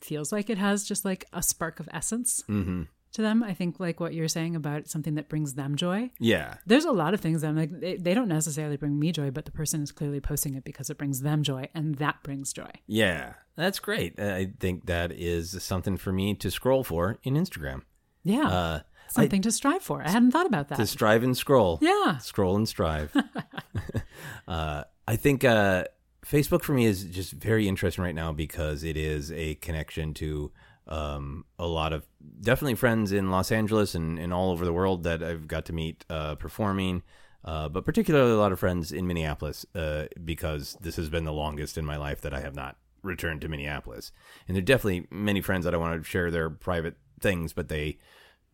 feels 0.00 0.32
like 0.32 0.48
it 0.50 0.58
has 0.58 0.84
just 0.84 1.04
like 1.04 1.26
a 1.32 1.42
spark 1.42 1.80
of 1.80 1.88
essence. 1.92 2.42
Mm-hmm 2.48 2.82
to 3.12 3.22
them. 3.22 3.42
I 3.42 3.54
think 3.54 3.80
like 3.80 4.00
what 4.00 4.14
you're 4.14 4.28
saying 4.28 4.56
about 4.56 4.88
something 4.88 5.14
that 5.14 5.28
brings 5.28 5.54
them 5.54 5.76
joy. 5.76 6.10
Yeah. 6.18 6.54
There's 6.66 6.84
a 6.84 6.92
lot 6.92 7.14
of 7.14 7.20
things 7.20 7.42
that 7.42 7.48
I'm 7.48 7.56
like 7.56 7.80
they, 7.80 7.96
they, 7.96 8.14
don't 8.14 8.28
necessarily 8.28 8.76
bring 8.76 8.98
me 8.98 9.12
joy, 9.12 9.30
but 9.30 9.44
the 9.44 9.50
person 9.50 9.82
is 9.82 9.92
clearly 9.92 10.20
posting 10.20 10.54
it 10.54 10.64
because 10.64 10.90
it 10.90 10.98
brings 10.98 11.22
them 11.22 11.42
joy 11.42 11.68
and 11.74 11.96
that 11.96 12.22
brings 12.22 12.52
joy. 12.52 12.70
Yeah. 12.86 13.34
That's 13.56 13.78
great. 13.78 14.18
I 14.18 14.52
think 14.58 14.86
that 14.86 15.12
is 15.12 15.62
something 15.62 15.96
for 15.96 16.12
me 16.12 16.34
to 16.34 16.50
scroll 16.50 16.84
for 16.84 17.18
in 17.22 17.34
Instagram. 17.34 17.82
Yeah. 18.24 18.48
Uh, 18.48 18.80
something 19.08 19.40
I, 19.40 19.42
to 19.42 19.52
strive 19.52 19.82
for. 19.82 20.02
I 20.02 20.10
hadn't 20.10 20.30
thought 20.30 20.46
about 20.46 20.68
that. 20.68 20.76
To 20.76 20.86
strive 20.86 21.22
and 21.22 21.36
scroll. 21.36 21.78
Yeah. 21.82 22.18
Scroll 22.18 22.56
and 22.56 22.68
strive. 22.68 23.14
uh, 24.48 24.84
I 25.06 25.16
think 25.16 25.44
uh, 25.44 25.84
Facebook 26.24 26.62
for 26.62 26.72
me 26.72 26.86
is 26.86 27.04
just 27.04 27.32
very 27.32 27.66
interesting 27.66 28.04
right 28.04 28.14
now 28.14 28.32
because 28.32 28.84
it 28.84 28.96
is 28.96 29.32
a 29.32 29.56
connection 29.56 30.14
to 30.14 30.52
um, 30.90 31.44
a 31.58 31.66
lot 31.66 31.92
of 31.92 32.06
definitely 32.40 32.74
friends 32.74 33.12
in 33.12 33.30
Los 33.30 33.52
Angeles 33.52 33.94
and, 33.94 34.18
and 34.18 34.32
all 34.32 34.50
over 34.50 34.64
the 34.64 34.72
world 34.72 35.04
that 35.04 35.22
I've 35.22 35.46
got 35.46 35.64
to 35.66 35.72
meet 35.72 36.04
uh, 36.10 36.34
performing, 36.34 37.02
uh, 37.44 37.68
but 37.68 37.84
particularly 37.84 38.32
a 38.32 38.36
lot 38.36 38.52
of 38.52 38.58
friends 38.58 38.90
in 38.92 39.06
Minneapolis 39.06 39.64
uh, 39.74 40.06
because 40.24 40.76
this 40.80 40.96
has 40.96 41.08
been 41.08 41.24
the 41.24 41.32
longest 41.32 41.78
in 41.78 41.86
my 41.86 41.96
life 41.96 42.20
that 42.22 42.34
I 42.34 42.40
have 42.40 42.54
not 42.54 42.76
returned 43.02 43.40
to 43.42 43.48
Minneapolis. 43.48 44.12
And 44.46 44.56
there 44.56 44.62
are 44.62 44.64
definitely 44.64 45.06
many 45.10 45.40
friends 45.40 45.64
that 45.64 45.74
I 45.74 45.78
want 45.78 46.02
to 46.02 46.08
share 46.08 46.30
their 46.30 46.50
private 46.50 46.96
things, 47.20 47.52
but 47.52 47.68
they 47.68 47.98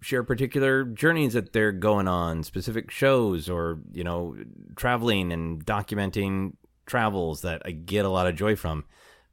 share 0.01 0.22
particular 0.22 0.85
journeys 0.85 1.33
that 1.33 1.53
they're 1.53 1.72
going 1.72 2.07
on, 2.07 2.42
specific 2.42 2.90
shows, 2.90 3.49
or 3.49 3.81
you 3.92 4.05
know, 4.05 4.37
traveling 4.77 5.33
and 5.33 5.64
documenting 5.64 6.53
travels 6.85 7.40
that 7.42 7.62
I 7.64 7.70
get 7.72 8.05
a 8.05 8.11
lot 8.11 8.27
of 8.27 8.37
joy 8.37 8.57
from. 8.57 8.85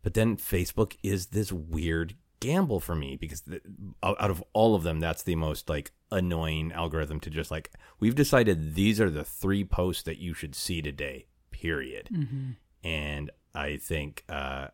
But 0.01 0.15
then 0.15 0.37
Facebook 0.37 0.95
is 1.03 1.27
this 1.27 1.51
weird 1.51 2.15
gamble 2.43 2.79
for 2.79 2.95
me 2.95 3.15
because 3.15 3.41
the, 3.41 3.61
out 4.03 4.29
of 4.29 4.43
all 4.53 4.75
of 4.75 4.83
them, 4.83 4.99
that's 4.99 5.23
the 5.23 5.35
most 5.35 5.69
like 5.69 5.91
annoying 6.11 6.71
algorithm 6.71 7.19
to 7.21 7.29
just 7.29 7.51
like 7.51 7.71
we've 7.99 8.15
decided 8.15 8.75
these 8.75 8.99
are 8.99 9.09
the 9.09 9.23
three 9.23 9.63
posts 9.63 10.03
that 10.03 10.17
you 10.17 10.33
should 10.33 10.55
see 10.55 10.81
today. 10.81 11.27
Period. 11.51 12.09
Mm-hmm. 12.11 12.51
And 12.83 13.31
I 13.55 13.77
think 13.77 14.23
uh, 14.27 14.67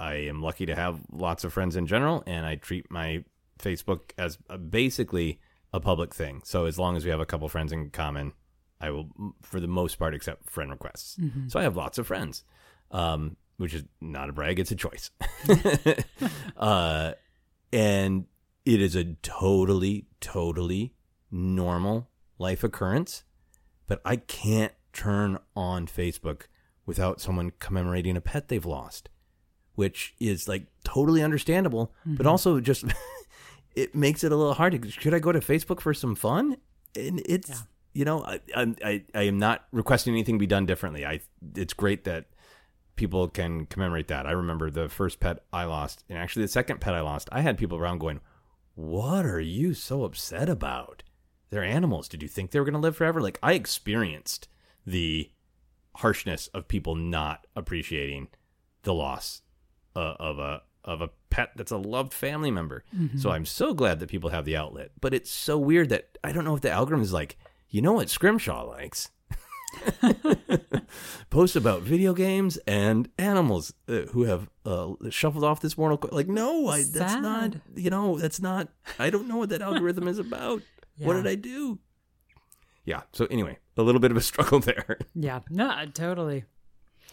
I 0.00 0.14
am 0.14 0.42
lucky 0.42 0.66
to 0.66 0.74
have 0.74 1.00
lots 1.12 1.44
of 1.44 1.52
friends 1.52 1.76
in 1.76 1.86
general, 1.86 2.22
and 2.26 2.44
I 2.44 2.56
treat 2.56 2.90
my 2.90 3.24
Facebook 3.58 4.10
as 4.18 4.36
basically 4.70 5.40
a 5.72 5.80
public 5.80 6.14
thing. 6.14 6.42
So 6.44 6.66
as 6.66 6.78
long 6.78 6.96
as 6.96 7.04
we 7.04 7.10
have 7.10 7.20
a 7.20 7.26
couple 7.26 7.48
friends 7.48 7.72
in 7.72 7.90
common, 7.90 8.32
I 8.80 8.90
will, 8.90 9.08
for 9.42 9.60
the 9.60 9.68
most 9.68 9.98
part, 9.98 10.14
accept 10.14 10.50
friend 10.50 10.70
requests. 10.70 11.16
Mm-hmm. 11.16 11.48
So 11.48 11.60
I 11.60 11.62
have 11.62 11.76
lots 11.76 11.98
of 11.98 12.06
friends. 12.06 12.44
Um, 12.90 13.36
which 13.56 13.74
is 13.74 13.84
not 14.00 14.28
a 14.28 14.32
brag, 14.32 14.58
it's 14.58 14.70
a 14.70 14.76
choice. 14.76 15.10
uh, 16.56 17.12
and 17.72 18.26
it 18.64 18.80
is 18.80 18.94
a 18.94 19.04
totally, 19.22 20.06
totally 20.20 20.94
normal 21.30 22.08
life 22.38 22.64
occurrence. 22.64 23.24
But 23.86 24.00
I 24.04 24.16
can't 24.16 24.72
turn 24.92 25.38
on 25.54 25.86
Facebook 25.86 26.42
without 26.86 27.20
someone 27.20 27.52
commemorating 27.58 28.16
a 28.16 28.20
pet 28.20 28.48
they've 28.48 28.64
lost, 28.64 29.10
which 29.74 30.14
is 30.18 30.48
like 30.48 30.66
totally 30.84 31.22
understandable, 31.22 31.92
mm-hmm. 32.00 32.14
but 32.16 32.26
also 32.26 32.60
just 32.60 32.84
it 33.74 33.94
makes 33.94 34.24
it 34.24 34.32
a 34.32 34.36
little 34.36 34.54
hard. 34.54 34.92
Should 34.92 35.14
I 35.14 35.18
go 35.18 35.32
to 35.32 35.40
Facebook 35.40 35.80
for 35.80 35.92
some 35.92 36.14
fun? 36.14 36.56
And 36.96 37.22
it's 37.26 37.50
yeah. 37.50 37.56
you 37.92 38.04
know 38.04 38.24
I, 38.24 38.40
I 38.56 38.74
I 38.84 39.04
I 39.14 39.22
am 39.22 39.38
not 39.38 39.64
requesting 39.72 40.14
anything 40.14 40.38
be 40.38 40.46
done 40.46 40.64
differently. 40.64 41.04
I 41.04 41.20
it's 41.56 41.74
great 41.74 42.04
that 42.04 42.26
people 42.96 43.28
can 43.28 43.66
commemorate 43.66 44.08
that. 44.08 44.26
I 44.26 44.32
remember 44.32 44.70
the 44.70 44.88
first 44.88 45.20
pet 45.20 45.44
I 45.52 45.64
lost, 45.64 46.04
and 46.08 46.18
actually 46.18 46.42
the 46.44 46.48
second 46.48 46.80
pet 46.80 46.94
I 46.94 47.00
lost. 47.00 47.28
I 47.32 47.40
had 47.40 47.58
people 47.58 47.78
around 47.78 47.98
going, 47.98 48.20
"What 48.74 49.26
are 49.26 49.40
you 49.40 49.74
so 49.74 50.04
upset 50.04 50.48
about? 50.48 51.02
They're 51.50 51.64
animals. 51.64 52.08
Did 52.08 52.22
you 52.22 52.28
think 52.28 52.50
they 52.50 52.58
were 52.58 52.64
going 52.64 52.74
to 52.74 52.80
live 52.80 52.96
forever?" 52.96 53.20
Like 53.20 53.38
I 53.42 53.52
experienced 53.54 54.48
the 54.86 55.30
harshness 55.96 56.48
of 56.48 56.68
people 56.68 56.94
not 56.94 57.46
appreciating 57.54 58.28
the 58.82 58.94
loss 58.94 59.42
uh, 59.96 60.14
of 60.18 60.38
a 60.38 60.62
of 60.84 61.00
a 61.00 61.10
pet 61.30 61.50
that's 61.56 61.72
a 61.72 61.78
loved 61.78 62.12
family 62.12 62.50
member. 62.50 62.84
So 63.16 63.30
I'm 63.30 63.46
so 63.46 63.72
glad 63.72 64.00
that 64.00 64.10
people 64.10 64.30
have 64.30 64.44
the 64.44 64.56
outlet. 64.56 64.90
But 65.00 65.14
it's 65.14 65.30
so 65.30 65.56
weird 65.58 65.88
that 65.88 66.18
I 66.22 66.30
don't 66.32 66.44
know 66.44 66.54
if 66.54 66.60
the 66.60 66.70
algorithm 66.70 67.02
is 67.02 67.12
like, 67.12 67.38
you 67.70 67.80
know 67.80 67.94
what 67.94 68.10
Scrimshaw 68.10 68.64
likes? 68.68 69.10
Post 71.30 71.56
about 71.56 71.82
video 71.82 72.14
games 72.14 72.56
and 72.66 73.08
animals 73.18 73.72
uh, 73.88 74.02
who 74.12 74.24
have 74.24 74.48
uh, 74.64 74.92
shuffled 75.10 75.44
off 75.44 75.60
this 75.60 75.76
mortal 75.76 75.98
coil. 75.98 76.10
Like, 76.12 76.28
no, 76.28 76.68
I, 76.68 76.84
that's 76.84 77.14
not, 77.14 77.56
you 77.74 77.90
know, 77.90 78.18
that's 78.18 78.40
not, 78.40 78.68
I 78.98 79.10
don't 79.10 79.26
know 79.28 79.38
what 79.38 79.48
that 79.48 79.62
algorithm 79.62 80.08
is 80.08 80.18
about. 80.18 80.62
What 80.98 81.14
did 81.14 81.26
I 81.26 81.34
do? 81.34 81.80
Yeah. 82.84 83.02
So, 83.12 83.26
anyway, 83.26 83.58
a 83.76 83.82
little 83.82 84.00
bit 84.00 84.10
of 84.10 84.16
a 84.16 84.20
struggle 84.32 84.60
there. 84.60 84.98
Yeah, 85.14 85.40
no, 85.50 85.86
totally. 85.92 86.44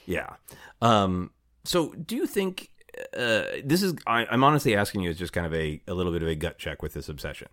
Yeah. 0.05 0.35
Um, 0.81 1.31
so 1.63 1.93
do 1.93 2.15
you 2.15 2.27
think 2.27 2.69
uh, 3.15 3.43
this 3.63 3.81
is? 3.83 3.95
I, 4.07 4.25
I'm 4.25 4.43
honestly 4.43 4.75
asking 4.75 5.01
you 5.01 5.09
as 5.09 5.17
just 5.17 5.33
kind 5.33 5.45
of 5.45 5.53
a, 5.53 5.81
a 5.87 5.93
little 5.93 6.11
bit 6.11 6.21
of 6.21 6.27
a 6.27 6.35
gut 6.35 6.57
check 6.57 6.81
with 6.81 6.93
this 6.93 7.09
obsession, 7.09 7.49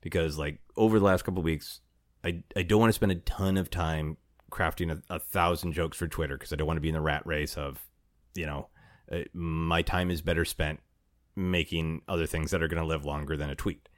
because 0.00 0.38
like 0.38 0.58
over 0.76 0.98
the 0.98 1.04
last 1.04 1.24
couple 1.24 1.38
of 1.38 1.44
weeks, 1.44 1.80
I 2.24 2.42
I 2.56 2.62
don't 2.62 2.80
want 2.80 2.90
to 2.90 2.94
spend 2.94 3.12
a 3.12 3.16
ton 3.16 3.56
of 3.56 3.70
time 3.70 4.16
crafting 4.50 4.90
a, 4.90 5.14
a 5.14 5.18
thousand 5.18 5.72
jokes 5.72 5.96
for 5.96 6.06
Twitter 6.06 6.36
because 6.36 6.52
I 6.52 6.56
don't 6.56 6.66
want 6.66 6.76
to 6.76 6.82
be 6.82 6.88
in 6.88 6.94
the 6.94 7.00
rat 7.00 7.26
race 7.26 7.56
of, 7.56 7.80
you 8.34 8.46
know, 8.46 8.68
uh, 9.10 9.20
my 9.32 9.82
time 9.82 10.10
is 10.10 10.20
better 10.22 10.44
spent 10.44 10.80
making 11.36 12.02
other 12.08 12.26
things 12.26 12.50
that 12.50 12.62
are 12.62 12.68
going 12.68 12.82
to 12.82 12.88
live 12.88 13.04
longer 13.04 13.36
than 13.36 13.50
a 13.50 13.54
tweet. 13.54 13.88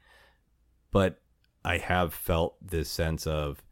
But 0.91 1.21
I 1.63 1.77
have 1.77 2.13
felt 2.13 2.55
this 2.65 2.89
sense 2.89 3.25
of 3.25 3.63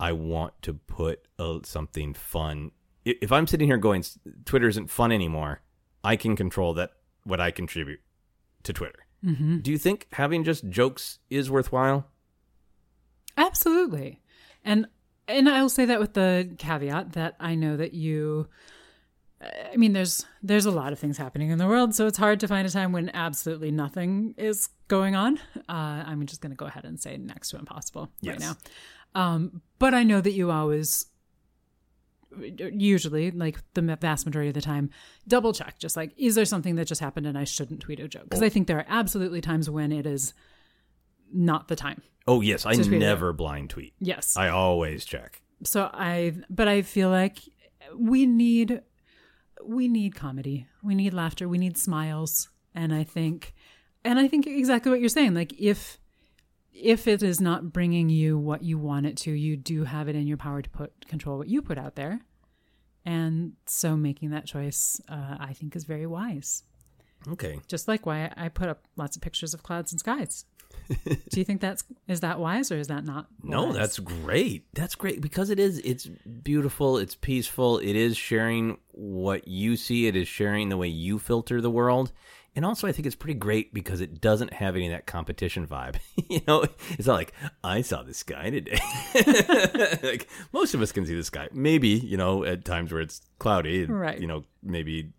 I 0.00 0.12
want 0.12 0.54
to 0.62 0.74
put 0.74 1.26
uh, 1.38 1.58
something 1.64 2.14
fun. 2.14 2.70
If 3.04 3.32
I'm 3.32 3.46
sitting 3.46 3.68
here 3.68 3.78
going, 3.78 4.04
Twitter 4.44 4.68
isn't 4.68 4.90
fun 4.90 5.12
anymore, 5.12 5.62
I 6.04 6.16
can 6.16 6.36
control 6.36 6.74
that 6.74 6.92
what 7.24 7.40
I 7.40 7.50
contribute 7.50 8.00
to 8.62 8.72
Twitter. 8.72 9.06
Mm-hmm. 9.24 9.58
Do 9.58 9.70
you 9.70 9.78
think 9.78 10.06
having 10.12 10.44
just 10.44 10.68
jokes 10.68 11.18
is 11.30 11.50
worthwhile? 11.50 12.06
Absolutely. 13.36 14.20
And 14.64 14.86
and 15.28 15.48
I'll 15.48 15.68
say 15.68 15.84
that 15.84 16.00
with 16.00 16.14
the 16.14 16.50
caveat 16.58 17.12
that 17.12 17.36
I 17.38 17.54
know 17.54 17.76
that 17.76 17.94
you 17.94 18.48
I 19.40 19.76
mean 19.76 19.92
there's 19.92 20.26
there's 20.42 20.66
a 20.66 20.70
lot 20.70 20.92
of 20.92 20.98
things 20.98 21.16
happening 21.16 21.50
in 21.50 21.58
the 21.58 21.66
world, 21.66 21.94
so 21.94 22.06
it's 22.06 22.18
hard 22.18 22.40
to 22.40 22.48
find 22.48 22.66
a 22.66 22.70
time 22.70 22.92
when 22.92 23.10
absolutely 23.14 23.70
nothing 23.70 24.34
is 24.36 24.68
going 24.88 25.14
on. 25.14 25.38
Uh, 25.68 26.02
I'm 26.06 26.26
just 26.26 26.40
going 26.40 26.50
to 26.50 26.56
go 26.56 26.66
ahead 26.66 26.84
and 26.84 26.98
say 26.98 27.16
next 27.18 27.50
to 27.50 27.58
impossible 27.58 28.10
right 28.24 28.40
now. 28.40 28.56
Um, 29.14 29.62
but 29.78 29.94
I 29.94 30.02
know 30.02 30.20
that 30.20 30.32
you 30.32 30.50
always 30.50 31.06
usually 32.58 33.30
like 33.30 33.58
the 33.74 33.82
vast 34.00 34.26
majority 34.26 34.48
of 34.48 34.54
the 34.54 34.60
time 34.60 34.90
double 35.26 35.52
check 35.52 35.78
just 35.78 35.96
like 35.96 36.12
is 36.18 36.34
there 36.34 36.44
something 36.44 36.76
that 36.76 36.86
just 36.86 37.00
happened 37.00 37.26
and 37.26 37.38
i 37.38 37.42
shouldn't 37.42 37.80
tweet 37.80 37.98
a 37.98 38.06
joke 38.06 38.24
because 38.24 38.42
i 38.42 38.50
think 38.50 38.66
there 38.66 38.76
are 38.76 38.84
absolutely 38.86 39.40
times 39.40 39.70
when 39.70 39.90
it 39.90 40.04
is 40.04 40.34
not 41.32 41.68
the 41.68 41.76
time. 41.76 42.02
Oh 42.26 42.40
yes, 42.40 42.66
I 42.66 42.74
never 42.74 43.32
blind 43.32 43.70
tweet. 43.70 43.94
yes. 43.98 44.36
I 44.36 44.48
always 44.48 45.04
check. 45.04 45.42
so 45.64 45.90
i 45.92 46.34
but 46.48 46.68
i 46.68 46.82
feel 46.82 47.10
like 47.10 47.38
we 47.96 48.26
need 48.26 48.82
we 49.64 49.88
need 49.88 50.14
comedy. 50.14 50.66
We 50.82 50.94
need 50.94 51.12
laughter. 51.12 51.48
We 51.48 51.58
need 51.58 51.76
smiles. 51.76 52.48
And 52.74 52.94
i 52.94 53.02
think 53.04 53.54
and 54.04 54.18
i 54.18 54.28
think 54.28 54.46
exactly 54.46 54.90
what 54.90 55.00
you're 55.00 55.08
saying. 55.08 55.34
Like 55.34 55.52
if 55.58 55.98
if 56.72 57.08
it 57.08 57.22
is 57.22 57.40
not 57.40 57.72
bringing 57.72 58.08
you 58.08 58.38
what 58.38 58.62
you 58.62 58.78
want 58.78 59.04
it 59.06 59.16
to 59.16 59.32
you 59.32 59.56
do 59.56 59.82
have 59.84 60.08
it 60.08 60.14
in 60.14 60.26
your 60.28 60.36
power 60.36 60.62
to 60.62 60.70
put 60.70 61.06
control 61.08 61.38
what 61.38 61.48
you 61.48 61.60
put 61.62 61.78
out 61.78 61.96
there. 61.96 62.20
And 63.04 63.54
so 63.66 63.96
making 63.96 64.30
that 64.30 64.46
choice 64.46 65.00
uh, 65.08 65.36
i 65.40 65.52
think 65.54 65.74
is 65.74 65.84
very 65.84 66.06
wise. 66.06 66.62
Okay. 67.26 67.58
just 67.66 67.88
like 67.88 68.06
why 68.06 68.32
i 68.36 68.48
put 68.48 68.68
up 68.68 68.86
lots 68.96 69.16
of 69.16 69.22
pictures 69.22 69.54
of 69.54 69.62
clouds 69.64 69.90
and 69.92 69.98
skies 69.98 70.44
do 71.04 71.38
you 71.38 71.44
think 71.44 71.60
that's 71.60 71.84
is 72.06 72.20
that 72.20 72.38
wise 72.38 72.72
or 72.72 72.78
is 72.78 72.88
that 72.88 73.04
not 73.04 73.26
No, 73.42 73.72
that's 73.72 73.98
great. 73.98 74.66
That's 74.74 74.94
great 74.94 75.20
because 75.20 75.50
it 75.50 75.58
is. 75.58 75.78
It's 75.80 76.06
beautiful. 76.06 76.96
It's 76.98 77.14
peaceful. 77.14 77.78
It 77.78 77.94
is 77.94 78.16
sharing 78.16 78.78
what 78.92 79.46
you 79.46 79.76
see. 79.76 80.06
It 80.06 80.16
is 80.16 80.28
sharing 80.28 80.68
the 80.68 80.76
way 80.76 80.88
you 80.88 81.18
filter 81.18 81.60
the 81.60 81.70
world. 81.70 82.12
And 82.56 82.64
also, 82.64 82.88
I 82.88 82.92
think 82.92 83.06
it's 83.06 83.14
pretty 83.14 83.38
great 83.38 83.72
because 83.72 84.00
it 84.00 84.20
doesn't 84.20 84.52
have 84.54 84.74
any 84.74 84.86
of 84.86 84.92
that 84.92 85.06
competition 85.06 85.66
vibe. 85.66 85.96
you 86.28 86.40
know, 86.48 86.64
it's 86.90 87.06
not 87.06 87.14
like 87.14 87.32
I 87.62 87.82
saw 87.82 88.02
the 88.02 88.14
sky 88.14 88.50
today. 88.50 88.80
like 90.02 90.28
most 90.52 90.74
of 90.74 90.82
us 90.82 90.90
can 90.90 91.06
see 91.06 91.14
the 91.14 91.22
sky. 91.22 91.48
Maybe 91.52 91.88
you 91.90 92.16
know 92.16 92.44
at 92.44 92.64
times 92.64 92.92
where 92.92 93.00
it's 93.00 93.20
cloudy. 93.38 93.84
Right. 93.84 94.18
You 94.18 94.26
know, 94.26 94.44
maybe 94.62 95.12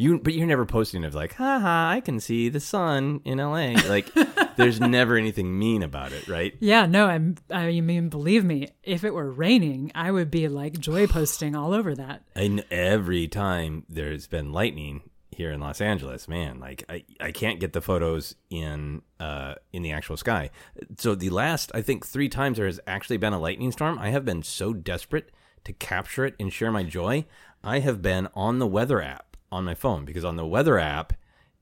you. 0.00 0.18
But 0.18 0.34
you're 0.34 0.46
never 0.46 0.66
posting 0.66 1.04
of 1.04 1.14
like, 1.14 1.34
haha, 1.34 1.90
I 1.90 2.00
can 2.00 2.20
see 2.20 2.48
the 2.48 2.60
sun 2.60 3.20
in 3.24 3.38
L.A. 3.38 3.76
Like, 3.88 4.10
there's 4.56 4.80
never 4.80 5.16
anything 5.16 5.58
mean 5.58 5.82
about 5.82 6.12
it, 6.12 6.28
right? 6.28 6.54
Yeah, 6.60 6.86
no, 6.86 7.06
I'm. 7.06 7.36
I 7.50 7.80
mean, 7.80 8.08
believe 8.08 8.44
me, 8.44 8.68
if 8.82 9.04
it 9.04 9.14
were 9.14 9.30
raining, 9.30 9.92
I 9.94 10.10
would 10.10 10.30
be 10.30 10.48
like 10.48 10.78
joy 10.78 11.06
posting 11.08 11.54
all 11.54 11.74
over 11.74 11.94
that. 11.94 12.22
And 12.34 12.64
every 12.70 13.28
time 13.28 13.84
there's 13.88 14.26
been 14.26 14.52
lightning 14.52 15.02
here 15.30 15.52
in 15.52 15.60
Los 15.60 15.80
Angeles, 15.80 16.28
man, 16.28 16.60
like 16.60 16.84
I, 16.88 17.04
I 17.20 17.32
can't 17.32 17.60
get 17.60 17.72
the 17.72 17.80
photos 17.80 18.34
in 18.50 19.02
uh 19.18 19.54
in 19.72 19.82
the 19.82 19.92
actual 19.92 20.16
sky. 20.16 20.50
So 20.98 21.14
the 21.14 21.30
last 21.30 21.70
I 21.74 21.82
think 21.82 22.06
three 22.06 22.28
times 22.28 22.56
there 22.56 22.66
has 22.66 22.80
actually 22.86 23.16
been 23.16 23.32
a 23.32 23.38
lightning 23.38 23.72
storm, 23.72 23.98
I 23.98 24.10
have 24.10 24.24
been 24.24 24.42
so 24.42 24.72
desperate 24.72 25.30
to 25.64 25.72
capture 25.72 26.24
it 26.24 26.34
and 26.40 26.52
share 26.52 26.72
my 26.72 26.82
joy. 26.82 27.26
I 27.62 27.80
have 27.80 28.02
been 28.02 28.28
on 28.34 28.58
the 28.58 28.66
weather 28.66 29.02
app 29.02 29.29
on 29.52 29.64
my 29.64 29.74
phone 29.74 30.04
because 30.04 30.24
on 30.24 30.36
the 30.36 30.46
weather 30.46 30.78
app 30.78 31.12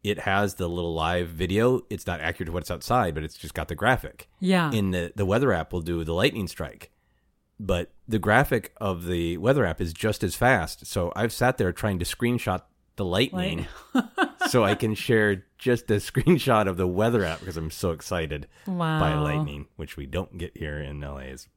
it 0.05 0.21
has 0.21 0.55
the 0.55 0.69
little 0.69 0.95
live 0.95 1.29
video. 1.29 1.83
It's 1.91 2.07
not 2.07 2.21
accurate 2.21 2.47
to 2.47 2.53
what's 2.53 2.71
outside, 2.71 3.15
but 3.15 3.25
it's 3.25 3.37
just 3.37 3.53
got 3.53 3.67
the 3.67 3.75
graphic. 3.75 4.29
Yeah, 4.39 4.71
In 4.73 4.93
the 4.93 5.13
the 5.17 5.27
weather 5.27 5.53
app 5.53 5.73
will 5.73 5.81
do 5.81 6.05
the 6.05 6.15
lightning 6.15 6.47
strike 6.47 6.93
but 7.61 7.91
the 8.07 8.19
graphic 8.19 8.73
of 8.81 9.07
the 9.07 9.37
weather 9.39 9.65
app 9.65 9.81
is 9.81 9.93
just 9.93 10.23
as 10.23 10.35
fast. 10.35 10.87
So 10.87 11.13
I've 11.17 11.33
sat 11.33 11.59
there 11.59 11.73
trying 11.73 11.99
to 11.99 12.05
screenshot 12.05 12.63
the 12.97 13.05
lightning 13.05 13.67
so 14.49 14.65
I 14.65 14.75
can 14.77 14.95
share 14.95 15.45
just 15.57 15.91
a 15.91 15.95
screenshot 15.95 16.69
of 16.69 16.77
the 16.77 16.87
weather 16.87 17.25
app 17.25 17.41
because 17.41 17.57
I'm 17.57 17.71
so 17.71 17.91
excited 17.91 18.47
wow. 18.67 19.01
by 19.01 19.15
lightning, 19.15 19.67
which 19.77 19.97
we 19.97 20.07
don't 20.07 20.39
get 20.39 20.57
here 20.57 20.79
in 20.79 21.01
LA 21.01 21.19
as 21.19 21.49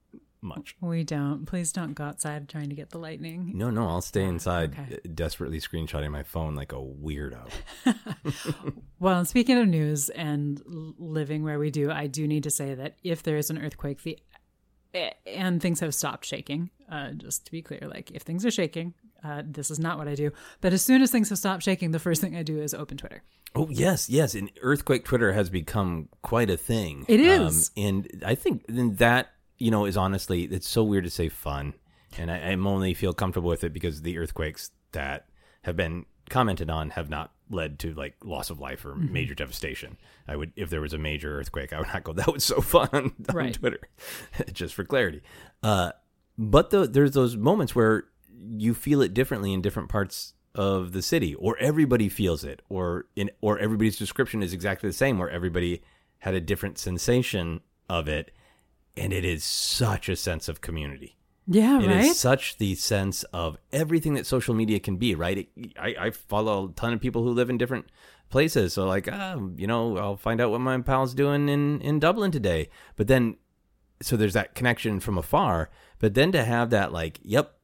much. 0.43 0.75
We 0.81 1.03
don't. 1.03 1.45
Please 1.45 1.71
don't 1.71 1.93
go 1.93 2.03
outside 2.05 2.49
trying 2.49 2.69
to 2.69 2.75
get 2.75 2.89
the 2.89 2.97
lightning. 2.97 3.51
No, 3.55 3.69
no, 3.69 3.87
I'll 3.87 4.01
stay 4.01 4.23
inside 4.23 4.73
Okay. 4.77 4.95
uh, 4.95 5.09
desperately 5.13 5.59
screenshotting 5.59 6.11
my 6.11 6.23
phone 6.23 6.55
like 6.55 6.71
a 6.73 6.77
weirdo. 6.77 7.47
Well, 8.99 9.25
speaking 9.25 9.57
of 9.57 9.67
news 9.67 10.09
and 10.09 10.61
living 10.99 11.43
where 11.43 11.57
we 11.57 11.71
do, 11.71 11.89
I 11.89 12.05
do 12.05 12.27
need 12.27 12.43
to 12.43 12.51
say 12.51 12.75
that 12.75 12.97
if 13.03 13.23
there 13.23 13.35
is 13.37 13.49
an 13.49 13.57
earthquake, 13.63 14.03
the 14.03 14.19
and 15.25 15.61
things 15.61 15.79
have 15.79 15.95
stopped 15.95 16.25
shaking. 16.25 16.69
Uh, 16.89 17.11
just 17.11 17.45
to 17.45 17.51
be 17.51 17.61
clear, 17.61 17.79
like 17.83 18.11
if 18.11 18.21
things 18.23 18.45
are 18.45 18.51
shaking, 18.51 18.93
uh, 19.23 19.41
this 19.45 19.71
is 19.71 19.79
not 19.79 19.97
what 19.97 20.07
I 20.07 20.13
do. 20.15 20.31
But 20.59 20.73
as 20.73 20.83
soon 20.83 21.01
as 21.01 21.09
things 21.11 21.29
have 21.29 21.37
stopped 21.37 21.63
shaking, 21.63 21.91
the 21.91 21.99
first 21.99 22.21
thing 22.21 22.35
I 22.35 22.43
do 22.43 22.59
is 22.61 22.73
open 22.73 22.97
Twitter. 22.97 23.23
Oh 23.55 23.67
yes, 23.71 24.09
yes. 24.09 24.35
And 24.35 24.51
earthquake 24.61 25.03
Twitter 25.05 25.31
has 25.33 25.49
become 25.49 26.09
quite 26.21 26.49
a 26.49 26.57
thing. 26.57 27.05
It 27.07 27.19
is. 27.21 27.71
um, 27.77 27.83
and 27.83 28.23
I 28.25 28.35
think 28.35 28.65
that 28.67 29.31
you 29.61 29.71
know 29.71 29.85
is 29.85 29.97
honestly 29.97 30.43
it's 30.43 30.67
so 30.67 30.83
weird 30.83 31.03
to 31.05 31.09
say 31.09 31.29
fun, 31.29 31.73
and 32.17 32.31
I, 32.31 32.37
I'm 32.37 32.65
only 32.67 32.93
feel 32.93 33.13
comfortable 33.13 33.49
with 33.49 33.63
it 33.63 33.73
because 33.73 34.01
the 34.01 34.17
earthquakes 34.17 34.71
that 34.91 35.27
have 35.63 35.75
been 35.75 36.05
commented 36.29 36.69
on 36.69 36.91
have 36.91 37.09
not 37.09 37.31
led 37.49 37.77
to 37.79 37.93
like 37.93 38.15
loss 38.23 38.49
of 38.49 38.59
life 38.59 38.85
or 38.85 38.93
Mm-hmm. 38.93 39.13
major 39.13 39.35
devastation. 39.35 39.97
I 40.27 40.35
would 40.35 40.51
if 40.55 40.69
there 40.69 40.81
was 40.81 40.93
a 40.93 40.97
major 40.97 41.39
earthquake, 41.39 41.73
I 41.73 41.79
would 41.79 41.87
not 41.87 42.03
go. 42.03 42.13
That 42.19 42.33
was 42.33 42.43
so 42.43 42.61
fun 42.61 42.89
on 42.93 43.13
Right. 43.33 43.53
Twitter, 43.53 43.79
just 44.53 44.73
for 44.73 44.83
clarity. 44.83 45.21
Uh, 45.61 45.91
but 46.37 46.69
the, 46.71 46.87
there's 46.87 47.11
those 47.11 47.35
moments 47.37 47.75
where 47.75 48.05
you 48.57 48.73
feel 48.73 49.01
it 49.01 49.13
differently 49.13 49.53
in 49.53 49.61
different 49.61 49.89
parts 49.89 50.33
of 50.55 50.91
the 50.93 51.01
city, 51.01 51.35
or 51.35 51.57
everybody 51.59 52.09
feels 52.09 52.43
it, 52.43 52.61
or 52.69 53.05
in 53.15 53.29
or 53.41 53.59
everybody's 53.59 53.97
description 53.97 54.41
is 54.41 54.51
exactly 54.53 54.89
the 54.89 54.93
same, 54.93 55.17
where 55.19 55.29
everybody 55.29 55.81
had 56.19 56.33
a 56.33 56.41
different 56.41 56.77
sensation 56.77 57.61
of 57.89 58.07
it, 58.07 58.31
and 58.97 59.13
it 59.13 59.25
is 59.25 59.43
such 59.43 60.09
a 60.09 60.15
sense 60.15 60.47
of 60.49 60.61
community. 60.61 61.17
Yeah, 61.47 61.79
It 61.81 61.89
is 61.89 62.07
right. 62.07 62.15
such 62.15 62.57
the 62.57 62.75
sense 62.75 63.23
of 63.33 63.57
everything 63.73 64.13
that 64.13 64.25
social 64.25 64.53
media 64.53 64.79
can 64.79 64.97
be, 64.97 65.15
right? 65.15 65.39
It, 65.39 65.49
I, 65.77 65.95
I 65.99 66.11
follow 66.11 66.69
a 66.69 66.71
ton 66.73 66.93
of 66.93 67.01
people 67.01 67.23
who 67.23 67.31
live 67.31 67.49
in 67.49 67.57
different 67.57 67.87
places. 68.29 68.73
So, 68.73 68.85
like, 68.85 69.09
ah, 69.11 69.37
you 69.57 69.67
know, 69.67 69.97
I'll 69.97 70.15
find 70.17 70.39
out 70.39 70.51
what 70.51 70.61
my 70.61 70.79
pal's 70.81 71.13
doing 71.13 71.49
in, 71.49 71.81
in 71.81 71.99
Dublin 71.99 72.31
today. 72.31 72.69
But 72.95 73.07
then, 73.07 73.37
so 74.01 74.15
there's 74.15 74.33
that 74.33 74.55
connection 74.55 74.99
from 74.99 75.17
afar. 75.17 75.69
But 75.99 76.13
then 76.13 76.31
to 76.31 76.43
have 76.43 76.69
that, 76.69 76.93
like, 76.93 77.19
yep, 77.23 77.57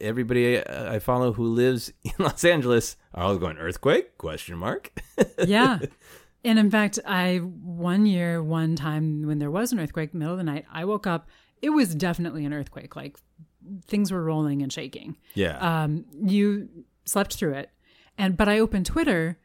everybody 0.00 0.58
uh, 0.58 0.92
I 0.94 0.98
follow 0.98 1.32
who 1.34 1.44
lives 1.44 1.92
in 2.02 2.12
Los 2.18 2.44
Angeles 2.44 2.96
are 3.14 3.24
all 3.24 3.38
going 3.38 3.58
earthquake 3.58 4.16
question 4.18 4.56
mark. 4.56 4.90
yeah. 5.46 5.78
And 6.44 6.58
in 6.58 6.70
fact, 6.70 6.98
I 7.04 7.38
one 7.38 8.06
year, 8.06 8.42
one 8.42 8.76
time 8.76 9.26
when 9.26 9.38
there 9.38 9.50
was 9.50 9.72
an 9.72 9.80
earthquake, 9.80 10.14
middle 10.14 10.34
of 10.34 10.38
the 10.38 10.44
night, 10.44 10.64
I 10.72 10.84
woke 10.84 11.06
up. 11.06 11.28
It 11.60 11.70
was 11.70 11.94
definitely 11.94 12.44
an 12.44 12.52
earthquake. 12.52 12.94
Like 12.94 13.16
things 13.86 14.12
were 14.12 14.22
rolling 14.22 14.62
and 14.62 14.72
shaking. 14.72 15.16
yeah. 15.34 15.58
Um, 15.58 16.04
you 16.22 16.68
slept 17.04 17.34
through 17.34 17.54
it, 17.54 17.70
and 18.16 18.36
but 18.36 18.48
I 18.48 18.60
opened 18.60 18.86
Twitter, 18.86 19.38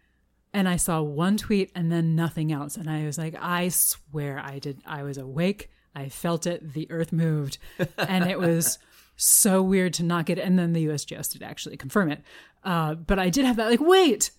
and 0.53 0.69
I 0.69 0.75
saw 0.75 1.01
one 1.01 1.37
tweet 1.37 1.71
and 1.75 1.91
then 1.91 2.15
nothing 2.15 2.51
else, 2.51 2.77
and 2.77 2.89
I 2.89 3.05
was 3.05 3.17
like, 3.17 3.35
I 3.39 3.69
swear 3.69 4.39
I 4.39 4.59
did. 4.59 4.81
I 4.85 5.03
was 5.03 5.17
awake. 5.17 5.71
I 5.95 6.09
felt 6.09 6.45
it. 6.45 6.73
The 6.73 6.89
earth 6.91 7.11
moved, 7.11 7.57
and 7.97 8.29
it 8.29 8.39
was 8.39 8.77
so 9.15 9.63
weird 9.63 9.93
to 9.95 10.03
not 10.03 10.25
get. 10.27 10.37
It. 10.37 10.45
And 10.45 10.59
then 10.59 10.73
the 10.73 10.85
USGS 10.85 11.33
did 11.33 11.41
actually 11.43 11.77
confirm 11.77 12.11
it. 12.11 12.21
Uh, 12.63 12.93
but 12.93 13.17
I 13.17 13.29
did 13.29 13.45
have 13.45 13.55
that 13.57 13.69
like, 13.69 13.81
wait, 13.81 14.31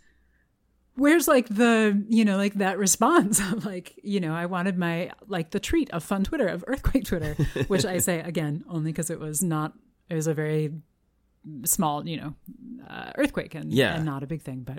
where's 0.97 1.26
like 1.28 1.49
the 1.49 2.05
you 2.09 2.24
know 2.24 2.36
like 2.36 2.55
that 2.55 2.78
response 2.78 3.40
of 3.40 3.64
like 3.64 3.99
you 4.03 4.20
know 4.20 4.34
i 4.34 4.47
wanted 4.47 4.78
my 4.78 5.11
like 5.26 5.51
the 5.51 5.61
treat 5.61 5.90
of 5.90 6.03
fun 6.05 6.22
twitter 6.24 6.47
of 6.47 6.64
earthquake 6.66 7.05
twitter 7.05 7.34
which 7.68 7.84
i 7.84 7.99
say 7.99 8.20
again 8.20 8.64
only 8.68 8.92
because 8.92 9.11
it 9.11 9.18
was 9.18 9.42
not 9.42 9.72
it 10.09 10.14
was 10.14 10.26
a 10.26 10.34
very 10.34 10.72
small 11.64 12.07
you 12.09 12.16
know 12.16 12.34
uh, 12.88 13.11
earthquake 13.16 13.55
and, 13.55 13.72
Yeah. 13.72 13.97
and 13.97 14.05
not 14.07 14.22
a 14.22 14.26
big 14.26 14.40
thing 14.42 14.61
but 14.62 14.78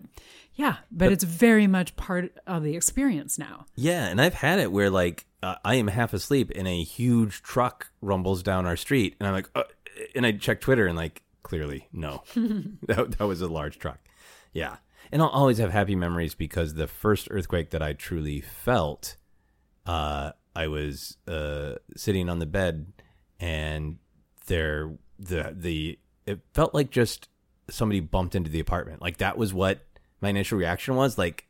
yeah 0.56 0.78
but, 0.92 1.12
it's 1.12 1.24
very 1.24 1.68
much 1.68 1.96
part 1.96 2.36
of 2.48 2.64
the 2.64 2.76
experience 2.76 3.38
now 3.38 3.66
Yeah, 3.76 4.06
and 4.08 4.20
I've 4.22 4.34
had 4.36 4.60
it 4.60 4.72
where 4.72 4.90
like 4.90 5.26
uh, 5.44 5.56
I 5.64 5.76
am 5.76 5.88
half 5.88 6.12
asleep 6.14 6.52
and 6.56 6.68
a 6.68 6.82
huge 6.84 7.44
truck 7.44 7.92
rumbles 8.02 8.42
down 8.42 8.66
our 8.66 8.76
street, 8.78 9.16
and 9.20 9.28
I'm 9.28 9.34
like, 9.36 9.50
uh, 9.54 9.64
and 10.16 10.26
I 10.26 10.32
check 10.32 10.60
Twitter 10.60 10.88
and 10.88 10.98
like 10.98 11.22
clearly 11.44 11.88
no, 11.94 12.24
that 12.36 13.16
that 13.18 13.28
was 13.28 13.42
a 13.42 13.48
large 13.48 13.78
truck. 13.78 14.00
Yeah, 14.54 14.78
and 15.12 15.22
I'll 15.22 15.30
always 15.30 15.58
have 15.58 15.72
happy 15.72 15.96
memories 15.96 16.36
because 16.36 16.74
the 16.74 16.88
first 16.88 17.28
earthquake 17.32 17.72
that 17.72 17.82
I 17.82 17.94
truly 17.94 18.42
felt, 18.42 19.16
uh, 19.86 20.32
I 20.56 20.68
was 20.68 21.18
uh 21.28 21.76
sitting 21.96 22.30
on 22.30 22.40
the 22.40 22.46
bed, 22.46 22.94
and 23.40 23.98
there 24.48 24.92
the 25.20 25.54
the 25.56 26.00
it 26.26 26.40
felt 26.54 26.74
like 26.74 26.90
just 26.92 27.30
somebody 27.70 28.00
bumped 28.00 28.36
into 28.36 28.50
the 28.50 28.60
apartment. 28.60 29.02
Like 29.02 29.18
that 29.18 29.38
was 29.38 29.54
what 29.54 29.80
my 30.22 30.30
initial 30.30 30.58
reaction 30.58 30.96
was. 30.96 31.18
Like 31.18 31.48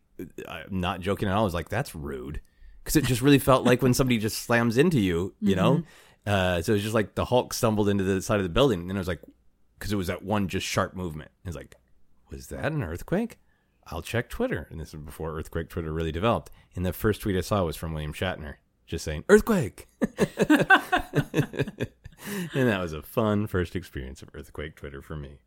I'm 0.47 0.79
not 0.79 1.01
joking 1.01 1.27
at 1.27 1.33
all. 1.33 1.41
I 1.41 1.43
was 1.43 1.53
like, 1.53 1.69
that's 1.69 1.93
rude. 1.95 2.41
Because 2.83 2.95
it 2.95 3.05
just 3.05 3.21
really 3.21 3.39
felt 3.39 3.65
like 3.65 3.81
when 3.81 3.93
somebody 3.93 4.17
just 4.17 4.43
slams 4.43 4.77
into 4.77 4.99
you, 4.99 5.33
you 5.39 5.55
know? 5.55 5.83
Uh, 6.25 6.61
so 6.61 6.71
it 6.71 6.75
was 6.75 6.83
just 6.83 6.93
like 6.95 7.15
the 7.15 7.25
Hulk 7.25 7.53
stumbled 7.53 7.89
into 7.89 8.03
the 8.03 8.21
side 8.21 8.37
of 8.37 8.43
the 8.43 8.49
building. 8.49 8.89
And 8.89 8.97
I 8.97 8.99
was 8.99 9.07
like, 9.07 9.21
because 9.77 9.91
it 9.91 9.95
was 9.95 10.07
that 10.07 10.23
one 10.23 10.47
just 10.47 10.65
sharp 10.65 10.95
movement. 10.95 11.31
It 11.43 11.47
was 11.47 11.55
like, 11.55 11.75
was 12.29 12.47
that 12.47 12.71
an 12.71 12.83
earthquake? 12.83 13.39
I'll 13.87 14.01
check 14.01 14.29
Twitter. 14.29 14.67
And 14.69 14.79
this 14.79 14.93
is 14.93 14.99
before 14.99 15.37
earthquake 15.37 15.69
Twitter 15.69 15.93
really 15.93 16.11
developed. 16.11 16.51
And 16.75 16.85
the 16.85 16.93
first 16.93 17.21
tweet 17.21 17.37
I 17.37 17.41
saw 17.41 17.63
was 17.63 17.75
from 17.75 17.93
William 17.93 18.13
Shatner 18.13 18.55
just 18.85 19.05
saying, 19.05 19.23
earthquake. 19.29 19.87
and 20.01 20.67
that 22.53 22.79
was 22.79 22.93
a 22.93 23.01
fun 23.01 23.47
first 23.47 23.75
experience 23.75 24.21
of 24.21 24.29
earthquake 24.33 24.75
Twitter 24.75 25.01
for 25.01 25.15
me. 25.15 25.39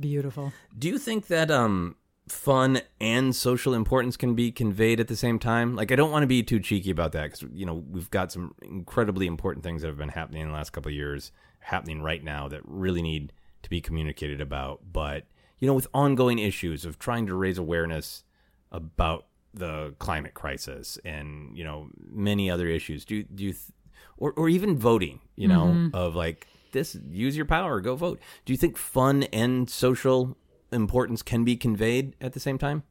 beautiful 0.00 0.52
Do 0.78 0.88
you 0.88 0.98
think 0.98 1.26
that 1.26 1.50
um 1.50 1.96
fun 2.28 2.80
and 3.00 3.34
social 3.34 3.74
importance 3.74 4.16
can 4.16 4.34
be 4.34 4.50
conveyed 4.50 5.00
at 5.00 5.08
the 5.08 5.16
same 5.16 5.38
time? 5.38 5.76
Like 5.76 5.92
I 5.92 5.96
don't 5.96 6.10
want 6.10 6.22
to 6.22 6.28
be 6.28 6.42
too 6.42 6.60
cheeky 6.60 6.90
about 6.90 7.12
that 7.12 7.32
cuz 7.32 7.44
you 7.52 7.66
know, 7.66 7.74
we've 7.74 8.10
got 8.10 8.32
some 8.32 8.54
incredibly 8.62 9.26
important 9.26 9.64
things 9.64 9.82
that 9.82 9.88
have 9.88 9.98
been 9.98 10.08
happening 10.08 10.42
in 10.42 10.48
the 10.48 10.54
last 10.54 10.70
couple 10.70 10.90
of 10.90 10.94
years 10.94 11.32
happening 11.60 12.02
right 12.02 12.24
now 12.24 12.48
that 12.48 12.60
really 12.64 13.02
need 13.02 13.32
to 13.62 13.70
be 13.70 13.80
communicated 13.80 14.40
about, 14.40 14.80
but 14.92 15.26
you 15.62 15.68
know, 15.68 15.74
with 15.74 15.86
ongoing 15.94 16.40
issues 16.40 16.84
of 16.84 16.98
trying 16.98 17.24
to 17.28 17.36
raise 17.36 17.56
awareness 17.56 18.24
about 18.72 19.26
the 19.54 19.94
climate 20.00 20.34
crisis 20.34 20.98
and, 21.04 21.56
you 21.56 21.62
know, 21.62 21.88
many 22.10 22.50
other 22.50 22.66
issues. 22.66 23.04
Do 23.04 23.14
you, 23.14 23.22
do 23.22 23.44
you 23.44 23.52
th- 23.52 23.70
or 24.16 24.32
or 24.32 24.48
even 24.48 24.76
voting, 24.76 25.20
you 25.36 25.46
know, 25.46 25.88
of 25.94 26.16
like 26.16 26.48
this 26.72 26.96
use 27.08 27.36
your 27.36 27.46
power, 27.46 27.80
go 27.80 27.94
vote. 27.94 28.18
Do 28.44 28.52
you 28.52 28.56
think 28.56 28.76
fun 28.76 29.22
and 29.32 29.70
social 29.70 30.36
importance 30.72 31.22
can 31.22 31.44
be 31.44 31.56
conveyed 31.56 32.16
at 32.20 32.32
the 32.32 32.40
same 32.40 32.58
time? 32.58 32.82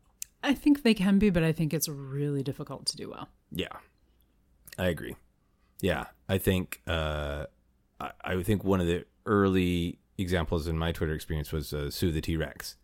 i 0.44 0.54
think 0.56 0.82
they 0.82 0.96
can 0.96 1.20
be 1.20 1.30
but 1.30 1.44
i 1.44 1.52
think 1.52 1.72
it's 1.72 1.88
really 1.88 2.42
difficult 2.42 2.86
to 2.88 2.96
do 2.98 3.10
well 3.10 3.28
Yeah, 3.52 3.76
I 4.80 4.88
agree. 4.88 5.16
Yeah, 5.82 6.06
I 6.30 6.38
think 6.38 6.82
uh, 6.88 7.46
I, 8.00 8.12
I 8.24 8.44
think 8.44 8.64
one 8.64 8.80
of 8.82 8.88
the 8.88 9.06
early 9.26 10.00
examples 10.18 10.68
in 10.68 10.78
my 10.78 10.92
Twitter 10.92 11.14
experience 11.14 11.52
was 11.52 11.74
uh, 11.74 11.90
Sue 11.90 12.12
the 12.12 12.22
T 12.22 12.38
Rex, 12.38 12.76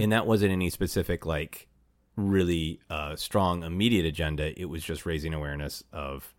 and 0.00 0.12
that 0.12 0.26
wasn't 0.26 0.52
any 0.52 0.70
specific 0.70 1.26
like 1.26 1.68
really 2.16 2.80
uh, 2.90 3.16
strong 3.16 3.62
immediate 3.62 4.06
agenda. 4.06 4.58
It 4.60 4.66
was 4.66 4.82
just 4.82 5.06
raising 5.06 5.34
awareness 5.34 5.84
of 5.92 6.34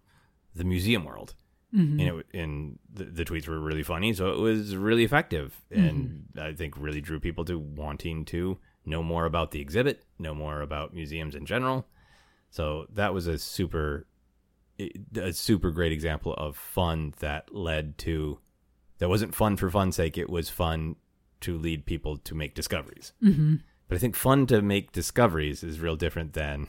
the 0.55 0.63
museum 0.63 1.05
world. 1.05 1.35
And, 1.99 2.01
it, 2.01 2.25
and 2.33 2.79
the, 2.91 3.03
the 3.03 3.23
tweets 3.23 3.47
were 3.47 3.59
really 3.59 3.83
funny, 3.83 4.13
so 4.13 4.31
it 4.31 4.39
was 4.39 4.75
really 4.75 5.03
effective, 5.03 5.61
and 5.69 6.25
I 6.35 6.53
think 6.53 6.73
really 6.75 6.99
drew 6.99 7.19
people 7.19 7.45
to 7.45 7.59
wanting 7.59 8.25
to 8.25 8.57
know 8.85 9.03
more 9.03 9.25
about 9.25 9.51
the 9.51 9.61
exhibit, 9.61 10.03
know 10.17 10.33
more 10.33 10.61
about 10.61 10.95
museums 10.95 11.35
in 11.35 11.45
general. 11.45 11.85
So 12.49 12.87
that 12.91 13.13
was 13.13 13.27
a 13.27 13.37
super, 13.37 14.07
a 15.15 15.31
super 15.31 15.69
great 15.69 15.91
example 15.91 16.33
of 16.33 16.57
fun 16.57 17.13
that 17.19 17.53
led 17.53 17.99
to, 17.99 18.39
that 18.99 19.09
wasn't 19.09 19.35
fun 19.35 19.57
for 19.57 19.69
fun's 19.69 19.95
sake. 19.95 20.17
It 20.17 20.29
was 20.29 20.49
fun 20.49 20.95
to 21.41 21.57
lead 21.57 21.85
people 21.85 22.17
to 22.17 22.35
make 22.35 22.53
discoveries. 22.53 23.13
Mm-hmm. 23.23 23.55
But 23.87 23.95
I 23.95 23.99
think 23.99 24.15
fun 24.15 24.45
to 24.47 24.61
make 24.61 24.91
discoveries 24.91 25.63
is 25.63 25.79
real 25.79 25.95
different 25.95 26.33
than 26.33 26.67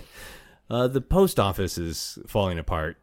uh, 0.70 0.88
the 0.88 1.00
post 1.00 1.38
office 1.38 1.76
is 1.76 2.18
falling 2.26 2.58
apart. 2.58 2.96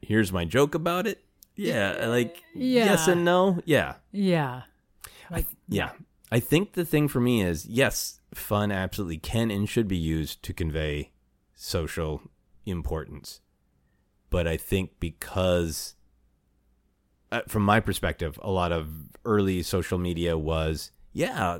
Here's 0.00 0.32
my 0.32 0.44
joke 0.44 0.74
about 0.74 1.06
it. 1.06 1.24
Yeah, 1.56 2.06
like 2.06 2.42
Yeah. 2.54 2.84
yes 2.84 3.08
and 3.08 3.24
no. 3.24 3.60
Yeah, 3.64 3.94
yeah 4.12 4.62
yeah. 5.68 5.90
I 6.30 6.40
think 6.40 6.72
the 6.72 6.84
thing 6.84 7.08
for 7.08 7.20
me 7.20 7.42
is 7.42 7.66
yes, 7.66 8.20
fun 8.34 8.72
absolutely 8.72 9.18
can 9.18 9.50
and 9.50 9.68
should 9.68 9.88
be 9.88 9.96
used 9.96 10.42
to 10.44 10.52
convey 10.52 11.10
social 11.54 12.22
importance. 12.64 13.40
But 14.30 14.46
I 14.46 14.56
think 14.56 14.92
because, 14.98 15.94
uh, 17.32 17.40
from 17.48 17.64
my 17.64 17.80
perspective, 17.80 18.38
a 18.42 18.50
lot 18.50 18.72
of 18.72 18.88
early 19.24 19.62
social 19.62 19.98
media 19.98 20.36
was, 20.36 20.92
yeah, 21.12 21.58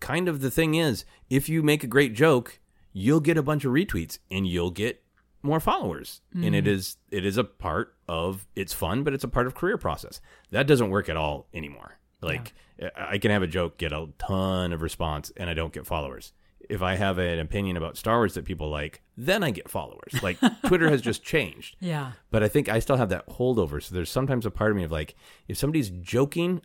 kind 0.00 0.28
of 0.28 0.40
the 0.40 0.50
thing 0.50 0.74
is, 0.74 1.04
if 1.30 1.48
you 1.48 1.62
make 1.62 1.84
a 1.84 1.86
great 1.86 2.14
joke, 2.14 2.60
you'll 2.92 3.20
get 3.20 3.38
a 3.38 3.42
bunch 3.42 3.64
of 3.64 3.72
retweets 3.72 4.18
and 4.30 4.46
you'll 4.46 4.70
get 4.70 5.02
more 5.42 5.60
followers. 5.60 6.20
And 6.34 6.54
it 6.54 6.66
is 6.66 6.96
it 7.10 7.24
is 7.24 7.36
a 7.36 7.44
part 7.44 7.94
of 8.08 8.46
it's 8.54 8.72
fun, 8.72 9.02
but 9.02 9.14
it's 9.14 9.24
a 9.24 9.28
part 9.28 9.46
of 9.46 9.54
career 9.54 9.78
process. 9.78 10.20
That 10.50 10.66
doesn't 10.66 10.90
work 10.90 11.08
at 11.08 11.16
all 11.16 11.46
anymore. 11.54 11.98
Like 12.20 12.52
I 12.80 13.14
I 13.14 13.18
can 13.18 13.30
have 13.30 13.42
a 13.42 13.46
joke 13.46 13.78
get 13.78 13.92
a 13.92 14.08
ton 14.18 14.72
of 14.72 14.82
response 14.82 15.32
and 15.36 15.48
I 15.48 15.54
don't 15.54 15.72
get 15.72 15.86
followers. 15.86 16.32
If 16.68 16.82
I 16.82 16.94
have 16.96 17.18
an 17.18 17.38
opinion 17.38 17.76
about 17.76 17.96
Star 17.96 18.18
Wars 18.18 18.34
that 18.34 18.44
people 18.44 18.68
like, 18.68 19.02
then 19.16 19.42
I 19.42 19.50
get 19.50 19.68
followers. 19.70 20.22
Like 20.22 20.38
Twitter 20.66 20.88
has 20.90 21.00
just 21.02 21.22
changed. 21.22 21.76
yeah 21.80 22.12
But 22.30 22.42
I 22.42 22.48
think 22.48 22.68
I 22.68 22.78
still 22.78 22.96
have 22.96 23.08
that 23.10 23.26
holdover. 23.28 23.82
So 23.82 23.94
there's 23.94 24.10
sometimes 24.10 24.46
a 24.46 24.50
part 24.50 24.70
of 24.70 24.76
me 24.76 24.84
of 24.84 24.92
like, 24.92 25.14
if 25.48 25.56
somebody's 25.58 25.90
joking 25.90 26.62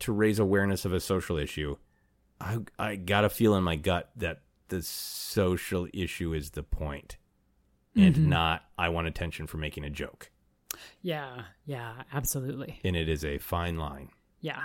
to 0.00 0.12
raise 0.12 0.38
awareness 0.38 0.84
of 0.84 0.92
a 0.92 1.00
social 1.00 1.36
issue, 1.36 1.76
I 2.40 2.58
I 2.78 2.96
got 2.96 3.24
a 3.24 3.28
feel 3.28 3.54
in 3.54 3.64
my 3.64 3.76
gut 3.76 4.10
that 4.16 4.40
the 4.68 4.82
social 4.82 5.86
issue 5.92 6.32
is 6.32 6.50
the 6.50 6.62
point, 6.62 7.16
and 7.96 8.28
not 8.28 8.64
I 8.78 8.88
want 8.88 9.08
attention 9.08 9.46
for 9.46 9.56
making 9.58 9.84
a 9.84 9.90
joke. 9.90 10.30
yeah 11.02 11.42
yeah 11.66 12.02
absolutely 12.12 12.80
And 12.84 12.94
it 12.96 13.08
is 13.08 13.24
a 13.24 13.38
fine 13.38 13.76
line. 13.76 14.10
yeah 14.40 14.64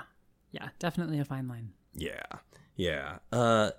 yeah 0.52 0.70
definitely 0.80 1.20
a 1.20 1.26
fine 1.26 1.48
line 1.48 1.72
Yeah, 1.94 2.22
yeah. 2.78 3.18
Uh, 3.32 3.72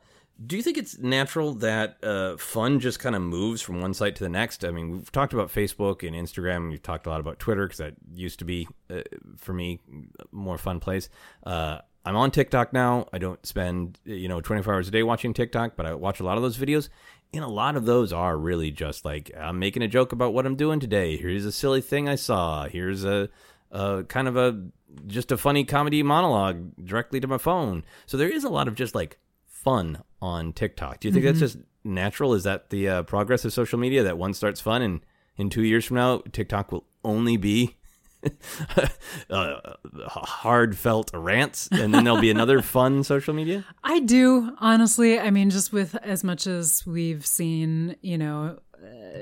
do 0.45 0.57
you 0.57 0.62
think 0.62 0.76
it's 0.76 0.99
natural 0.99 1.55
that 1.55 1.97
uh, 2.03 2.37
fun 2.37 2.78
just 2.78 3.01
kind 3.01 3.16
of 3.16 3.22
moves 3.22 3.62
from 3.62 3.80
one 3.80 3.95
site 3.95 4.16
to 4.16 4.24
the 4.24 4.28
next? 4.28 4.64
I 4.64 4.70
mean, 4.70 4.93
we've 4.93 5.12
talked 5.12 5.32
about 5.32 5.49
Facebook 5.49 6.07
and 6.07 6.14
Instagram. 6.14 6.70
We've 6.70 6.82
talked 6.82 7.07
a 7.07 7.11
lot 7.11 7.20
about 7.20 7.39
Twitter 7.39 7.66
because 7.66 7.78
that 7.78 7.95
used 8.14 8.39
to 8.41 8.45
be, 8.45 8.68
uh, 8.91 9.01
for 9.39 9.55
me, 9.55 9.80
a 10.20 10.24
more 10.32 10.59
fun 10.59 10.78
place. 10.78 11.09
Uh, 11.45 11.78
I'm 12.05 12.16
on 12.16 12.30
TikTok 12.30 12.72
now. 12.72 13.09
I 13.12 13.18
don't 13.18 13.45
spend 13.45 13.99
you 14.05 14.28
know 14.28 14.41
24 14.41 14.74
hours 14.74 14.89
a 14.89 14.91
day 14.91 15.03
watching 15.03 15.32
TikTok, 15.32 15.74
but 15.74 15.87
I 15.87 15.95
watch 15.95 16.20
a 16.20 16.24
lot 16.24 16.37
of 16.37 16.43
those 16.43 16.59
videos. 16.59 16.89
And 17.34 17.43
a 17.43 17.49
lot 17.49 17.74
of 17.74 17.84
those 17.84 18.12
are 18.12 18.37
really 18.37 18.70
just 18.70 19.05
like 19.05 19.32
I'm 19.37 19.59
making 19.59 19.82
a 19.82 19.89
joke 19.89 20.12
about 20.12 20.32
what 20.32 20.47
I'm 20.47 20.55
doing 20.55 20.80
today. 20.80 21.16
Here's 21.16 21.45
a 21.45 21.53
silly 21.53 21.80
thing 21.80 22.09
I 22.09 22.14
saw. 22.14 22.68
Here's 22.68 23.05
a, 23.05 23.28
a 23.72 24.05
kind 24.05 24.28
of 24.28 24.37
a 24.37 24.66
just 25.07 25.32
a 25.32 25.37
funny 25.37 25.64
comedy 25.64 26.03
monologue 26.03 26.72
directly 26.82 27.20
to 27.20 27.26
my 27.26 27.39
phone. 27.39 27.84
So 28.07 28.16
there 28.16 28.28
is 28.28 28.45
a 28.45 28.49
lot 28.49 28.68
of 28.68 28.76
just 28.76 28.95
like 28.95 29.18
fun 29.66 30.02
on 30.22 30.52
TikTok. 30.52 31.00
Do 31.00 31.08
you 31.08 31.12
think 31.12 31.24
that's 31.24 31.40
just 31.40 31.58
natural? 31.82 32.34
Is 32.34 32.44
that 32.44 32.70
the 32.70 32.88
uh, 32.88 33.02
progress 33.02 33.44
of 33.44 33.52
social 33.52 33.78
media 33.78 34.04
that 34.04 34.16
one 34.16 34.32
starts 34.32 34.60
fun 34.60 34.80
and 34.80 35.00
in 35.36 35.50
two 35.50 35.64
years 35.64 35.84
from 35.84 35.96
now 35.96 36.22
TikTok 36.32 36.70
will 36.70 36.84
only 37.04 37.36
be 37.36 37.76
uh, 39.30 40.66
felt 40.74 41.10
rants, 41.12 41.68
and 41.70 41.92
then 41.92 42.04
there'll 42.04 42.20
be 42.20 42.30
another 42.30 42.62
fun 42.76 43.02
social 43.02 43.34
media. 43.34 43.64
I 43.84 44.00
do, 44.00 44.52
honestly. 44.58 45.18
I 45.18 45.30
mean, 45.30 45.50
just 45.50 45.72
with 45.72 45.94
as 45.96 46.24
much 46.24 46.46
as 46.46 46.84
we've 46.86 47.26
seen, 47.26 47.96
you 48.02 48.18
know, 48.18 48.58
uh, 48.82 49.18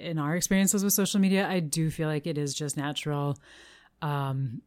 in 0.00 0.18
our 0.18 0.36
experiences 0.36 0.84
with 0.84 0.92
social 0.92 1.20
media, 1.20 1.48
I 1.48 1.60
do 1.60 1.90
feel 1.90 2.08
like 2.08 2.26
it 2.26 2.38
is 2.38 2.54
just 2.54 2.76
natural 2.76 3.38
um, 4.02 4.62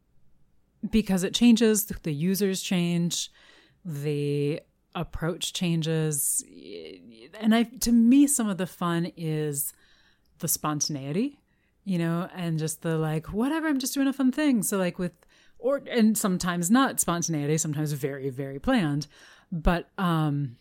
because 0.89 1.24
it 1.24 1.34
changes, 1.34 1.86
the 1.86 2.13
users 2.13 2.61
change, 2.61 3.32
the 3.86 4.61
approach 4.96 5.54
changes. 5.54 6.44
And 7.40 7.54
I, 7.54 7.64
to 7.64 7.92
me, 7.92 8.28
some 8.28 8.50
of 8.50 8.58
the 8.58 8.68
fun 8.68 9.12
is 9.16 9.74
the 10.40 10.48
spontaneity, 10.48 11.40
you 11.86 11.98
know, 11.98 12.30
and 12.34 12.60
just 12.60 12.82
the 12.82 12.98
like, 12.98 13.28
whatever, 13.28 13.68
I'm 13.68 13.80
just 13.80 13.94
doing 13.94 14.08
a 14.08 14.14
fun 14.14 14.32
thing. 14.32 14.64
So, 14.64 14.78
like, 14.78 15.00
with, 15.00 15.14
or, 15.58 15.82
and 15.90 16.18
sometimes 16.18 16.72
not 16.72 17.00
spontaneity, 17.00 17.58
sometimes 17.58 17.92
very, 17.92 18.30
very 18.30 18.60
planned. 18.60 19.08
But, 19.52 19.90
um, 19.98 20.58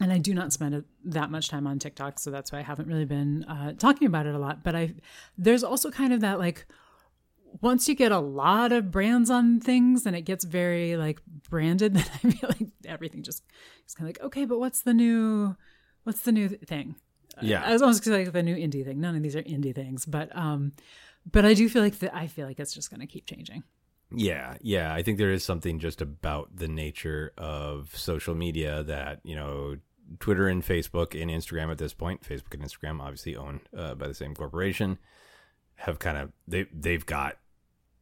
and 0.00 0.12
I 0.12 0.18
do 0.18 0.34
not 0.34 0.52
spend 0.52 0.84
that 1.04 1.30
much 1.30 1.48
time 1.48 1.66
on 1.66 1.78
TikTok, 1.78 2.18
so 2.18 2.30
that's 2.30 2.50
why 2.50 2.58
I 2.58 2.62
haven't 2.62 2.88
really 2.88 3.04
been 3.04 3.44
uh, 3.44 3.72
talking 3.74 4.06
about 4.06 4.26
it 4.26 4.34
a 4.34 4.38
lot. 4.38 4.64
But 4.64 4.74
I, 4.74 4.94
there's 5.38 5.62
also 5.62 5.90
kind 5.90 6.12
of 6.12 6.20
that 6.20 6.38
like, 6.38 6.66
once 7.60 7.88
you 7.88 7.94
get 7.94 8.12
a 8.12 8.18
lot 8.18 8.72
of 8.72 8.90
brands 8.90 9.30
on 9.30 9.60
things 9.60 10.06
and 10.06 10.16
it 10.16 10.22
gets 10.22 10.44
very 10.44 10.96
like 10.96 11.20
branded, 11.48 11.94
then 11.94 12.04
I 12.22 12.30
feel 12.30 12.50
like 12.50 12.68
everything 12.86 13.22
just 13.22 13.42
is 13.86 13.94
kind 13.94 14.08
of 14.08 14.16
like, 14.16 14.26
okay, 14.26 14.44
but 14.44 14.58
what's 14.58 14.82
the 14.82 14.94
new, 14.94 15.56
what's 16.04 16.20
the 16.20 16.32
new 16.32 16.48
thing? 16.48 16.96
Yeah, 17.42 17.64
I 17.64 17.72
was 17.72 17.82
almost 17.82 18.06
like 18.06 18.32
the 18.32 18.42
new 18.42 18.54
indie 18.54 18.84
thing. 18.84 19.00
None 19.00 19.16
of 19.16 19.22
these 19.22 19.34
are 19.34 19.42
indie 19.42 19.74
things, 19.74 20.06
but 20.06 20.34
um, 20.36 20.72
but 21.30 21.44
I 21.44 21.54
do 21.54 21.68
feel 21.68 21.82
like 21.82 21.98
that. 21.98 22.14
I 22.14 22.26
feel 22.26 22.46
like 22.46 22.60
it's 22.60 22.72
just 22.72 22.90
going 22.90 23.00
to 23.00 23.06
keep 23.06 23.26
changing. 23.26 23.64
Yeah, 24.12 24.56
yeah. 24.60 24.94
I 24.94 25.02
think 25.02 25.18
there 25.18 25.32
is 25.32 25.42
something 25.42 25.80
just 25.80 26.00
about 26.00 26.54
the 26.54 26.68
nature 26.68 27.32
of 27.36 27.96
social 27.96 28.34
media 28.34 28.84
that 28.84 29.20
you 29.24 29.34
know, 29.34 29.78
Twitter 30.20 30.46
and 30.46 30.62
Facebook 30.62 31.20
and 31.20 31.30
Instagram 31.30 31.70
at 31.70 31.78
this 31.78 31.92
point. 31.92 32.22
Facebook 32.22 32.54
and 32.54 32.62
Instagram, 32.62 33.00
obviously 33.00 33.34
owned 33.34 33.60
uh, 33.76 33.94
by 33.94 34.06
the 34.06 34.14
same 34.14 34.34
corporation, 34.34 34.98
have 35.76 35.98
kind 35.98 36.18
of 36.18 36.32
they 36.46 36.66
they've 36.72 37.04
got 37.04 37.38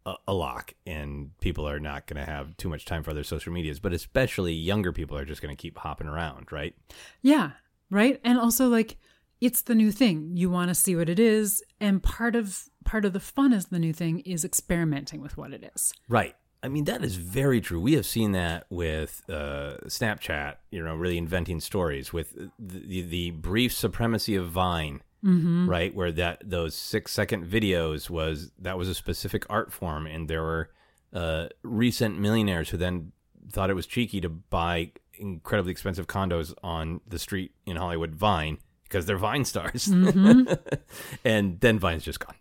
a, 0.06 0.14
a 0.28 0.34
lock, 0.34 0.74
and 0.86 1.30
people 1.40 1.68
are 1.68 1.80
not 1.80 2.06
going 2.06 2.24
to 2.24 2.30
have 2.30 2.56
too 2.56 2.68
much 2.68 2.84
time 2.84 3.02
for 3.02 3.10
other 3.10 3.24
social 3.24 3.52
medias. 3.52 3.80
But 3.80 3.92
especially 3.92 4.52
younger 4.52 4.92
people 4.92 5.16
are 5.16 5.24
just 5.24 5.42
going 5.42 5.54
to 5.54 5.60
keep 5.60 5.78
hopping 5.78 6.08
around, 6.08 6.52
right? 6.52 6.74
Yeah, 7.20 7.52
right. 7.90 8.20
And 8.24 8.38
also 8.38 8.68
like 8.68 8.96
it's 9.40 9.62
the 9.62 9.74
new 9.74 9.90
thing. 9.90 10.30
You 10.34 10.50
want 10.50 10.68
to 10.68 10.74
see 10.74 10.94
what 10.94 11.08
it 11.08 11.18
is, 11.18 11.62
and 11.80 12.02
part 12.02 12.36
of 12.36 12.68
part 12.84 13.04
of 13.04 13.12
the 13.12 13.20
fun 13.20 13.52
as 13.52 13.66
the 13.66 13.78
new 13.78 13.92
thing 13.92 14.20
is 14.20 14.44
experimenting 14.44 15.20
with 15.20 15.36
what 15.36 15.52
it 15.52 15.70
is. 15.74 15.92
Right. 16.08 16.36
I 16.64 16.68
mean, 16.68 16.84
that 16.84 17.02
is 17.02 17.16
very 17.16 17.60
true. 17.60 17.80
We 17.80 17.94
have 17.94 18.06
seen 18.06 18.32
that 18.32 18.66
with 18.70 19.22
uh, 19.28 19.78
Snapchat, 19.86 20.56
you 20.70 20.84
know, 20.84 20.94
really 20.94 21.18
inventing 21.18 21.58
stories 21.58 22.12
with 22.12 22.36
the, 22.58 23.02
the 23.02 23.30
brief 23.32 23.72
supremacy 23.72 24.36
of 24.36 24.50
Vine, 24.50 25.02
Mm-hmm. 25.24 25.68
right? 25.70 25.94
Where 25.94 26.10
that 26.12 26.42
those 26.44 26.74
six 26.74 27.12
second 27.12 27.46
videos 27.46 28.10
was 28.10 28.50
that 28.58 28.76
was 28.76 28.88
a 28.88 28.94
specific 28.94 29.44
art 29.48 29.72
form, 29.72 30.06
and 30.06 30.28
there 30.28 30.42
were 30.42 30.70
uh, 31.12 31.48
recent 31.62 32.18
millionaires 32.18 32.70
who 32.70 32.76
then 32.76 33.12
thought 33.52 33.70
it 33.70 33.74
was 33.74 33.86
cheeky 33.86 34.20
to 34.20 34.28
buy 34.28 34.90
incredibly 35.14 35.70
expensive 35.72 36.06
condos 36.06 36.54
on 36.62 37.00
the 37.06 37.18
street 37.18 37.52
in 37.66 37.76
Hollywood 37.76 38.14
Vine 38.14 38.58
because 38.84 39.06
they're 39.06 39.16
Vine 39.18 39.44
stars, 39.44 39.86
Mm-hmm. 39.86 40.52
and 41.24 41.60
then 41.60 41.78
Vine's 41.78 42.04
just 42.04 42.18
gone 42.20 42.36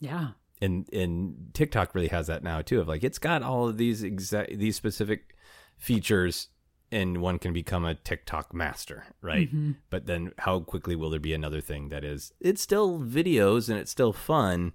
Yeah. 0.00 0.28
and 0.60 0.88
and 0.92 1.50
TikTok 1.54 1.94
really 1.94 2.08
has 2.08 2.26
that 2.28 2.42
now 2.44 2.60
too 2.62 2.80
of 2.80 2.86
like 2.88 3.02
it's 3.02 3.18
got 3.18 3.42
all 3.42 3.68
of 3.68 3.78
these 3.78 4.02
exact 4.02 4.58
these 4.58 4.76
specific 4.76 5.34
features 5.78 6.48
and 6.92 7.18
one 7.22 7.38
can 7.40 7.52
become 7.52 7.84
a 7.84 7.94
TikTok 7.96 8.54
master, 8.54 9.06
right? 9.20 9.48
Mm-hmm. 9.48 9.72
But 9.90 10.06
then 10.06 10.32
how 10.38 10.60
quickly 10.60 10.94
will 10.94 11.10
there 11.10 11.18
be 11.18 11.32
another 11.34 11.60
thing 11.60 11.88
that 11.88 12.04
is 12.04 12.32
it's 12.40 12.62
still 12.62 13.00
videos 13.00 13.68
and 13.68 13.78
it's 13.78 13.90
still 13.90 14.12
fun, 14.12 14.72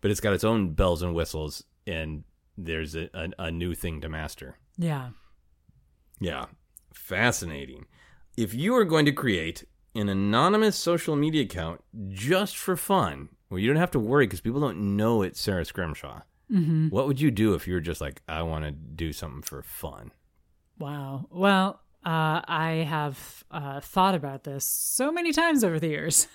but 0.00 0.10
it's 0.10 0.20
got 0.20 0.32
its 0.32 0.42
own 0.44 0.72
bells 0.72 1.02
and 1.02 1.14
whistles 1.14 1.62
and 1.86 2.24
there's 2.58 2.94
a, 2.96 3.08
a, 3.14 3.28
a 3.38 3.50
new 3.50 3.74
thing 3.74 4.00
to 4.00 4.08
master. 4.08 4.56
Yeah. 4.76 5.10
Yeah. 6.20 6.46
Fascinating. 6.92 7.86
If 8.36 8.54
you 8.54 8.74
are 8.76 8.84
going 8.84 9.04
to 9.06 9.12
create 9.12 9.64
an 9.94 10.08
anonymous 10.08 10.76
social 10.76 11.16
media 11.16 11.42
account 11.42 11.82
just 12.08 12.56
for 12.56 12.76
fun, 12.76 13.30
where 13.48 13.60
you 13.60 13.66
don't 13.66 13.76
have 13.80 13.90
to 13.92 13.98
worry 13.98 14.26
because 14.26 14.40
people 14.40 14.60
don't 14.60 14.96
know 14.96 15.22
it's 15.22 15.40
Sara 15.40 15.64
Scrimshaw, 15.64 16.22
Mm-hmm. 16.52 16.88
what 16.88 17.06
would 17.06 17.20
you 17.20 17.30
do 17.30 17.54
if 17.54 17.68
you 17.68 17.74
were 17.74 17.80
just 17.80 18.00
like, 18.00 18.22
I 18.28 18.42
want 18.42 18.64
to 18.64 18.72
do 18.72 19.12
something 19.12 19.42
for 19.42 19.62
fun? 19.62 20.10
Wow. 20.80 21.26
Well, 21.30 21.82
uh, 22.06 22.40
I 22.48 22.86
have 22.88 23.44
uh, 23.50 23.80
thought 23.80 24.14
about 24.14 24.44
this 24.44 24.64
so 24.64 25.12
many 25.12 25.30
times 25.30 25.62
over 25.62 25.78
the 25.78 25.88
years, 25.88 26.26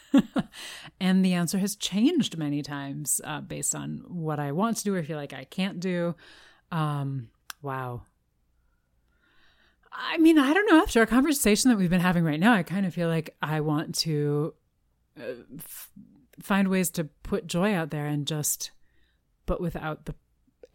and 0.99 1.25
the 1.25 1.33
answer 1.33 1.57
has 1.57 1.75
changed 1.75 2.37
many 2.37 2.61
times 2.61 3.19
uh, 3.23 3.41
based 3.41 3.73
on 3.73 4.03
what 4.07 4.39
I 4.39 4.51
want 4.51 4.77
to 4.77 4.83
do 4.83 4.93
or 4.93 5.03
feel 5.03 5.17
like 5.17 5.33
I 5.33 5.45
can't 5.45 5.79
do. 5.79 6.15
Um, 6.71 7.29
wow. 7.63 8.03
I 9.91 10.17
mean, 10.19 10.37
I 10.37 10.53
don't 10.53 10.69
know. 10.71 10.83
After 10.83 10.99
our 10.99 11.07
conversation 11.07 11.71
that 11.71 11.77
we've 11.77 11.89
been 11.89 11.99
having 11.99 12.23
right 12.23 12.39
now, 12.39 12.53
I 12.53 12.61
kind 12.61 12.85
of 12.85 12.93
feel 12.93 13.07
like 13.07 13.35
I 13.41 13.61
want 13.61 13.95
to 13.99 14.53
uh, 15.19 15.41
f- 15.57 15.89
find 16.39 16.67
ways 16.67 16.91
to 16.91 17.05
put 17.23 17.47
joy 17.47 17.73
out 17.73 17.89
there 17.89 18.05
and 18.05 18.27
just, 18.27 18.69
but 19.47 19.59
without 19.59 20.05
the 20.05 20.13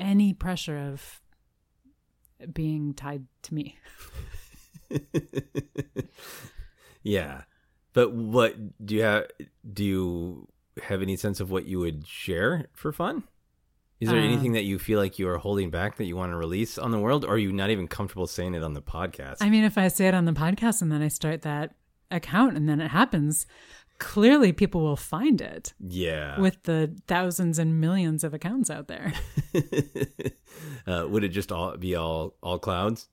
any 0.01 0.33
pressure 0.33 0.79
of 0.79 1.21
being 2.53 2.95
tied 2.95 3.25
to 3.43 3.55
me. 3.55 3.77
yeah. 7.03 7.43
But 7.93 8.13
what 8.13 8.55
do 8.85 8.95
you 8.95 9.03
have? 9.03 9.27
Do 9.73 9.85
you 9.85 10.49
have 10.83 11.03
any 11.03 11.17
sense 11.17 11.41
of 11.41 11.51
what 11.51 11.67
you 11.67 11.79
would 11.81 12.07
share 12.07 12.67
for 12.73 12.93
fun? 12.93 13.25
Is 13.99 14.09
there 14.09 14.19
Uh, 14.19 14.23
anything 14.25 14.53
that 14.53 14.65
you 14.65 14.79
feel 14.79 14.99
like 14.99 15.19
you 15.19 15.29
are 15.29 15.37
holding 15.39 15.71
back 15.71 15.97
that 15.97 16.05
you 16.07 16.17
want 16.17 16.33
to 16.33 16.37
release 16.37 16.79
on 16.79 16.91
the 16.91 16.99
world, 16.99 17.25
or 17.25 17.35
are 17.35 17.39
you 17.39 17.53
not 17.53 17.69
even 17.71 17.87
comfortable 17.87 18.27
saying 18.27 18.55
it 18.55 18.63
on 18.63 18.73
the 18.73 18.81
podcast? 18.81 19.37
I 19.41 19.51
mean, 19.51 19.65
if 19.65 19.77
I 19.77 19.89
say 19.89 20.07
it 20.09 20.15
on 20.15 20.25
the 20.25 20.33
podcast 20.33 20.81
and 20.81 20.91
then 20.91 21.03
I 21.03 21.09
start 21.09 21.43
that 21.43 21.75
account 22.11 22.57
and 22.57 22.67
then 22.69 22.81
it 22.81 22.91
happens, 22.91 23.47
clearly 24.01 24.53
people 24.53 24.81
will 24.81 24.97
find 24.97 25.41
it 25.41 25.73
yeah. 25.79 26.41
with 26.41 26.61
the 26.65 26.97
thousands 27.07 27.61
and 27.61 27.81
millions 27.81 28.25
of 28.25 28.35
accounts 28.35 28.69
out 28.69 28.89
there. 28.89 29.13
uh, 30.87 31.07
would 31.09 31.23
it 31.23 31.29
just 31.29 31.53
all 31.53 31.77
be 31.77 31.95
all 31.95 32.35
all 32.43 32.59
clouds? 32.59 33.09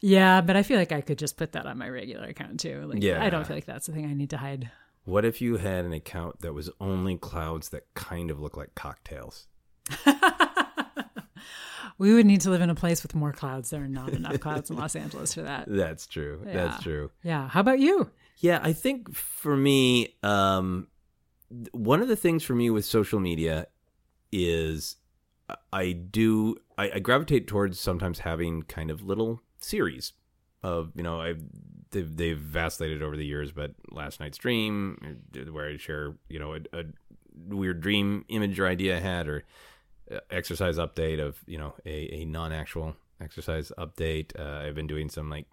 yeah, 0.00 0.40
but 0.40 0.54
I 0.54 0.62
feel 0.62 0.78
like 0.78 0.92
I 0.92 1.00
could 1.00 1.18
just 1.18 1.36
put 1.36 1.52
that 1.52 1.66
on 1.66 1.78
my 1.78 1.88
regular 1.88 2.28
account 2.28 2.60
too. 2.60 2.86
Like, 2.86 3.02
Yeah. 3.02 3.24
I 3.24 3.30
don't 3.30 3.46
feel 3.46 3.56
like 3.56 3.64
that's 3.64 3.86
the 3.86 3.92
thing 3.92 4.06
I 4.06 4.14
need 4.14 4.30
to 4.30 4.36
hide. 4.36 4.70
What 5.04 5.24
if 5.24 5.40
you 5.40 5.56
had 5.56 5.84
an 5.86 5.92
account 5.92 6.40
that 6.40 6.52
was 6.52 6.70
only 6.80 7.16
clouds 7.16 7.70
that 7.70 7.92
kind 7.94 8.30
of 8.30 8.38
look 8.38 8.56
like 8.56 8.74
cocktails? 8.74 9.46
we 11.98 12.12
would 12.12 12.26
need 12.26 12.42
to 12.42 12.50
live 12.50 12.60
in 12.60 12.68
a 12.68 12.74
place 12.74 13.02
with 13.02 13.14
more 13.14 13.32
clouds. 13.32 13.70
There 13.70 13.82
are 13.82 13.88
not 13.88 14.10
enough 14.10 14.38
clouds 14.40 14.68
in 14.68 14.76
Los 14.76 14.94
Angeles 14.94 15.32
for 15.32 15.42
that. 15.42 15.64
That's 15.68 16.06
true. 16.06 16.42
That's 16.44 16.82
true. 16.82 17.10
Yeah. 17.22 17.48
How 17.48 17.60
about 17.60 17.78
you? 17.80 18.10
Yeah, 18.40 18.60
I 18.62 18.72
think 18.72 19.14
for 19.14 19.56
me, 19.56 20.14
um, 20.22 20.86
one 21.72 22.02
of 22.02 22.08
the 22.08 22.16
things 22.16 22.44
for 22.44 22.54
me 22.54 22.70
with 22.70 22.84
social 22.84 23.18
media 23.18 23.66
is 24.30 24.96
I 25.72 25.92
do 25.92 26.56
I, 26.76 26.90
I 26.94 26.98
gravitate 27.00 27.46
towards 27.46 27.80
sometimes 27.80 28.20
having 28.20 28.62
kind 28.62 28.90
of 28.90 29.02
little 29.02 29.40
series 29.58 30.12
of 30.62 30.92
you 30.94 31.02
know 31.02 31.20
I 31.20 31.34
they've, 31.90 32.16
they've 32.16 32.38
vacillated 32.38 33.02
over 33.02 33.16
the 33.16 33.26
years, 33.26 33.50
but 33.50 33.72
last 33.90 34.20
night's 34.20 34.38
dream 34.38 35.20
where 35.50 35.70
I 35.70 35.76
share 35.76 36.14
you 36.28 36.38
know 36.38 36.54
a, 36.54 36.78
a 36.78 36.84
weird 37.34 37.80
dream 37.80 38.24
image 38.28 38.60
or 38.60 38.66
idea 38.66 38.98
I 38.98 39.00
had 39.00 39.26
or 39.26 39.44
uh, 40.12 40.18
exercise 40.30 40.76
update 40.76 41.20
of 41.20 41.42
you 41.46 41.58
know 41.58 41.74
a, 41.84 42.20
a 42.20 42.24
non-actual 42.24 42.94
exercise 43.20 43.72
update. 43.78 44.38
Uh, 44.38 44.66
I've 44.66 44.74
been 44.74 44.86
doing 44.86 45.08
some 45.08 45.28
like 45.28 45.46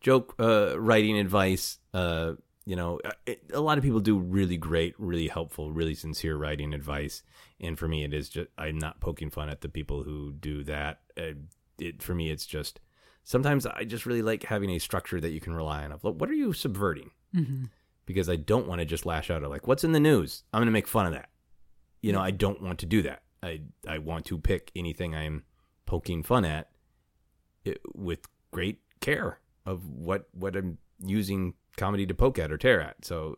joke 0.00 0.34
uh, 0.38 0.78
writing 0.80 1.18
advice. 1.18 1.78
Uh, 1.94 2.32
you 2.66 2.76
know, 2.76 3.00
it, 3.26 3.42
a 3.52 3.60
lot 3.60 3.78
of 3.78 3.84
people 3.84 4.00
do 4.00 4.18
really 4.18 4.56
great, 4.56 4.94
really 4.98 5.28
helpful, 5.28 5.72
really 5.72 5.94
sincere 5.94 6.36
writing 6.36 6.74
advice, 6.74 7.22
and 7.60 7.78
for 7.78 7.88
me, 7.88 8.04
it 8.04 8.14
is 8.14 8.28
just 8.28 8.48
I'm 8.58 8.78
not 8.78 9.00
poking 9.00 9.30
fun 9.30 9.48
at 9.48 9.60
the 9.60 9.68
people 9.68 10.02
who 10.02 10.32
do 10.32 10.62
that. 10.64 11.00
Uh, 11.18 11.32
it 11.78 12.02
for 12.02 12.14
me, 12.14 12.30
it's 12.30 12.46
just 12.46 12.80
sometimes 13.24 13.66
I 13.66 13.84
just 13.84 14.06
really 14.06 14.22
like 14.22 14.44
having 14.44 14.70
a 14.70 14.78
structure 14.78 15.20
that 15.20 15.30
you 15.30 15.40
can 15.40 15.54
rely 15.54 15.84
on. 15.84 15.92
Of 15.92 16.04
what 16.04 16.28
are 16.28 16.34
you 16.34 16.52
subverting? 16.52 17.10
Mm-hmm. 17.34 17.64
Because 18.06 18.28
I 18.28 18.36
don't 18.36 18.66
want 18.66 18.80
to 18.80 18.84
just 18.84 19.06
lash 19.06 19.30
out 19.30 19.44
at 19.44 19.50
like 19.50 19.66
what's 19.66 19.84
in 19.84 19.92
the 19.92 20.00
news. 20.00 20.44
I'm 20.52 20.58
going 20.58 20.66
to 20.66 20.72
make 20.72 20.88
fun 20.88 21.06
of 21.06 21.12
that. 21.12 21.30
You 22.02 22.12
know, 22.12 22.20
I 22.20 22.30
don't 22.30 22.62
want 22.62 22.78
to 22.80 22.86
do 22.86 23.02
that. 23.02 23.22
I 23.42 23.62
I 23.88 23.98
want 23.98 24.26
to 24.26 24.38
pick 24.38 24.70
anything 24.76 25.14
I'm 25.14 25.44
poking 25.86 26.22
fun 26.22 26.44
at 26.44 26.70
it, 27.64 27.80
with 27.94 28.20
great 28.52 28.80
care 29.00 29.38
of 29.70 29.88
what 29.88 30.28
what 30.32 30.56
I'm 30.56 30.78
using 30.98 31.54
comedy 31.76 32.06
to 32.06 32.14
poke 32.14 32.38
at 32.38 32.52
or 32.52 32.58
tear 32.58 32.80
at. 32.80 33.04
So 33.04 33.36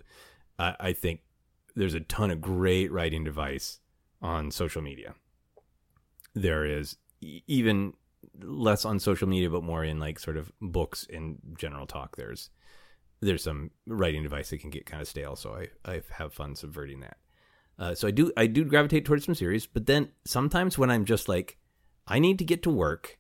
I, 0.59 0.93
think 0.93 1.21
there's 1.75 1.95
a 1.95 2.01
ton 2.01 2.31
of 2.31 2.41
great 2.41 2.93
writing 2.93 3.27
advice 3.27 3.81
on 4.21 4.51
social 4.51 4.83
media. 4.83 5.15
There 6.35 6.65
is 6.65 6.97
even 7.21 7.95
less 8.41 8.85
on 8.85 8.99
social 9.01 9.29
media, 9.29 9.51
but 9.51 9.65
more 9.65 9.85
in 9.85 9.99
like 9.99 10.19
sort 10.19 10.37
of 10.37 10.53
books 10.61 11.07
and 11.13 11.39
general 11.59 11.87
talk. 11.87 12.17
There's 12.17 12.51
there's 13.21 13.43
some 13.45 13.71
writing 13.87 14.25
advice 14.25 14.51
that 14.51 14.61
can 14.61 14.71
get 14.71 14.87
kind 14.87 15.03
of 15.03 15.09
stale, 15.09 15.37
so 15.37 15.55
I 15.55 15.69
I 15.85 16.03
have 16.13 16.33
fun 16.33 16.55
subverting 16.55 17.01
that. 17.01 17.17
Uh, 17.79 17.95
so 17.95 18.09
I 18.09 18.13
do 18.13 18.33
I 18.37 18.47
do 18.47 18.65
gravitate 18.65 19.05
towards 19.05 19.25
some 19.25 19.35
series, 19.35 19.67
but 19.67 19.87
then 19.87 20.11
sometimes 20.25 20.79
when 20.79 20.91
I'm 20.91 21.05
just 21.05 21.29
like 21.29 21.59
I 22.07 22.19
need 22.19 22.39
to 22.39 22.45
get 22.45 22.63
to 22.63 22.71
work, 22.71 23.19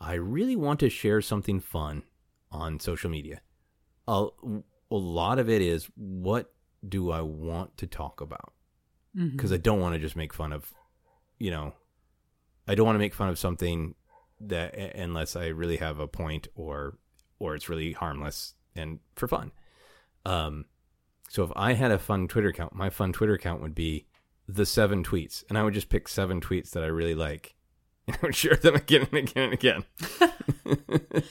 I 0.00 0.14
really 0.14 0.56
want 0.56 0.80
to 0.80 0.90
share 0.90 1.20
something 1.20 1.60
fun 1.60 2.02
on 2.50 2.80
social 2.80 3.10
media. 3.10 3.40
A, 4.08 4.26
a 4.90 4.96
lot 4.96 5.38
of 5.38 5.48
it 5.48 5.62
is 5.62 5.88
what 5.96 6.52
do 6.86 7.10
I 7.10 7.20
want 7.20 7.76
to 7.78 7.86
talk 7.86 8.20
about? 8.20 8.52
Because 9.32 9.52
I 9.52 9.56
don't 9.56 9.80
want 9.80 9.94
to 9.94 10.00
just 10.00 10.16
make 10.16 10.32
fun 10.32 10.52
of, 10.52 10.72
you 11.38 11.50
know, 11.50 11.74
I 12.68 12.74
don't 12.74 12.86
want 12.86 12.94
to 12.94 13.00
make 13.00 13.14
fun 13.14 13.28
of 13.28 13.38
something 13.38 13.94
that 14.40 14.74
unless 14.94 15.36
I 15.36 15.48
really 15.48 15.76
have 15.78 15.98
a 15.98 16.06
point 16.06 16.48
or 16.54 16.96
or 17.38 17.54
it's 17.54 17.68
really 17.68 17.92
harmless 17.92 18.54
and 18.76 19.00
for 19.16 19.26
fun. 19.26 19.50
Um, 20.24 20.66
so 21.28 21.42
if 21.42 21.50
I 21.56 21.72
had 21.72 21.90
a 21.90 21.98
fun 21.98 22.28
Twitter 22.28 22.48
account, 22.48 22.74
my 22.74 22.90
fun 22.90 23.12
Twitter 23.12 23.34
account 23.34 23.62
would 23.62 23.74
be 23.74 24.06
the 24.46 24.66
seven 24.66 25.02
tweets, 25.02 25.44
and 25.48 25.56
I 25.56 25.62
would 25.62 25.74
just 25.74 25.88
pick 25.88 26.08
seven 26.08 26.40
tweets 26.40 26.70
that 26.70 26.82
I 26.82 26.88
really 26.88 27.14
like, 27.14 27.54
and 28.06 28.16
I 28.16 28.26
would 28.26 28.34
share 28.36 28.56
them 28.56 28.74
again 28.76 29.06
and 29.10 29.18
again 29.18 29.44
and 29.44 29.52
again. 29.52 29.84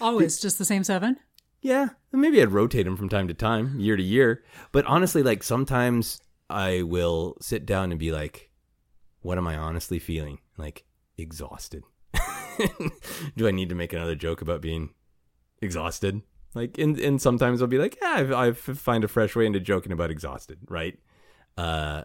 Always 0.00 0.40
just 0.40 0.58
the 0.58 0.64
same 0.64 0.84
seven. 0.84 1.18
Yeah, 1.60 1.90
and 2.12 2.20
maybe 2.20 2.40
I'd 2.40 2.52
rotate 2.52 2.86
them 2.86 2.96
from 2.96 3.08
time 3.08 3.28
to 3.28 3.34
time, 3.34 3.78
year 3.78 3.96
to 3.96 4.02
year. 4.02 4.42
But 4.72 4.86
honestly, 4.86 5.22
like 5.22 5.42
sometimes 5.42 6.20
I 6.48 6.82
will 6.82 7.36
sit 7.40 7.66
down 7.66 7.90
and 7.90 8.00
be 8.00 8.12
like, 8.12 8.50
"What 9.20 9.36
am 9.38 9.46
I 9.46 9.56
honestly 9.56 9.98
feeling? 9.98 10.38
Like 10.56 10.84
exhausted. 11.18 11.84
Do 13.36 13.46
I 13.46 13.50
need 13.50 13.68
to 13.68 13.74
make 13.74 13.92
another 13.92 14.14
joke 14.14 14.40
about 14.40 14.62
being 14.62 14.94
exhausted?" 15.60 16.22
Like, 16.54 16.78
and 16.78 16.98
and 16.98 17.20
sometimes 17.20 17.60
I'll 17.60 17.68
be 17.68 17.78
like, 17.78 17.98
"Yeah, 18.00 18.32
I, 18.34 18.48
I 18.48 18.52
find 18.52 19.04
a 19.04 19.08
fresh 19.08 19.36
way 19.36 19.44
into 19.44 19.60
joking 19.60 19.92
about 19.92 20.10
exhausted." 20.10 20.58
Right? 20.66 20.98
Uh, 21.58 22.04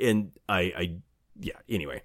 and 0.00 0.32
I, 0.48 0.60
I, 0.60 0.96
yeah. 1.38 1.58
Anyway, 1.68 2.02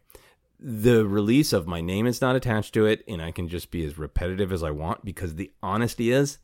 the 0.59 1.07
release 1.07 1.53
of 1.53 1.67
my 1.67 1.81
name 1.81 2.05
is 2.05 2.21
not 2.21 2.35
attached 2.35 2.73
to 2.73 2.85
it 2.85 3.03
and 3.07 3.21
I 3.21 3.31
can 3.31 3.47
just 3.47 3.71
be 3.71 3.85
as 3.85 3.97
repetitive 3.97 4.51
as 4.51 4.63
I 4.63 4.71
want 4.71 5.05
because 5.05 5.35
the 5.35 5.51
honesty 5.63 6.11
is 6.11 6.39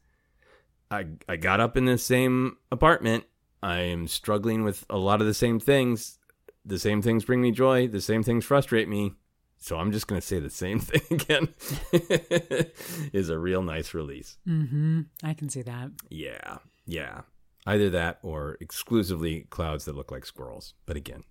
I 0.89 1.07
I 1.27 1.35
got 1.35 1.59
up 1.59 1.77
in 1.77 1.85
the 1.85 1.97
same 1.97 2.57
apartment. 2.71 3.25
I 3.61 3.79
am 3.79 4.07
struggling 4.07 4.63
with 4.63 4.85
a 4.89 4.97
lot 4.97 5.21
of 5.21 5.27
the 5.27 5.33
same 5.33 5.59
things. 5.59 6.19
The 6.63 6.79
same 6.79 7.01
things 7.01 7.25
bring 7.25 7.41
me 7.41 7.51
joy, 7.51 7.87
the 7.87 8.01
same 8.01 8.23
things 8.23 8.45
frustrate 8.45 8.87
me. 8.87 9.13
So 9.57 9.77
I'm 9.77 9.91
just 9.91 10.07
going 10.07 10.21
to 10.21 10.25
say 10.25 10.39
the 10.39 10.49
same 10.49 10.79
thing 10.81 11.01
again. 11.09 11.49
is 13.13 13.29
a 13.29 13.39
real 13.39 13.63
nice 13.63 13.93
release. 13.93 14.37
Mm-hmm. 14.47 15.01
I 15.23 15.33
can 15.33 15.49
see 15.49 15.61
that. 15.63 15.91
Yeah. 16.09 16.57
Yeah. 16.85 17.21
Either 17.65 17.89
that 17.89 18.19
or 18.21 18.57
exclusively 18.59 19.47
clouds 19.49 19.85
that 19.85 19.95
look 19.95 20.11
like 20.11 20.25
squirrels. 20.25 20.73
But 20.85 20.97
again, 20.97 21.23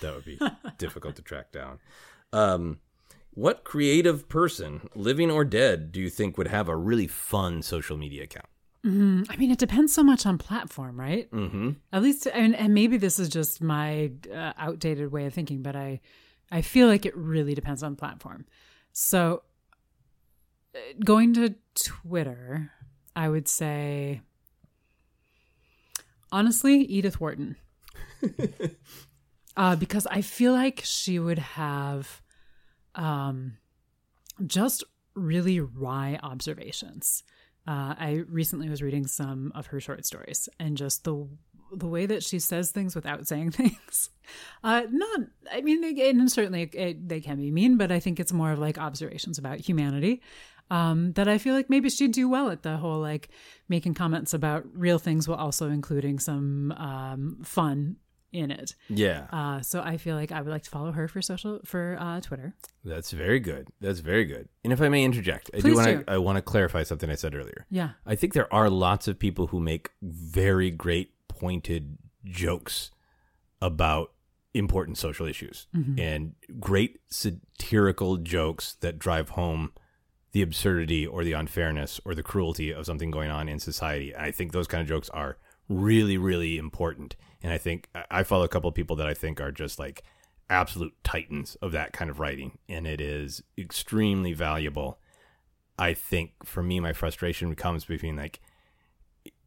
that 0.00 0.14
would 0.14 0.24
be 0.24 0.38
difficult 0.78 1.16
to 1.16 1.22
track 1.22 1.52
down. 1.52 1.80
Um, 2.32 2.78
what 3.34 3.64
creative 3.64 4.28
person, 4.28 4.88
living 4.94 5.30
or 5.30 5.44
dead, 5.44 5.92
do 5.92 6.00
you 6.00 6.10
think 6.10 6.36
would 6.36 6.48
have 6.48 6.68
a 6.68 6.76
really 6.76 7.06
fun 7.06 7.62
social 7.62 7.96
media 7.96 8.24
account? 8.24 8.46
Mm, 8.84 9.26
I 9.30 9.36
mean, 9.36 9.50
it 9.50 9.58
depends 9.58 9.94
so 9.94 10.02
much 10.02 10.26
on 10.26 10.38
platform, 10.38 10.98
right? 10.98 11.30
Mm-hmm. 11.30 11.70
At 11.92 12.02
least, 12.02 12.26
and, 12.26 12.54
and 12.56 12.74
maybe 12.74 12.96
this 12.96 13.18
is 13.18 13.28
just 13.28 13.62
my 13.62 14.10
uh, 14.32 14.52
outdated 14.58 15.12
way 15.12 15.26
of 15.26 15.34
thinking, 15.34 15.62
but 15.62 15.76
I, 15.76 16.00
I 16.50 16.62
feel 16.62 16.88
like 16.88 17.06
it 17.06 17.16
really 17.16 17.54
depends 17.54 17.82
on 17.82 17.94
platform. 17.94 18.44
So, 18.92 19.42
uh, 20.74 20.78
going 21.04 21.32
to 21.34 21.54
Twitter, 21.74 22.72
I 23.14 23.28
would 23.28 23.46
say, 23.46 24.22
honestly, 26.32 26.80
Edith 26.80 27.20
Wharton, 27.20 27.56
uh, 29.56 29.76
because 29.76 30.06
I 30.08 30.22
feel 30.22 30.52
like 30.52 30.80
she 30.84 31.18
would 31.18 31.38
have, 31.38 32.21
um, 32.94 33.56
just 34.46 34.84
really 35.14 35.60
wry 35.60 36.18
observations. 36.22 37.22
Uh, 37.66 37.94
I 37.98 38.22
recently 38.28 38.68
was 38.68 38.82
reading 38.82 39.06
some 39.06 39.52
of 39.54 39.66
her 39.66 39.80
short 39.80 40.04
stories, 40.04 40.48
and 40.58 40.76
just 40.76 41.04
the 41.04 41.28
the 41.74 41.86
way 41.86 42.04
that 42.04 42.22
she 42.22 42.38
says 42.38 42.70
things 42.70 42.94
without 42.94 43.26
saying 43.28 43.52
things. 43.52 44.10
Uh, 44.62 44.82
not, 44.90 45.20
I 45.50 45.62
mean, 45.62 45.80
they, 45.80 46.10
and 46.10 46.30
certainly 46.30 46.62
it, 46.72 47.08
they 47.08 47.20
can 47.20 47.38
be 47.38 47.50
mean, 47.50 47.76
but 47.76 47.90
I 47.90 48.00
think 48.00 48.20
it's 48.20 48.32
more 48.32 48.52
of 48.52 48.58
like 48.58 48.78
observations 48.78 49.38
about 49.38 49.60
humanity. 49.60 50.22
Um, 50.70 51.12
that 51.14 51.28
I 51.28 51.36
feel 51.36 51.54
like 51.54 51.68
maybe 51.68 51.90
she'd 51.90 52.12
do 52.12 52.30
well 52.30 52.48
at 52.48 52.62
the 52.62 52.78
whole 52.78 52.98
like 52.98 53.28
making 53.68 53.92
comments 53.92 54.32
about 54.32 54.64
real 54.72 54.98
things 54.98 55.28
while 55.28 55.36
also 55.36 55.68
including 55.68 56.18
some 56.18 56.72
um, 56.72 57.38
fun 57.42 57.96
in 58.32 58.50
it. 58.50 58.74
Yeah, 58.88 59.26
Uh, 59.30 59.60
so 59.60 59.80
I 59.80 59.96
feel 59.96 60.16
like 60.16 60.32
I 60.32 60.40
would 60.40 60.50
like 60.50 60.62
to 60.62 60.70
follow 60.70 60.92
her 60.92 61.06
for 61.08 61.20
social 61.22 61.60
for 61.64 61.96
uh, 62.00 62.20
Twitter. 62.20 62.54
that's 62.84 63.10
very 63.10 63.40
good. 63.40 63.68
That's 63.80 64.00
very 64.00 64.24
good. 64.24 64.48
And 64.64 64.72
if 64.72 64.80
I 64.80 64.88
may 64.88 65.04
interject, 65.04 65.50
I 65.54 65.60
do 65.60 65.74
want 65.74 66.06
to 66.06 66.10
I 66.10 66.18
want 66.18 66.36
to 66.36 66.42
clarify 66.42 66.82
something 66.82 67.10
I 67.10 67.14
said 67.14 67.34
earlier. 67.34 67.66
Yeah. 67.70 67.90
I 68.06 68.14
think 68.14 68.32
there 68.32 68.52
are 68.52 68.68
lots 68.70 69.08
of 69.08 69.18
people 69.18 69.48
who 69.48 69.60
make 69.60 69.90
very 70.02 70.70
great 70.70 71.12
pointed 71.28 71.98
jokes 72.24 72.90
about 73.60 74.12
important 74.54 74.98
social 74.98 75.26
issues 75.26 75.66
and 75.98 76.34
great 76.60 77.00
satirical 77.08 78.16
jokes 78.18 78.74
that 78.80 78.98
drive 78.98 79.30
home 79.30 79.72
the 80.32 80.42
absurdity 80.42 81.06
or 81.06 81.24
the 81.24 81.32
unfairness 81.32 82.00
or 82.04 82.14
the 82.14 82.22
cruelty 82.22 82.70
of 82.70 82.86
something 82.86 83.10
going 83.10 83.30
on 83.30 83.48
in 83.48 83.58
society. 83.58 84.14
I 84.16 84.30
think 84.30 84.52
those 84.52 84.66
kind 84.66 84.80
of 84.82 84.88
jokes 84.88 85.08
are 85.10 85.36
really, 85.72 86.16
really 86.18 86.58
important. 86.58 87.16
And 87.42 87.52
I 87.52 87.58
think 87.58 87.88
I- 88.10 88.22
follow 88.22 88.44
a 88.44 88.48
couple 88.48 88.68
of 88.68 88.74
people 88.74 88.96
that 88.96 89.06
I 89.06 89.14
think 89.14 89.40
are 89.40 89.52
just 89.52 89.78
like 89.78 90.02
absolute 90.48 90.94
titans 91.02 91.56
of 91.56 91.72
that 91.72 91.92
kind 91.92 92.10
of 92.10 92.20
writing. 92.20 92.58
And 92.68 92.86
it 92.86 93.00
is 93.00 93.42
extremely 93.56 94.32
valuable. 94.32 94.98
I 95.78 95.94
think 95.94 96.32
for 96.44 96.62
me, 96.62 96.78
my 96.80 96.92
frustration 96.92 97.54
comes 97.54 97.84
between 97.84 98.16
like, 98.16 98.40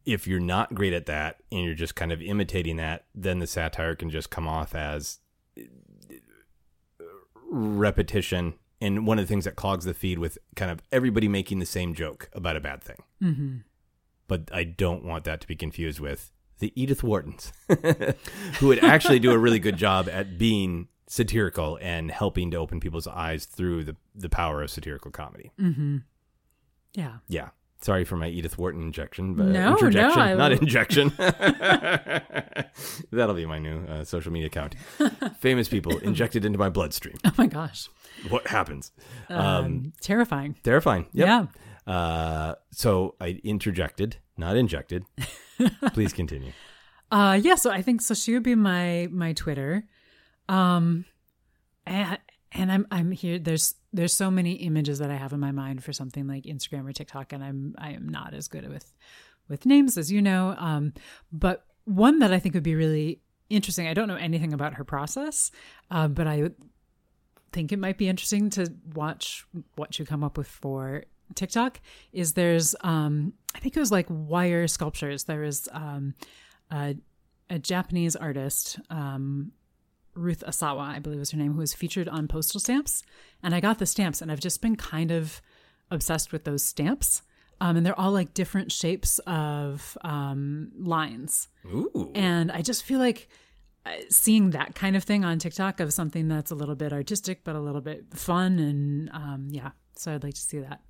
if 0.04 0.26
you're 0.26 0.40
not 0.40 0.74
great 0.74 0.92
at 0.92 1.06
that 1.06 1.42
and 1.50 1.64
you're 1.64 1.74
just 1.74 1.96
kind 1.96 2.12
of 2.12 2.22
imitating 2.22 2.76
that, 2.76 3.06
then 3.14 3.38
the 3.38 3.46
satire 3.46 3.94
can 3.94 4.10
just 4.10 4.30
come 4.30 4.46
off 4.46 4.74
as 4.74 5.18
repetition. 7.50 8.54
And 8.80 9.06
one 9.06 9.18
of 9.18 9.24
the 9.24 9.28
things 9.28 9.46
that 9.46 9.56
clogs 9.56 9.84
the 9.84 9.94
feed 9.94 10.18
with 10.18 10.38
kind 10.54 10.70
of 10.70 10.82
everybody 10.92 11.28
making 11.28 11.58
the 11.58 11.66
same 11.66 11.94
joke 11.94 12.28
about 12.32 12.56
a 12.56 12.60
bad 12.60 12.82
thing. 12.82 13.02
Mm-hmm. 13.22 13.56
But 14.28 14.50
I 14.52 14.64
don't 14.64 15.04
want 15.04 15.24
that 15.24 15.40
to 15.42 15.46
be 15.46 15.56
confused 15.56 16.00
with 16.00 16.32
the 16.58 16.72
Edith 16.80 17.02
Whartons, 17.02 17.52
who 18.58 18.68
would 18.68 18.82
actually 18.82 19.18
do 19.18 19.30
a 19.32 19.38
really 19.38 19.58
good 19.58 19.76
job 19.76 20.08
at 20.10 20.38
being 20.38 20.88
satirical 21.06 21.78
and 21.82 22.10
helping 22.10 22.50
to 22.50 22.56
open 22.56 22.80
people's 22.80 23.06
eyes 23.06 23.44
through 23.44 23.84
the, 23.84 23.96
the 24.14 24.28
power 24.28 24.62
of 24.62 24.70
satirical 24.70 25.10
comedy. 25.10 25.52
Mm-hmm. 25.60 25.98
Yeah. 26.94 27.18
Yeah. 27.28 27.50
Sorry 27.82 28.04
for 28.04 28.16
my 28.16 28.26
Edith 28.28 28.56
Wharton 28.58 28.80
injection, 28.80 29.34
but 29.34 29.46
No, 29.46 29.70
no, 29.72 29.76
interjection, 29.76 30.20
I- 30.22 30.34
not 30.34 30.50
injection. 30.52 31.12
That'll 33.12 33.34
be 33.34 33.46
my 33.46 33.58
new 33.58 33.84
uh, 33.86 34.04
social 34.04 34.32
media 34.32 34.46
account. 34.46 34.74
Famous 35.38 35.68
people 35.68 35.98
injected 35.98 36.44
into 36.44 36.58
my 36.58 36.68
bloodstream. 36.70 37.16
Oh 37.24 37.32
my 37.36 37.46
gosh. 37.46 37.88
What 38.30 38.46
happens? 38.46 38.92
Um, 39.28 39.92
terrifying. 40.00 40.56
Terrifying. 40.62 41.06
Yep. 41.12 41.26
Yeah. 41.26 41.46
Uh, 41.86 42.54
so 42.72 43.14
I 43.20 43.40
interjected, 43.44 44.16
not 44.36 44.56
injected. 44.56 45.04
Please 45.92 46.12
continue. 46.12 46.52
Uh 47.10 47.38
yeah, 47.40 47.54
so 47.54 47.70
I 47.70 47.82
think 47.82 48.00
so 48.00 48.14
she 48.14 48.34
would 48.34 48.42
be 48.42 48.54
my 48.54 49.08
my 49.10 49.32
Twitter. 49.32 49.84
Um 50.48 51.04
and, 51.86 52.18
and 52.52 52.72
I'm 52.72 52.86
I'm 52.90 53.12
here 53.12 53.38
there's 53.38 53.74
there's 53.92 54.12
so 54.12 54.30
many 54.30 54.54
images 54.54 54.98
that 54.98 55.10
I 55.10 55.14
have 55.16 55.32
in 55.32 55.40
my 55.40 55.52
mind 55.52 55.84
for 55.84 55.92
something 55.92 56.26
like 56.26 56.44
Instagram 56.44 56.88
or 56.88 56.92
TikTok 56.92 57.32
and 57.32 57.44
I'm 57.44 57.74
I 57.78 57.92
am 57.92 58.08
not 58.08 58.34
as 58.34 58.48
good 58.48 58.68
with 58.68 58.92
with 59.48 59.66
names 59.66 59.96
as 59.96 60.10
you 60.10 60.20
know. 60.20 60.56
Um 60.58 60.94
but 61.30 61.64
one 61.84 62.18
that 62.18 62.32
I 62.32 62.40
think 62.40 62.54
would 62.54 62.64
be 62.64 62.74
really 62.74 63.20
interesting. 63.48 63.86
I 63.86 63.94
don't 63.94 64.08
know 64.08 64.16
anything 64.16 64.52
about 64.52 64.74
her 64.74 64.84
process, 64.84 65.52
uh, 65.92 66.08
but 66.08 66.26
I 66.26 66.50
think 67.52 67.70
it 67.70 67.78
might 67.78 67.96
be 67.96 68.08
interesting 68.08 68.50
to 68.50 68.72
watch 68.94 69.46
what 69.76 69.96
you 70.00 70.04
come 70.04 70.24
up 70.24 70.36
with 70.36 70.48
for 70.48 71.04
TikTok. 71.34 71.80
Is 72.12 72.32
there's 72.34 72.74
um 72.82 73.32
I 73.54 73.58
think 73.58 73.76
it 73.76 73.80
was 73.80 73.92
like 73.92 74.06
wire 74.08 74.68
sculptures. 74.68 75.24
There 75.24 75.44
is 75.44 75.68
um 75.72 76.14
a, 76.70 76.96
a 77.50 77.58
Japanese 77.58 78.16
artist, 78.16 78.78
um, 78.90 79.52
Ruth 80.14 80.42
Asawa, 80.46 80.80
I 80.80 80.98
believe 80.98 81.18
was 81.18 81.30
her 81.32 81.38
name, 81.38 81.52
who 81.52 81.58
was 81.58 81.74
featured 81.74 82.08
on 82.08 82.28
postal 82.28 82.60
stamps. 82.60 83.02
And 83.42 83.54
I 83.54 83.60
got 83.60 83.78
the 83.78 83.86
stamps, 83.86 84.22
and 84.22 84.32
I've 84.32 84.40
just 84.40 84.62
been 84.62 84.76
kind 84.76 85.10
of 85.10 85.40
obsessed 85.90 86.32
with 86.32 86.44
those 86.44 86.64
stamps. 86.64 87.22
Um, 87.60 87.76
and 87.76 87.86
they're 87.86 87.98
all 87.98 88.12
like 88.12 88.34
different 88.34 88.70
shapes 88.70 89.18
of 89.20 89.96
um, 90.02 90.72
lines. 90.78 91.48
Ooh. 91.64 92.12
And 92.14 92.52
I 92.52 92.60
just 92.62 92.82
feel 92.82 92.98
like 92.98 93.28
seeing 94.08 94.50
that 94.50 94.74
kind 94.74 94.96
of 94.96 95.04
thing 95.04 95.24
on 95.24 95.38
TikTok 95.38 95.80
of 95.80 95.92
something 95.92 96.28
that's 96.28 96.50
a 96.50 96.54
little 96.54 96.74
bit 96.74 96.92
artistic 96.92 97.44
but 97.44 97.56
a 97.56 97.60
little 97.60 97.80
bit 97.80 98.04
fun 98.14 98.58
and 98.58 99.10
um, 99.12 99.48
yeah. 99.50 99.70
So 99.96 100.14
I'd 100.14 100.24
like 100.24 100.34
to 100.34 100.40
see 100.40 100.58
that. 100.58 100.80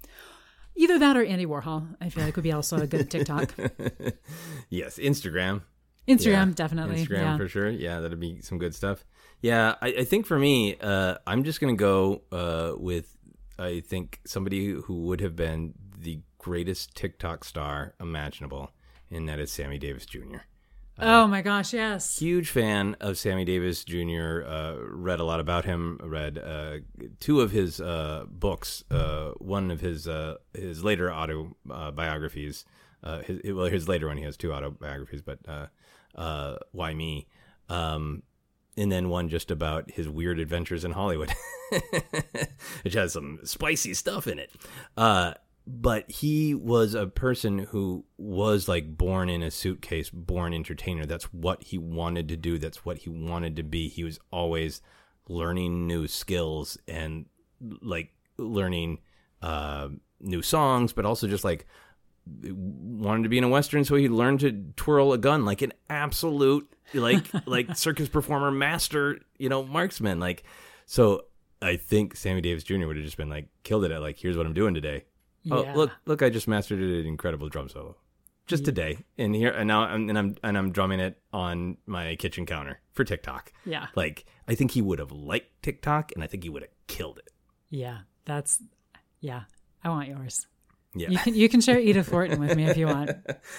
Either 0.74 0.98
that 0.98 1.16
or 1.16 1.24
Andy 1.24 1.46
Warhol. 1.46 1.96
I 2.00 2.10
feel 2.10 2.24
like 2.24 2.36
would 2.36 2.42
be 2.42 2.52
also 2.52 2.76
a 2.76 2.86
good 2.86 3.10
TikTok. 3.10 3.54
Yes, 4.68 4.98
Instagram. 4.98 5.62
Instagram 6.08 6.48
Yeah, 6.48 6.52
definitely. 6.54 7.04
Instagram 7.04 7.20
yeah. 7.20 7.36
for 7.36 7.48
sure. 7.48 7.70
Yeah, 7.70 8.00
that'd 8.00 8.18
be 8.18 8.40
some 8.40 8.58
good 8.58 8.74
stuff. 8.74 9.04
Yeah, 9.40 9.76
I, 9.80 9.88
I 9.88 10.04
think 10.04 10.26
for 10.26 10.38
me, 10.38 10.76
uh, 10.80 11.16
I'm 11.26 11.44
just 11.44 11.60
gonna 11.60 11.74
go 11.74 12.22
uh, 12.32 12.72
with 12.76 13.16
I 13.58 13.80
think 13.80 14.20
somebody 14.26 14.70
who 14.70 15.02
would 15.02 15.20
have 15.20 15.36
been 15.36 15.74
the 15.98 16.20
greatest 16.38 16.94
TikTok 16.94 17.44
star 17.44 17.94
imaginable, 18.00 18.70
and 19.10 19.28
that 19.28 19.38
is 19.38 19.50
Sammy 19.52 19.78
Davis 19.78 20.06
Jr. 20.06 20.38
oh 20.98 21.26
my 21.26 21.42
gosh, 21.42 21.72
yes. 21.72 22.18
Huge 22.18 22.50
fan 22.50 22.96
of 23.00 23.18
Sammy 23.18 23.44
Davis 23.44 23.84
Jr. 23.84 24.44
Uh, 24.46 24.76
read 24.88 25.20
a 25.20 25.24
lot 25.24 25.40
about 25.40 25.64
him. 25.64 25.98
Read 26.02 26.38
uh, 26.38 26.78
two 27.20 27.40
of 27.40 27.50
his 27.50 27.80
uh, 27.80 28.24
books. 28.28 28.84
Uh, 28.90 29.30
one 29.38 29.70
of 29.70 29.80
his 29.80 30.08
uh, 30.08 30.36
his 30.54 30.84
later 30.84 31.12
autobiographies. 31.12 32.64
His, 33.24 33.40
well, 33.44 33.66
his 33.66 33.88
later 33.88 34.08
one 34.08 34.16
he 34.16 34.24
has 34.24 34.36
two 34.36 34.52
autobiographies, 34.52 35.22
but 35.22 35.38
why 36.72 36.94
me? 36.94 37.26
Um, 37.68 38.22
and 38.76 38.92
then 38.92 39.08
one 39.08 39.28
just 39.28 39.50
about 39.50 39.90
his 39.90 40.08
weird 40.08 40.38
adventures 40.38 40.84
in 40.84 40.92
Hollywood, 40.92 41.32
which 42.82 42.94
has 42.94 43.12
some 43.12 43.38
spicy 43.44 43.94
stuff 43.94 44.26
in 44.26 44.38
it. 44.38 44.50
But 45.66 46.08
he 46.10 46.54
was 46.54 46.94
a 46.94 47.08
person 47.08 47.58
who 47.58 48.04
was 48.16 48.68
like 48.68 48.96
born 48.96 49.28
in 49.28 49.42
a 49.42 49.50
suitcase, 49.50 50.10
born 50.10 50.54
entertainer. 50.54 51.06
That's 51.06 51.32
what 51.32 51.64
he 51.64 51.76
wanted 51.76 52.28
to 52.28 52.36
do. 52.36 52.56
That's 52.56 52.84
what 52.84 52.98
he 52.98 53.10
wanted 53.10 53.56
to 53.56 53.64
be. 53.64 53.88
He 53.88 54.04
was 54.04 54.20
always 54.30 54.80
learning 55.28 55.88
new 55.88 56.06
skills 56.06 56.78
and 56.86 57.26
like 57.60 58.12
learning 58.38 58.98
uh, 59.42 59.88
new 60.20 60.42
songs, 60.42 60.92
but 60.92 61.04
also 61.04 61.26
just 61.26 61.44
like 61.44 61.66
wanted 62.42 63.22
to 63.22 63.28
be 63.28 63.38
in 63.38 63.44
a 63.44 63.48
western, 63.48 63.84
so 63.84 63.94
he 63.94 64.08
learned 64.08 64.40
to 64.40 64.52
twirl 64.76 65.12
a 65.12 65.18
gun 65.18 65.44
like 65.44 65.62
an 65.62 65.72
absolute 65.88 66.68
like 66.92 67.24
like 67.46 67.76
circus 67.76 68.08
performer 68.08 68.50
master, 68.50 69.20
you 69.38 69.48
know, 69.48 69.64
marksman. 69.64 70.18
Like 70.20 70.44
so 70.86 71.24
I 71.62 71.76
think 71.76 72.16
Sammy 72.16 72.40
Davis 72.40 72.64
Jr. 72.64 72.86
would 72.86 72.96
have 72.96 73.04
just 73.04 73.16
been 73.16 73.30
like 73.30 73.48
killed 73.62 73.84
it 73.84 73.90
at 73.90 74.00
like 74.00 74.18
here's 74.18 74.36
what 74.36 74.46
I'm 74.46 74.54
doing 74.54 74.74
today. 74.74 75.04
Oh 75.50 75.72
look 75.74 75.92
look 76.06 76.22
I 76.22 76.30
just 76.30 76.48
mastered 76.48 76.80
an 76.80 77.06
incredible 77.06 77.48
drum 77.48 77.68
solo. 77.68 77.96
Just 78.46 78.64
today. 78.64 78.98
And 79.18 79.34
here 79.34 79.50
and 79.50 79.66
now 79.66 79.82
I'm 79.82 80.08
and 80.08 80.18
I'm 80.18 80.36
and 80.42 80.56
I'm 80.56 80.70
drumming 80.72 81.00
it 81.00 81.20
on 81.32 81.78
my 81.86 82.14
kitchen 82.16 82.46
counter 82.46 82.80
for 82.92 83.04
TikTok. 83.04 83.52
Yeah. 83.64 83.86
Like 83.94 84.24
I 84.46 84.54
think 84.54 84.70
he 84.70 84.82
would 84.82 84.98
have 84.98 85.12
liked 85.12 85.62
TikTok 85.62 86.12
and 86.14 86.22
I 86.22 86.26
think 86.26 86.44
he 86.44 86.48
would 86.48 86.62
have 86.62 86.70
killed 86.86 87.18
it. 87.18 87.32
Yeah. 87.70 87.98
That's 88.24 88.62
yeah. 89.20 89.42
I 89.82 89.88
want 89.88 90.08
yours. 90.08 90.46
Yeah. 90.98 91.10
You 91.10 91.18
can 91.18 91.34
you 91.34 91.48
can 91.48 91.60
share 91.60 91.78
Edith 91.78 92.10
Wharton 92.10 92.40
with 92.40 92.56
me 92.56 92.64
if 92.64 92.76
you 92.76 92.86
want. 92.86 93.10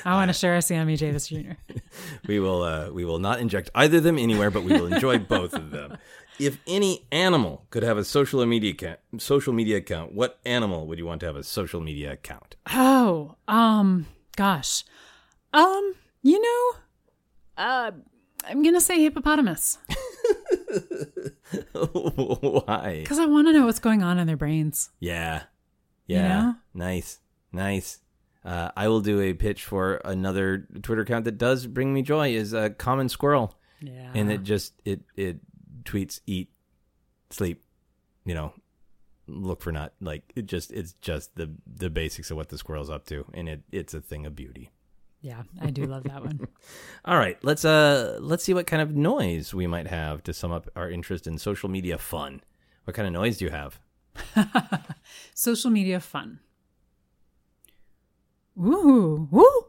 I 0.05 0.13
want 0.13 0.29
to 0.29 0.33
share 0.33 0.55
a 0.55 0.61
Sammy 0.61 0.97
Davis 0.97 1.27
Jr. 1.27 1.53
we 2.27 2.39
will 2.39 2.63
uh, 2.63 2.89
we 2.89 3.05
will 3.05 3.19
not 3.19 3.39
inject 3.39 3.69
either 3.75 3.97
of 3.97 4.03
them 4.03 4.17
anywhere, 4.17 4.49
but 4.49 4.63
we 4.63 4.73
will 4.73 4.91
enjoy 4.91 5.19
both 5.35 5.53
of 5.53 5.71
them. 5.71 5.97
If 6.39 6.59
any 6.67 7.05
animal 7.11 7.65
could 7.69 7.83
have 7.83 7.97
a 7.97 8.03
social 8.03 8.45
media 8.45 8.71
account, 8.71 8.99
social 9.17 9.53
media 9.53 9.77
account, 9.77 10.13
what 10.13 10.39
animal 10.45 10.85
would 10.87 10.99
you 10.99 11.05
want 11.05 11.19
to 11.21 11.25
have 11.25 11.35
a 11.35 11.43
social 11.43 11.81
media 11.81 12.13
account? 12.13 12.55
Oh, 12.71 13.35
um, 13.47 14.05
gosh, 14.35 14.83
um, 15.53 15.95
you 16.21 16.39
know, 16.41 16.79
uh, 17.57 17.91
I'm 18.45 18.63
gonna 18.63 18.81
say 18.81 19.01
hippopotamus 19.01 19.79
Why? 21.73 22.99
because 23.01 23.19
I 23.19 23.25
want 23.25 23.47
to 23.47 23.53
know 23.53 23.65
what's 23.65 23.79
going 23.79 24.03
on 24.03 24.19
in 24.19 24.27
their 24.27 24.37
brains. 24.37 24.89
Yeah, 24.99 25.43
yeah, 26.05 26.27
know? 26.27 26.55
nice, 26.73 27.19
nice. 27.51 27.99
Uh, 28.45 28.71
I 28.77 28.87
will 28.87 29.01
do 29.01 29.19
a 29.19 29.33
pitch 29.33 29.65
for 29.65 29.95
another 30.05 30.67
Twitter 30.81 31.01
account 31.01 31.25
that 31.25 31.37
does 31.37 31.67
bring 31.67 31.93
me 31.93 32.01
joy. 32.01 32.29
Is 32.29 32.53
a 32.53 32.69
common 32.69 33.09
squirrel. 33.09 33.55
Yeah, 33.81 34.11
and 34.13 34.31
it 34.31 34.43
just 34.43 34.73
it 34.85 35.01
it 35.15 35.39
tweets 35.83 36.19
eat 36.25 36.49
sleep 37.29 37.63
you 38.25 38.33
know 38.33 38.53
look 39.27 39.61
for 39.61 39.71
not 39.71 39.93
like 39.99 40.31
it 40.35 40.45
just 40.45 40.71
it's 40.71 40.93
just 41.01 41.35
the 41.35 41.51
the 41.65 41.89
basics 41.89 42.31
of 42.31 42.37
what 42.37 42.49
the 42.49 42.57
squirrel's 42.57 42.89
up 42.89 43.05
to 43.05 43.25
and 43.33 43.49
it 43.49 43.61
it's 43.71 43.93
a 43.93 44.01
thing 44.01 44.25
of 44.25 44.35
beauty 44.35 44.69
yeah, 45.19 45.43
I 45.59 45.71
do 45.71 45.85
love 45.85 46.03
that 46.03 46.23
one. 46.23 46.47
all 47.05 47.17
right 47.17 47.37
let's 47.43 47.65
uh 47.65 48.17
let's 48.21 48.43
see 48.43 48.53
what 48.53 48.67
kind 48.67 48.81
of 48.81 48.95
noise 48.95 49.53
we 49.53 49.67
might 49.67 49.87
have 49.87 50.23
to 50.23 50.33
sum 50.33 50.51
up 50.51 50.69
our 50.75 50.89
interest 50.89 51.27
in 51.27 51.37
social 51.37 51.69
media 51.69 51.97
fun 51.97 52.41
what 52.85 52.95
kind 52.95 53.07
of 53.07 53.13
noise 53.13 53.37
do 53.37 53.45
you 53.45 53.51
have 53.51 53.79
Social 55.33 55.69
media 55.69 55.99
fun. 55.99 56.39
Ooh, 58.59 59.27
woo. 59.31 59.63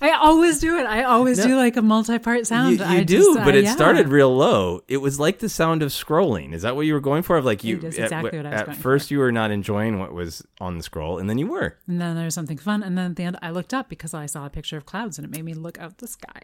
I 0.00 0.12
always 0.12 0.60
do 0.60 0.78
it. 0.78 0.86
I 0.86 1.02
always 1.02 1.36
No. 1.38 1.46
do 1.46 1.56
like 1.56 1.76
a 1.76 1.82
multi-part 1.82 2.46
sound. 2.46 2.78
you, 2.78 2.78
you 2.78 2.84
I 2.90 3.02
do 3.04 3.18
just, 3.18 3.34
but 3.44 3.54
uh, 3.54 3.58
it 3.58 3.64
yeah. 3.64 3.74
started 3.74 4.08
real 4.08 4.34
low 4.34 4.80
it 4.88 4.96
was 4.96 5.20
like 5.20 5.40
the 5.40 5.48
sound 5.50 5.82
of 5.82 5.90
scrolling 5.90 6.54
is 6.54 6.62
that 6.62 6.74
what 6.74 6.86
you 6.86 6.94
were 6.94 7.00
going 7.00 7.22
for 7.22 7.36
of 7.36 7.44
like 7.44 7.62
you 7.62 7.76
It 7.76 7.84
is 7.84 7.98
at- 7.98 8.22
what 8.22 8.32
I 8.34 8.38
was 8.38 8.46
at 8.46 8.64
going 8.66 8.76
for. 8.78 8.82
first 8.82 9.10
you 9.10 9.18
were 9.18 9.30
not 9.30 9.50
enjoying 9.50 9.98
what 9.98 10.14
was 10.14 10.42
on 10.58 10.78
the 10.78 10.82
scroll 10.82 11.18
and 11.18 11.28
then 11.28 11.36
you 11.36 11.48
were 11.48 11.76
And 11.86 12.00
then 12.00 12.16
there 12.16 12.24
was 12.24 12.34
something 12.34 12.56
fun. 12.56 12.82
And 12.82 12.96
then 12.96 13.10
at 13.10 13.16
the 13.16 13.24
end, 13.24 13.36
I 13.42 13.50
looked 13.50 13.74
up 13.74 13.90
because 13.90 14.14
I 14.14 14.24
saw 14.24 14.46
a 14.46 14.50
picture 14.50 14.78
of 14.78 14.86
clouds 14.86 15.18
and 15.18 15.26
it 15.26 15.30
made 15.30 15.44
me 15.44 15.52
look 15.52 15.78
out 15.78 15.98
the 15.98 16.08
sky. 16.08 16.40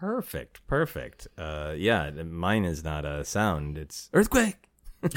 Perfect, 0.00 0.66
perfect. 0.66 1.28
Uh, 1.36 1.74
yeah, 1.76 2.08
mine 2.10 2.64
is 2.64 2.82
not 2.82 3.04
a 3.04 3.26
sound; 3.26 3.76
it's 3.76 4.08
earthquake. 4.14 4.56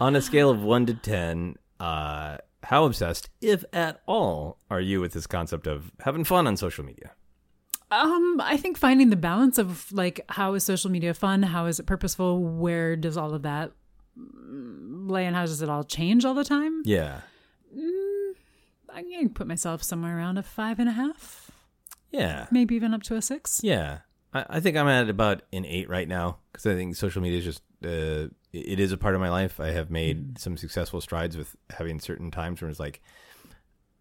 On 0.00 0.16
a 0.16 0.22
scale 0.22 0.48
of 0.48 0.62
one 0.62 0.86
to 0.86 0.94
ten, 0.94 1.56
uh, 1.80 2.38
how 2.62 2.84
obsessed, 2.84 3.30
if 3.40 3.64
at 3.72 4.00
all, 4.06 4.58
are 4.70 4.80
you 4.80 5.00
with 5.00 5.12
this 5.12 5.26
concept 5.26 5.66
of 5.66 5.92
having 6.00 6.24
fun 6.24 6.46
on 6.46 6.56
social 6.56 6.84
media? 6.84 7.12
Um, 7.90 8.40
I 8.42 8.56
think 8.56 8.76
finding 8.76 9.08
the 9.10 9.16
balance 9.16 9.56
of 9.56 9.90
like 9.92 10.20
how 10.28 10.54
is 10.54 10.64
social 10.64 10.90
media 10.90 11.14
fun? 11.14 11.42
How 11.42 11.66
is 11.66 11.80
it 11.80 11.86
purposeful? 11.86 12.42
Where 12.42 12.96
does 12.96 13.16
all 13.16 13.32
of 13.32 13.42
that 13.42 13.72
mm, 14.18 15.10
lay 15.10 15.24
and 15.24 15.34
how 15.34 15.46
does 15.46 15.62
it 15.62 15.70
all 15.70 15.84
change 15.84 16.24
all 16.24 16.34
the 16.34 16.44
time? 16.44 16.82
Yeah, 16.84 17.20
I 18.92 19.02
can 19.02 19.30
put 19.30 19.46
myself 19.46 19.82
somewhere 19.82 20.18
around 20.18 20.38
a 20.38 20.42
five 20.42 20.78
and 20.78 20.88
a 20.88 20.92
half, 20.92 21.50
yeah, 22.10 22.46
maybe 22.50 22.74
even 22.74 22.92
up 22.92 23.02
to 23.04 23.16
a 23.16 23.22
six. 23.22 23.60
yeah. 23.62 23.98
I, 24.34 24.44
I 24.50 24.60
think 24.60 24.76
I'm 24.76 24.88
at 24.88 25.08
about 25.08 25.42
an 25.54 25.64
eight 25.64 25.88
right 25.88 26.06
now 26.06 26.38
because 26.52 26.66
I 26.66 26.74
think 26.74 26.96
social 26.96 27.22
media 27.22 27.38
is 27.38 27.44
just 27.44 27.62
uh, 27.84 28.28
it 28.52 28.80
is 28.80 28.92
a 28.92 28.96
part 28.96 29.14
of 29.14 29.20
my 29.20 29.30
life. 29.30 29.60
I 29.60 29.68
have 29.68 29.90
made 29.90 30.38
some 30.38 30.56
successful 30.56 31.00
strides 31.00 31.36
with 31.36 31.56
having 31.70 32.00
certain 32.00 32.30
times 32.30 32.60
where 32.60 32.70
it's 32.70 32.80
like 32.80 33.02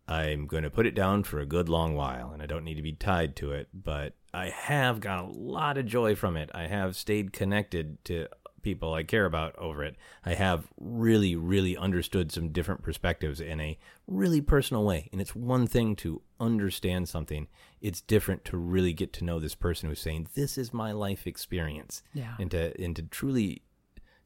I'm 0.08 0.48
going 0.48 0.64
to 0.64 0.70
put 0.70 0.86
it 0.86 0.96
down 0.96 1.24
for 1.24 1.40
a 1.40 1.46
good 1.46 1.68
long 1.68 1.96
while 1.96 2.32
and 2.32 2.42
I 2.42 2.46
don't 2.46 2.64
need 2.64 2.76
to 2.76 2.82
be 2.82 2.94
tied 2.94 3.36
to 3.38 3.52
it, 3.52 3.68
but 3.74 4.14
I 4.34 4.50
have 4.50 5.00
got 5.00 5.26
a 5.26 5.28
lot 5.28 5.78
of 5.78 5.86
joy 5.86 6.16
from 6.16 6.38
it. 6.38 6.50
I 6.54 6.68
have 6.68 6.96
stayed 6.96 7.34
connected 7.34 8.04
to 8.06 8.28
people 8.62 8.94
I 8.94 9.04
care 9.04 9.26
about 9.26 9.56
over 9.58 9.84
it. 9.84 9.96
I 10.26 10.34
have 10.34 10.68
really, 10.80 11.36
really 11.36 11.78
understood 11.78 12.32
some 12.32 12.50
different 12.50 12.84
perspectives 12.84 13.40
in 13.40 13.60
a 13.60 13.78
really 14.08 14.42
personal 14.42 14.84
way. 14.84 15.10
And 15.12 15.22
it's 15.22 15.36
one 15.36 15.68
thing 15.68 15.96
to 15.98 16.22
understand 16.40 17.10
something, 17.10 17.48
it's 17.82 18.02
different 18.02 18.44
to 18.46 18.58
really 18.58 18.94
get 18.94 19.14
to 19.14 19.24
know 19.24 19.40
this 19.40 19.56
person 19.56 19.88
who's 19.88 20.02
saying, 20.02 20.28
This 20.34 20.58
is 20.58 20.74
my 20.74 20.92
life 20.92 21.28
experience. 21.28 22.04
Yeah. 22.14 22.36
And 22.40 22.52
to 22.52 22.82
and 22.82 22.96
to 22.96 23.04
truly 23.04 23.62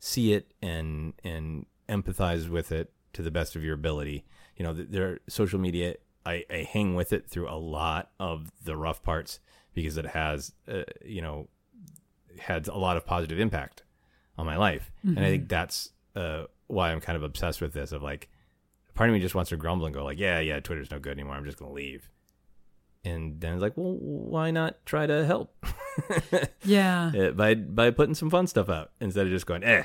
see 0.02 0.34
it 0.34 0.52
and 0.62 1.14
and 1.24 1.68
empathize 1.88 2.50
with 2.50 2.72
it 2.72 2.92
to 3.14 3.22
the 3.22 3.32
best 3.32 3.56
of 3.56 3.64
your 3.64 3.76
ability. 3.76 4.26
You 4.58 4.66
know, 4.66 4.74
th- 4.74 4.88
there 4.90 5.20
social 5.30 5.60
media. 5.60 5.96
I, 6.24 6.46
I 6.52 6.68
hang 6.72 6.94
with 6.94 7.14
it 7.14 7.28
through 7.28 7.50
a 7.50 7.58
lot 7.58 8.12
of 8.20 8.52
the 8.64 8.78
rough 8.78 9.02
parts 9.02 9.40
because 9.74 9.98
it 9.98 10.06
has, 10.06 10.54
uh, 10.68 10.84
you 11.04 11.20
know, 11.20 11.48
had 12.38 12.68
a 12.68 12.78
lot 12.78 12.96
of 12.96 13.06
positive 13.08 13.40
impact 13.40 13.82
on 14.38 14.46
my 14.46 14.56
life, 14.56 14.92
and 15.04 15.26
I 15.26 15.30
think 15.30 15.50
that's 15.50 15.92
uh, 16.16 16.44
why 16.68 16.92
I'm 16.92 17.02
kind 17.02 17.16
of 17.16 17.24
obsessed 17.24 17.60
with 17.60 17.74
this. 17.74 17.92
Of 17.92 18.04
like, 18.04 18.30
part 18.94 19.10
of 19.10 19.16
me 19.16 19.20
just 19.20 19.34
wants 19.34 19.50
to 19.50 19.58
grumble 19.58 19.88
and 19.88 19.96
go 19.96 20.04
like, 20.04 20.20
yeah, 20.20 20.40
yeah, 20.40 20.60
Twitter's 20.60 20.92
no 20.92 21.00
good 21.00 21.14
anymore. 21.14 21.36
I'm 21.36 21.46
just 21.46 21.58
gonna 21.58 21.72
leave. 21.72 22.10
And 23.04 23.42
then 23.42 23.54
it's 23.54 23.62
like, 23.62 23.74
well, 23.76 23.96
why 24.00 24.52
not 24.52 24.86
try 24.86 25.06
to 25.08 25.26
help? 25.26 25.56
Yeah. 26.64 27.12
uh, 27.18 27.32
by 27.32 27.56
by 27.56 27.92
putting 27.92 28.16
some 28.16 28.30
fun 28.30 28.48
stuff 28.48 28.70
out 28.70 28.92
instead 29.02 29.26
of 29.26 29.32
just 29.32 29.46
going 29.46 29.64
eh. 29.64 29.84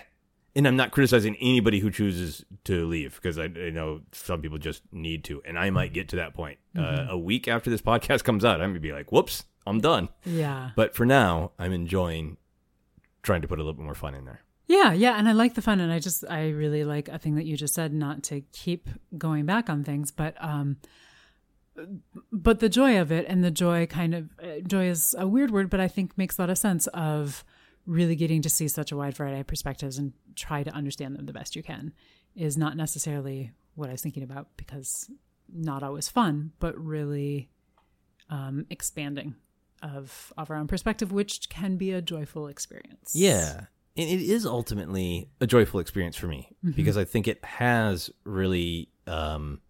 And 0.55 0.67
I'm 0.67 0.77
not 0.77 0.91
criticizing 0.91 1.37
anybody 1.37 1.81
who 1.81 1.91
chooses 1.91 2.45
to 2.65 2.87
leave 2.87 3.17
because 3.17 3.39
I, 3.39 3.45
I 3.45 3.71
know 3.71 4.01
some 4.13 4.41
people 4.41 4.57
just 4.57 4.83
need 4.91 5.23
to, 5.25 5.43
and 5.45 5.59
I 5.59 5.69
might 5.71 5.93
get 5.93 6.09
to 6.11 6.17
that 6.17 6.33
point. 6.33 6.59
Uh, 6.79 7.07
a 7.11 7.19
week 7.19 7.47
after 7.49 7.69
this 7.69 7.83
podcast 7.91 8.25
comes 8.25 8.45
out, 8.45 8.61
I'm 8.63 8.71
gonna 8.71 8.81
be 8.81 8.93
like, 8.93 9.13
"Whoops, 9.13 9.45
I'm 9.67 9.81
done." 9.81 10.09
Yeah. 10.25 10.71
But 10.77 10.95
for 10.95 11.05
now, 11.05 11.53
I'm 11.59 11.73
enjoying 11.73 12.39
trying 13.23 13.43
to 13.43 13.49
put 13.49 13.59
a 13.59 13.63
little 13.63 13.75
bit 13.75 13.85
more 13.85 13.95
fun 13.95 14.15
in 14.15 14.25
there. 14.25 14.41
Yeah, 14.67 14.93
yeah, 14.95 15.19
and 15.19 15.29
I 15.29 15.33
like 15.33 15.55
the 15.55 15.63
fun, 15.63 15.79
and 15.81 15.93
I 15.93 15.99
just 15.99 16.25
I 16.29 16.49
really 16.51 16.85
like 16.85 17.09
a 17.09 17.19
thing 17.19 17.35
that 17.35 17.45
you 17.45 17.57
just 17.57 17.75
said, 17.75 17.93
not 17.93 18.23
to 18.25 18.41
keep 18.53 18.89
going 19.19 19.45
back 19.45 19.69
on 19.69 19.85
things, 19.85 20.11
but 20.11 20.35
um, 20.41 20.79
but 22.33 22.61
the 22.61 22.69
joy 22.69 23.01
of 23.01 23.11
it 23.13 23.27
and 23.29 23.45
the 23.45 23.51
joy 23.51 23.87
kind 23.87 24.15
of 24.15 24.31
uh, 24.43 24.61
joy 24.67 24.87
is 24.87 25.15
a 25.19 25.27
weird 25.27 25.51
word 25.51 25.71
but 25.71 25.81
i 25.81 25.89
think 25.89 26.17
makes 26.17 26.39
a 26.39 26.43
lot 26.43 26.51
of 26.51 26.59
sense 26.59 26.87
of 26.89 27.45
really 27.87 28.17
getting 28.17 28.43
to 28.43 28.51
see 28.51 28.67
such 28.69 28.91
a 28.91 28.97
wide 28.97 29.17
variety 29.17 29.41
of 29.41 29.47
perspectives 29.47 29.99
and 29.99 30.13
try 30.35 30.63
to 30.63 30.71
understand 30.73 31.15
them 31.17 31.27
the 31.27 31.33
best 31.33 31.55
you 31.57 31.63
can 31.63 31.93
is 32.35 32.57
not 32.57 32.77
necessarily 32.77 33.53
what 33.75 33.89
i 33.89 33.93
was 33.93 34.03
thinking 34.03 34.23
about 34.23 34.49
because 34.57 35.11
not 35.53 35.83
always 35.83 36.09
fun 36.09 36.53
but 36.59 36.77
really 36.79 37.49
um, 38.31 38.67
expanding 38.71 39.37
of 39.83 40.33
of 40.37 40.51
our 40.51 40.57
own 40.57 40.67
perspective 40.67 41.13
which 41.13 41.49
can 41.49 41.77
be 41.77 41.93
a 41.93 42.03
joyful 42.03 42.49
experience 42.49 43.13
Yeah. 43.15 43.67
And 43.99 44.11
it 44.11 44.21
is 44.21 44.45
ultimately 44.45 45.31
a 45.41 45.47
joyful 45.47 45.81
experience 45.81 46.17
for 46.17 46.27
me 46.27 46.51
because 46.75 46.99
I 46.99 47.05
think 47.05 47.27
it 47.27 47.43
has 47.43 48.11
really 48.25 48.91
um, 49.07 49.61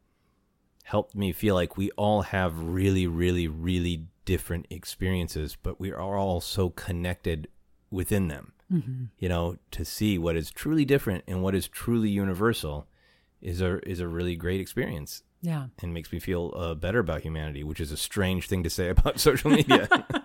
helped 0.86 1.16
me 1.16 1.32
feel 1.32 1.56
like 1.56 1.76
we 1.76 1.90
all 1.92 2.22
have 2.22 2.60
really, 2.60 3.08
really, 3.08 3.48
really 3.48 4.06
different 4.24 4.66
experiences, 4.70 5.56
but 5.60 5.80
we 5.80 5.90
are 5.92 6.16
all 6.16 6.40
so 6.40 6.70
connected 6.70 7.48
within 7.90 8.28
them. 8.28 8.52
You 9.18 9.28
know, 9.28 9.56
to 9.72 9.84
see 9.84 10.16
what 10.16 10.36
is 10.36 10.50
truly 10.50 10.84
different 10.84 11.24
and 11.26 11.42
what 11.42 11.54
is 11.54 11.66
truly 11.68 12.08
universal 12.08 12.86
is 13.40 13.60
a 13.60 13.78
is 13.88 14.00
a 14.00 14.08
really 14.08 14.34
great 14.34 14.60
experience 14.60 15.22
yeah 15.42 15.66
and 15.80 15.92
makes 15.92 16.10
me 16.10 16.18
feel 16.18 16.52
uh, 16.56 16.74
better 16.74 17.00
about 17.00 17.22
humanity, 17.22 17.62
which 17.62 17.80
is 17.80 17.92
a 17.92 17.96
strange 17.96 18.48
thing 18.48 18.62
to 18.62 18.70
say 18.70 18.88
about 18.96 19.18
social 19.20 19.50
media. 19.50 19.88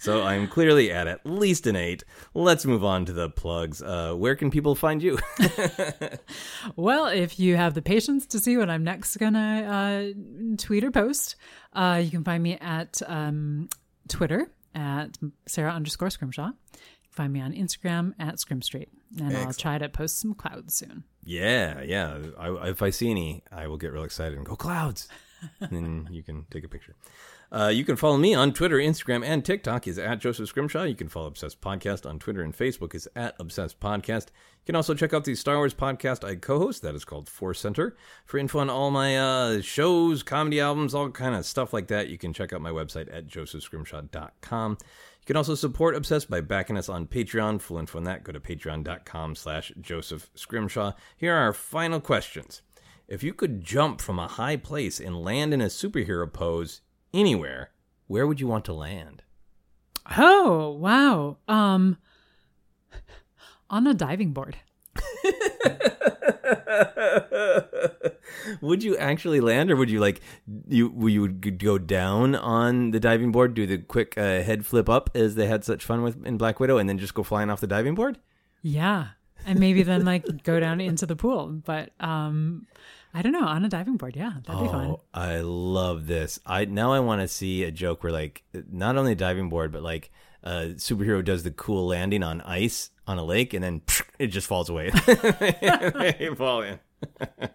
so 0.00 0.22
I'm 0.22 0.48
clearly 0.48 0.90
at 0.90 1.06
at 1.06 1.24
least 1.24 1.66
an 1.66 1.76
eight. 1.76 2.02
Let's 2.34 2.64
move 2.64 2.84
on 2.84 3.04
to 3.04 3.12
the 3.12 3.28
plugs. 3.30 3.82
Uh, 3.82 4.14
where 4.14 4.34
can 4.34 4.50
people 4.50 4.74
find 4.74 5.02
you? 5.02 5.18
Well, 6.76 7.06
if 7.06 7.38
you 7.38 7.56
have 7.56 7.74
the 7.74 7.82
patience 7.82 8.26
to 8.26 8.38
see 8.38 8.56
what 8.56 8.70
I'm 8.70 8.84
next 8.84 9.16
gonna 9.16 10.12
uh, 10.14 10.56
tweet 10.56 10.84
or 10.84 10.90
post, 10.90 11.36
uh, 11.72 12.00
you 12.02 12.10
can 12.10 12.24
find 12.24 12.42
me 12.42 12.58
at 12.60 13.00
um, 13.06 13.68
Twitter 14.08 14.50
at 14.74 15.18
Sara 15.46 15.72
underscore 15.72 16.10
Scrimshaw. 16.10 16.50
Find 17.10 17.32
me 17.32 17.40
on 17.40 17.52
Instagram 17.52 18.14
at 18.18 18.38
Scrim 18.38 18.62
Street, 18.62 18.88
and 19.18 19.36
I'll 19.36 19.52
try 19.52 19.78
to 19.78 19.88
post 19.88 20.20
some 20.20 20.34
clouds 20.34 20.74
soon. 20.74 21.04
yeah, 21.24 21.82
yeah. 21.82 22.18
I, 22.38 22.68
if 22.68 22.82
I 22.82 22.90
see 22.90 23.10
any, 23.10 23.42
I 23.50 23.66
will 23.66 23.78
get 23.78 23.92
real 23.92 24.04
excited 24.04 24.36
and 24.36 24.46
go 24.46 24.56
clouds. 24.56 25.08
and 25.60 25.70
then 25.70 26.08
you 26.10 26.22
can 26.22 26.46
take 26.50 26.64
a 26.64 26.68
picture. 26.68 26.94
Uh, 27.52 27.66
you 27.66 27.84
can 27.84 27.96
follow 27.96 28.16
me 28.16 28.32
on 28.32 28.52
Twitter, 28.52 28.76
Instagram, 28.76 29.24
and 29.24 29.44
TikTok 29.44 29.88
is 29.88 29.98
at 29.98 30.20
Joseph 30.20 30.48
Scrimshaw. 30.48 30.84
You 30.84 30.94
can 30.94 31.08
follow 31.08 31.26
Obsessed 31.26 31.60
Podcast 31.60 32.08
on 32.08 32.20
Twitter 32.20 32.42
and 32.42 32.56
Facebook 32.56 32.94
is 32.94 33.08
at 33.16 33.34
Obsessed 33.40 33.80
Podcast. 33.80 34.26
You 34.28 34.66
can 34.66 34.76
also 34.76 34.94
check 34.94 35.12
out 35.12 35.24
the 35.24 35.34
Star 35.34 35.56
Wars 35.56 35.74
podcast 35.74 36.22
I 36.22 36.36
co-host. 36.36 36.82
That 36.82 36.94
is 36.94 37.04
called 37.04 37.28
Force 37.28 37.58
Center. 37.58 37.96
For 38.24 38.38
info 38.38 38.60
on 38.60 38.70
all 38.70 38.92
my 38.92 39.18
uh, 39.18 39.60
shows, 39.62 40.22
comedy 40.22 40.60
albums, 40.60 40.94
all 40.94 41.10
kind 41.10 41.34
of 41.34 41.44
stuff 41.44 41.72
like 41.72 41.88
that, 41.88 42.08
you 42.08 42.18
can 42.18 42.32
check 42.32 42.52
out 42.52 42.60
my 42.60 42.70
website 42.70 43.12
at 43.12 43.26
josephscrimshaw.com. 43.26 44.78
You 44.80 45.26
can 45.26 45.36
also 45.36 45.56
support 45.56 45.96
Obsessed 45.96 46.30
by 46.30 46.40
backing 46.40 46.76
us 46.78 46.88
on 46.88 47.08
Patreon. 47.08 47.60
Full 47.60 47.78
info 47.78 47.98
on 47.98 48.04
that, 48.04 48.22
go 48.22 48.30
to 48.30 48.38
patreon.com 48.38 49.34
slash 49.34 49.72
Joseph 49.80 50.30
Scrimshaw. 50.36 50.92
Here 51.16 51.34
are 51.34 51.46
our 51.46 51.52
final 51.52 52.00
questions. 52.00 52.62
If 53.08 53.24
you 53.24 53.34
could 53.34 53.64
jump 53.64 54.00
from 54.00 54.20
a 54.20 54.28
high 54.28 54.56
place 54.56 55.00
and 55.00 55.20
land 55.20 55.52
in 55.52 55.60
a 55.60 55.66
superhero 55.66 56.32
pose 56.32 56.82
anywhere, 57.12 57.70
where 58.06 58.26
would 58.26 58.40
you 58.40 58.48
want 58.48 58.64
to 58.66 58.72
land? 58.72 59.22
Oh 60.16 60.70
wow! 60.70 61.36
Um, 61.46 61.98
on 63.70 63.86
a 63.86 63.94
diving 63.94 64.32
board. 64.32 64.56
would 68.60 68.82
you 68.82 68.96
actually 68.96 69.40
land, 69.40 69.70
or 69.70 69.76
would 69.76 69.90
you 69.90 70.00
like 70.00 70.20
you 70.68 71.08
you 71.08 71.20
would 71.20 71.58
go 71.58 71.78
down 71.78 72.34
on 72.34 72.90
the 72.90 73.00
diving 73.00 73.32
board, 73.32 73.54
do 73.54 73.66
the 73.66 73.78
quick 73.78 74.16
uh, 74.16 74.42
head 74.42 74.66
flip 74.66 74.88
up 74.88 75.10
as 75.14 75.34
they 75.34 75.46
had 75.46 75.64
such 75.64 75.84
fun 75.84 76.02
with 76.02 76.24
in 76.26 76.36
Black 76.36 76.60
Widow, 76.60 76.78
and 76.78 76.88
then 76.88 76.98
just 76.98 77.14
go 77.14 77.22
flying 77.22 77.50
off 77.50 77.60
the 77.60 77.66
diving 77.66 77.94
board? 77.94 78.18
Yeah, 78.62 79.08
and 79.46 79.58
maybe 79.58 79.82
then 79.82 80.04
like 80.04 80.44
go 80.44 80.60
down 80.60 80.80
into 80.80 81.06
the 81.06 81.16
pool. 81.16 81.48
But 81.48 81.90
um, 82.00 82.66
I 83.12 83.22
don't 83.22 83.32
know 83.32 83.44
on 83.44 83.64
a 83.64 83.68
diving 83.68 83.96
board. 83.96 84.16
Yeah, 84.16 84.32
that'd 84.46 84.62
be 84.62 84.68
fun. 84.68 84.90
Oh, 84.90 85.00
I 85.12 85.40
love 85.40 86.06
this. 86.06 86.38
I 86.46 86.64
now 86.64 86.92
I 86.92 87.00
want 87.00 87.20
to 87.22 87.28
see 87.28 87.64
a 87.64 87.70
joke 87.70 88.02
where 88.02 88.12
like 88.12 88.44
not 88.70 88.96
only 88.96 89.12
a 89.12 89.16
diving 89.16 89.48
board, 89.48 89.72
but 89.72 89.82
like 89.82 90.10
a 90.42 90.74
superhero 90.76 91.24
does 91.24 91.42
the 91.42 91.50
cool 91.50 91.86
landing 91.86 92.22
on 92.22 92.40
ice 92.42 92.90
on 93.06 93.18
a 93.18 93.24
lake, 93.24 93.52
and 93.54 93.64
then 93.64 93.82
it 94.18 94.28
just 94.28 94.46
falls 94.46 94.68
away. 94.68 94.90
they 95.06 96.30
fall 96.36 96.62
in. 96.62 96.78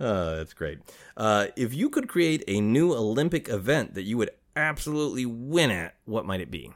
oh, 0.00 0.36
that's 0.36 0.52
great. 0.52 0.80
Uh, 1.16 1.46
if 1.56 1.72
you 1.72 1.88
could 1.88 2.08
create 2.08 2.44
a 2.46 2.60
new 2.60 2.92
Olympic 2.92 3.48
event 3.48 3.94
that 3.94 4.02
you 4.02 4.18
would 4.18 4.30
absolutely 4.56 5.24
win 5.24 5.70
at, 5.70 5.94
what 6.04 6.26
might 6.26 6.40
it 6.40 6.50
be? 6.50 6.72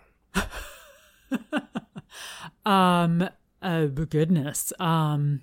Um, 2.69 3.29
oh 3.63 3.89
goodness. 3.89 4.73
Um, 4.79 5.43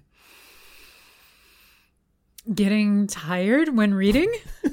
getting 2.53 3.07
tired 3.07 3.75
when 3.75 3.93
reading. 3.93 4.31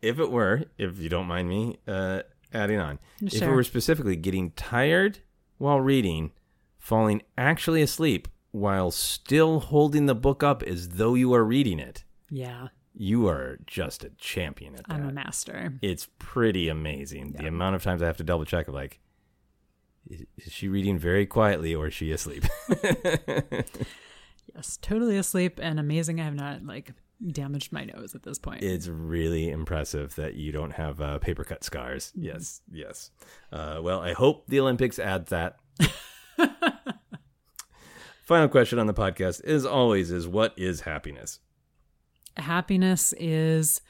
if 0.00 0.18
it 0.18 0.30
were, 0.30 0.64
if 0.78 0.98
you 0.98 1.08
don't 1.08 1.26
mind 1.26 1.48
me 1.48 1.78
uh, 1.86 2.22
adding 2.52 2.78
on, 2.78 2.98
if 3.20 3.34
it 3.34 3.38
Sure. 3.38 3.54
were 3.54 3.62
specifically 3.64 4.16
getting 4.16 4.50
tired 4.52 5.18
while 5.58 5.80
reading, 5.80 6.32
falling 6.78 7.22
actually 7.38 7.82
asleep 7.82 8.28
while 8.50 8.90
still 8.90 9.60
holding 9.60 10.06
the 10.06 10.14
book 10.14 10.42
up 10.42 10.62
as 10.62 10.90
though 10.90 11.14
you 11.14 11.32
are 11.34 11.44
reading 11.44 11.78
it, 11.78 12.04
Yeah, 12.30 12.68
you 12.94 13.26
are 13.28 13.58
just 13.66 14.04
a 14.04 14.10
champion 14.18 14.74
at 14.74 14.86
that. 14.86 14.94
I'm 14.94 15.08
a 15.08 15.12
master. 15.12 15.74
it's 15.80 16.08
pretty 16.18 16.68
amazing 16.68 17.32
the 17.32 17.46
amount 17.46 17.76
of 17.76 17.82
times 17.82 18.02
I 18.02 18.06
have 18.06 18.18
to 18.18 18.24
double 18.24 18.44
check. 18.44 18.68
Of 18.68 18.74
like, 18.74 19.00
is, 20.10 20.22
is 20.36 20.52
she 20.52 20.68
reading 20.68 20.98
very 20.98 21.24
quietly 21.26 21.74
or 21.74 21.86
is 21.86 21.94
she 21.94 22.12
asleep? 22.12 22.44
Yes, 24.54 24.78
totally 24.80 25.16
asleep 25.16 25.58
and 25.62 25.80
amazing. 25.80 26.20
I 26.20 26.24
have 26.24 26.34
not 26.34 26.64
like 26.64 26.92
damaged 27.26 27.72
my 27.72 27.84
nose 27.84 28.14
at 28.14 28.22
this 28.24 28.38
point. 28.38 28.62
it's 28.62 28.88
really 28.88 29.48
impressive 29.48 30.14
that 30.16 30.34
you 30.34 30.50
don't 30.52 30.72
have 30.72 31.00
uh, 31.00 31.18
paper 31.18 31.44
cut 31.44 31.62
scars. 31.64 32.08
Mm-hmm. 32.10 32.24
Yes, 32.24 32.60
yes. 32.70 33.10
Uh, 33.52 33.78
well, 33.82 34.00
I 34.00 34.12
hope 34.12 34.46
the 34.48 34.60
Olympics 34.60 34.98
add 34.98 35.26
that. 35.26 35.56
Final 38.24 38.48
question 38.48 38.78
on 38.78 38.86
the 38.86 38.94
podcast, 38.94 39.44
as 39.44 39.66
always, 39.66 40.10
is 40.10 40.28
what 40.28 40.54
is 40.56 40.82
happiness? 40.82 41.40
Happiness 42.36 43.12
is 43.18 43.80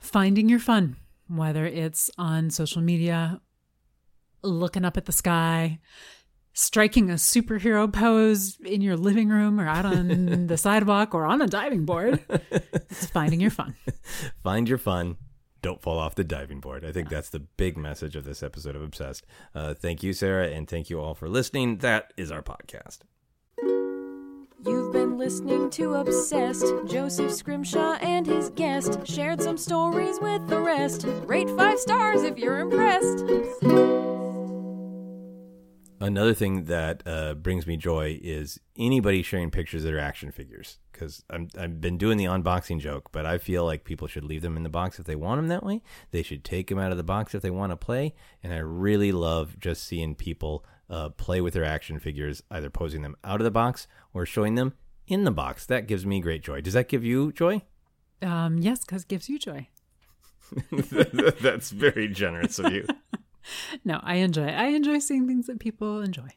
finding 0.00 0.48
your 0.48 0.58
fun, 0.58 0.96
whether 1.28 1.66
it's 1.66 2.10
on 2.18 2.50
social 2.50 2.82
media, 2.82 3.40
looking 4.42 4.84
up 4.84 4.96
at 4.96 5.04
the 5.04 5.12
sky, 5.12 5.78
striking 6.52 7.10
a 7.10 7.14
superhero 7.14 7.92
pose 7.92 8.58
in 8.64 8.80
your 8.80 8.96
living 8.96 9.28
room 9.28 9.60
or 9.60 9.66
out 9.66 9.86
on 9.86 10.46
the 10.46 10.56
sidewalk 10.56 11.14
or 11.14 11.26
on 11.26 11.42
a 11.42 11.46
diving 11.46 11.84
board. 11.84 12.20
It's 12.50 13.06
finding 13.06 13.40
your 13.40 13.50
fun. 13.50 13.74
Find 14.42 14.68
your 14.68 14.78
fun. 14.78 15.16
Don't 15.62 15.80
fall 15.80 15.98
off 15.98 16.14
the 16.14 16.24
diving 16.24 16.60
board. 16.60 16.84
I 16.84 16.92
think 16.92 17.10
that's 17.10 17.28
the 17.30 17.40
big 17.40 17.76
message 17.76 18.16
of 18.16 18.24
this 18.24 18.42
episode 18.42 18.76
of 18.76 18.82
Obsessed. 18.82 19.26
Uh, 19.54 19.74
thank 19.74 20.02
you, 20.02 20.12
Sara, 20.12 20.48
and 20.48 20.66
thank 20.66 20.88
you 20.88 21.00
all 21.00 21.14
for 21.14 21.28
listening. 21.28 21.78
That 21.78 22.12
is 22.16 22.32
our 22.32 22.42
podcast. 22.42 23.00
You've 24.66 24.92
been 24.92 25.16
listening 25.16 25.70
to 25.70 25.94
Obsessed. 25.94 26.66
Joseph 26.86 27.32
Scrimshaw 27.32 27.94
and 28.00 28.26
his 28.26 28.50
guest 28.50 29.06
shared 29.06 29.40
some 29.42 29.56
stories 29.56 30.18
with 30.20 30.46
the 30.48 30.60
rest. 30.60 31.06
Rate 31.24 31.48
five 31.50 31.78
stars 31.78 32.22
if 32.22 32.38
you're 32.38 32.58
impressed. 32.58 34.19
Another 36.02 36.32
thing 36.32 36.64
that 36.64 37.02
uh, 37.04 37.34
brings 37.34 37.66
me 37.66 37.76
joy 37.76 38.18
is 38.22 38.58
anybody 38.74 39.22
sharing 39.22 39.50
pictures 39.50 39.84
of 39.84 39.90
their 39.90 40.00
action 40.00 40.32
figures. 40.32 40.78
Because 40.90 41.22
I've 41.30 41.80
been 41.80 41.98
doing 41.98 42.16
the 42.16 42.24
unboxing 42.24 42.80
joke, 42.80 43.10
but 43.12 43.24
I 43.26 43.38
feel 43.38 43.64
like 43.64 43.84
people 43.84 44.06
should 44.06 44.24
leave 44.24 44.42
them 44.42 44.56
in 44.56 44.62
the 44.62 44.68
box 44.68 44.98
if 44.98 45.06
they 45.06 45.14
want 45.16 45.38
them 45.38 45.48
that 45.48 45.62
way. 45.62 45.82
They 46.10 46.22
should 46.22 46.44
take 46.44 46.68
them 46.68 46.78
out 46.78 46.90
of 46.90 46.96
the 46.96 47.02
box 47.02 47.34
if 47.34 47.42
they 47.42 47.50
want 47.50 47.72
to 47.72 47.76
play. 47.76 48.14
And 48.42 48.52
I 48.52 48.58
really 48.58 49.12
love 49.12 49.58
just 49.58 49.84
seeing 49.84 50.14
people 50.14 50.64
uh, 50.88 51.10
play 51.10 51.40
with 51.40 51.54
their 51.54 51.64
action 51.64 51.98
figures, 51.98 52.42
either 52.50 52.70
posing 52.70 53.02
them 53.02 53.16
out 53.22 53.40
of 53.40 53.44
the 53.44 53.50
box 53.50 53.86
or 54.12 54.24
showing 54.26 54.54
them 54.54 54.74
in 55.06 55.24
the 55.24 55.30
box. 55.30 55.66
That 55.66 55.86
gives 55.86 56.06
me 56.06 56.20
great 56.20 56.42
joy. 56.42 56.60
Does 56.60 56.74
that 56.74 56.88
give 56.88 57.04
you 57.04 57.32
joy? 57.32 57.62
Um, 58.22 58.58
yes, 58.58 58.80
because 58.80 59.02
it 59.02 59.08
gives 59.08 59.28
you 59.28 59.38
joy. 59.38 59.68
That's 60.70 61.70
very 61.70 62.08
generous 62.08 62.58
of 62.58 62.72
you. 62.72 62.86
No, 63.84 64.00
I 64.02 64.16
enjoy 64.16 64.46
it. 64.46 64.54
I 64.54 64.66
enjoy 64.68 64.98
seeing 64.98 65.26
things 65.26 65.46
that 65.46 65.58
people 65.58 66.00
enjoy. 66.00 66.28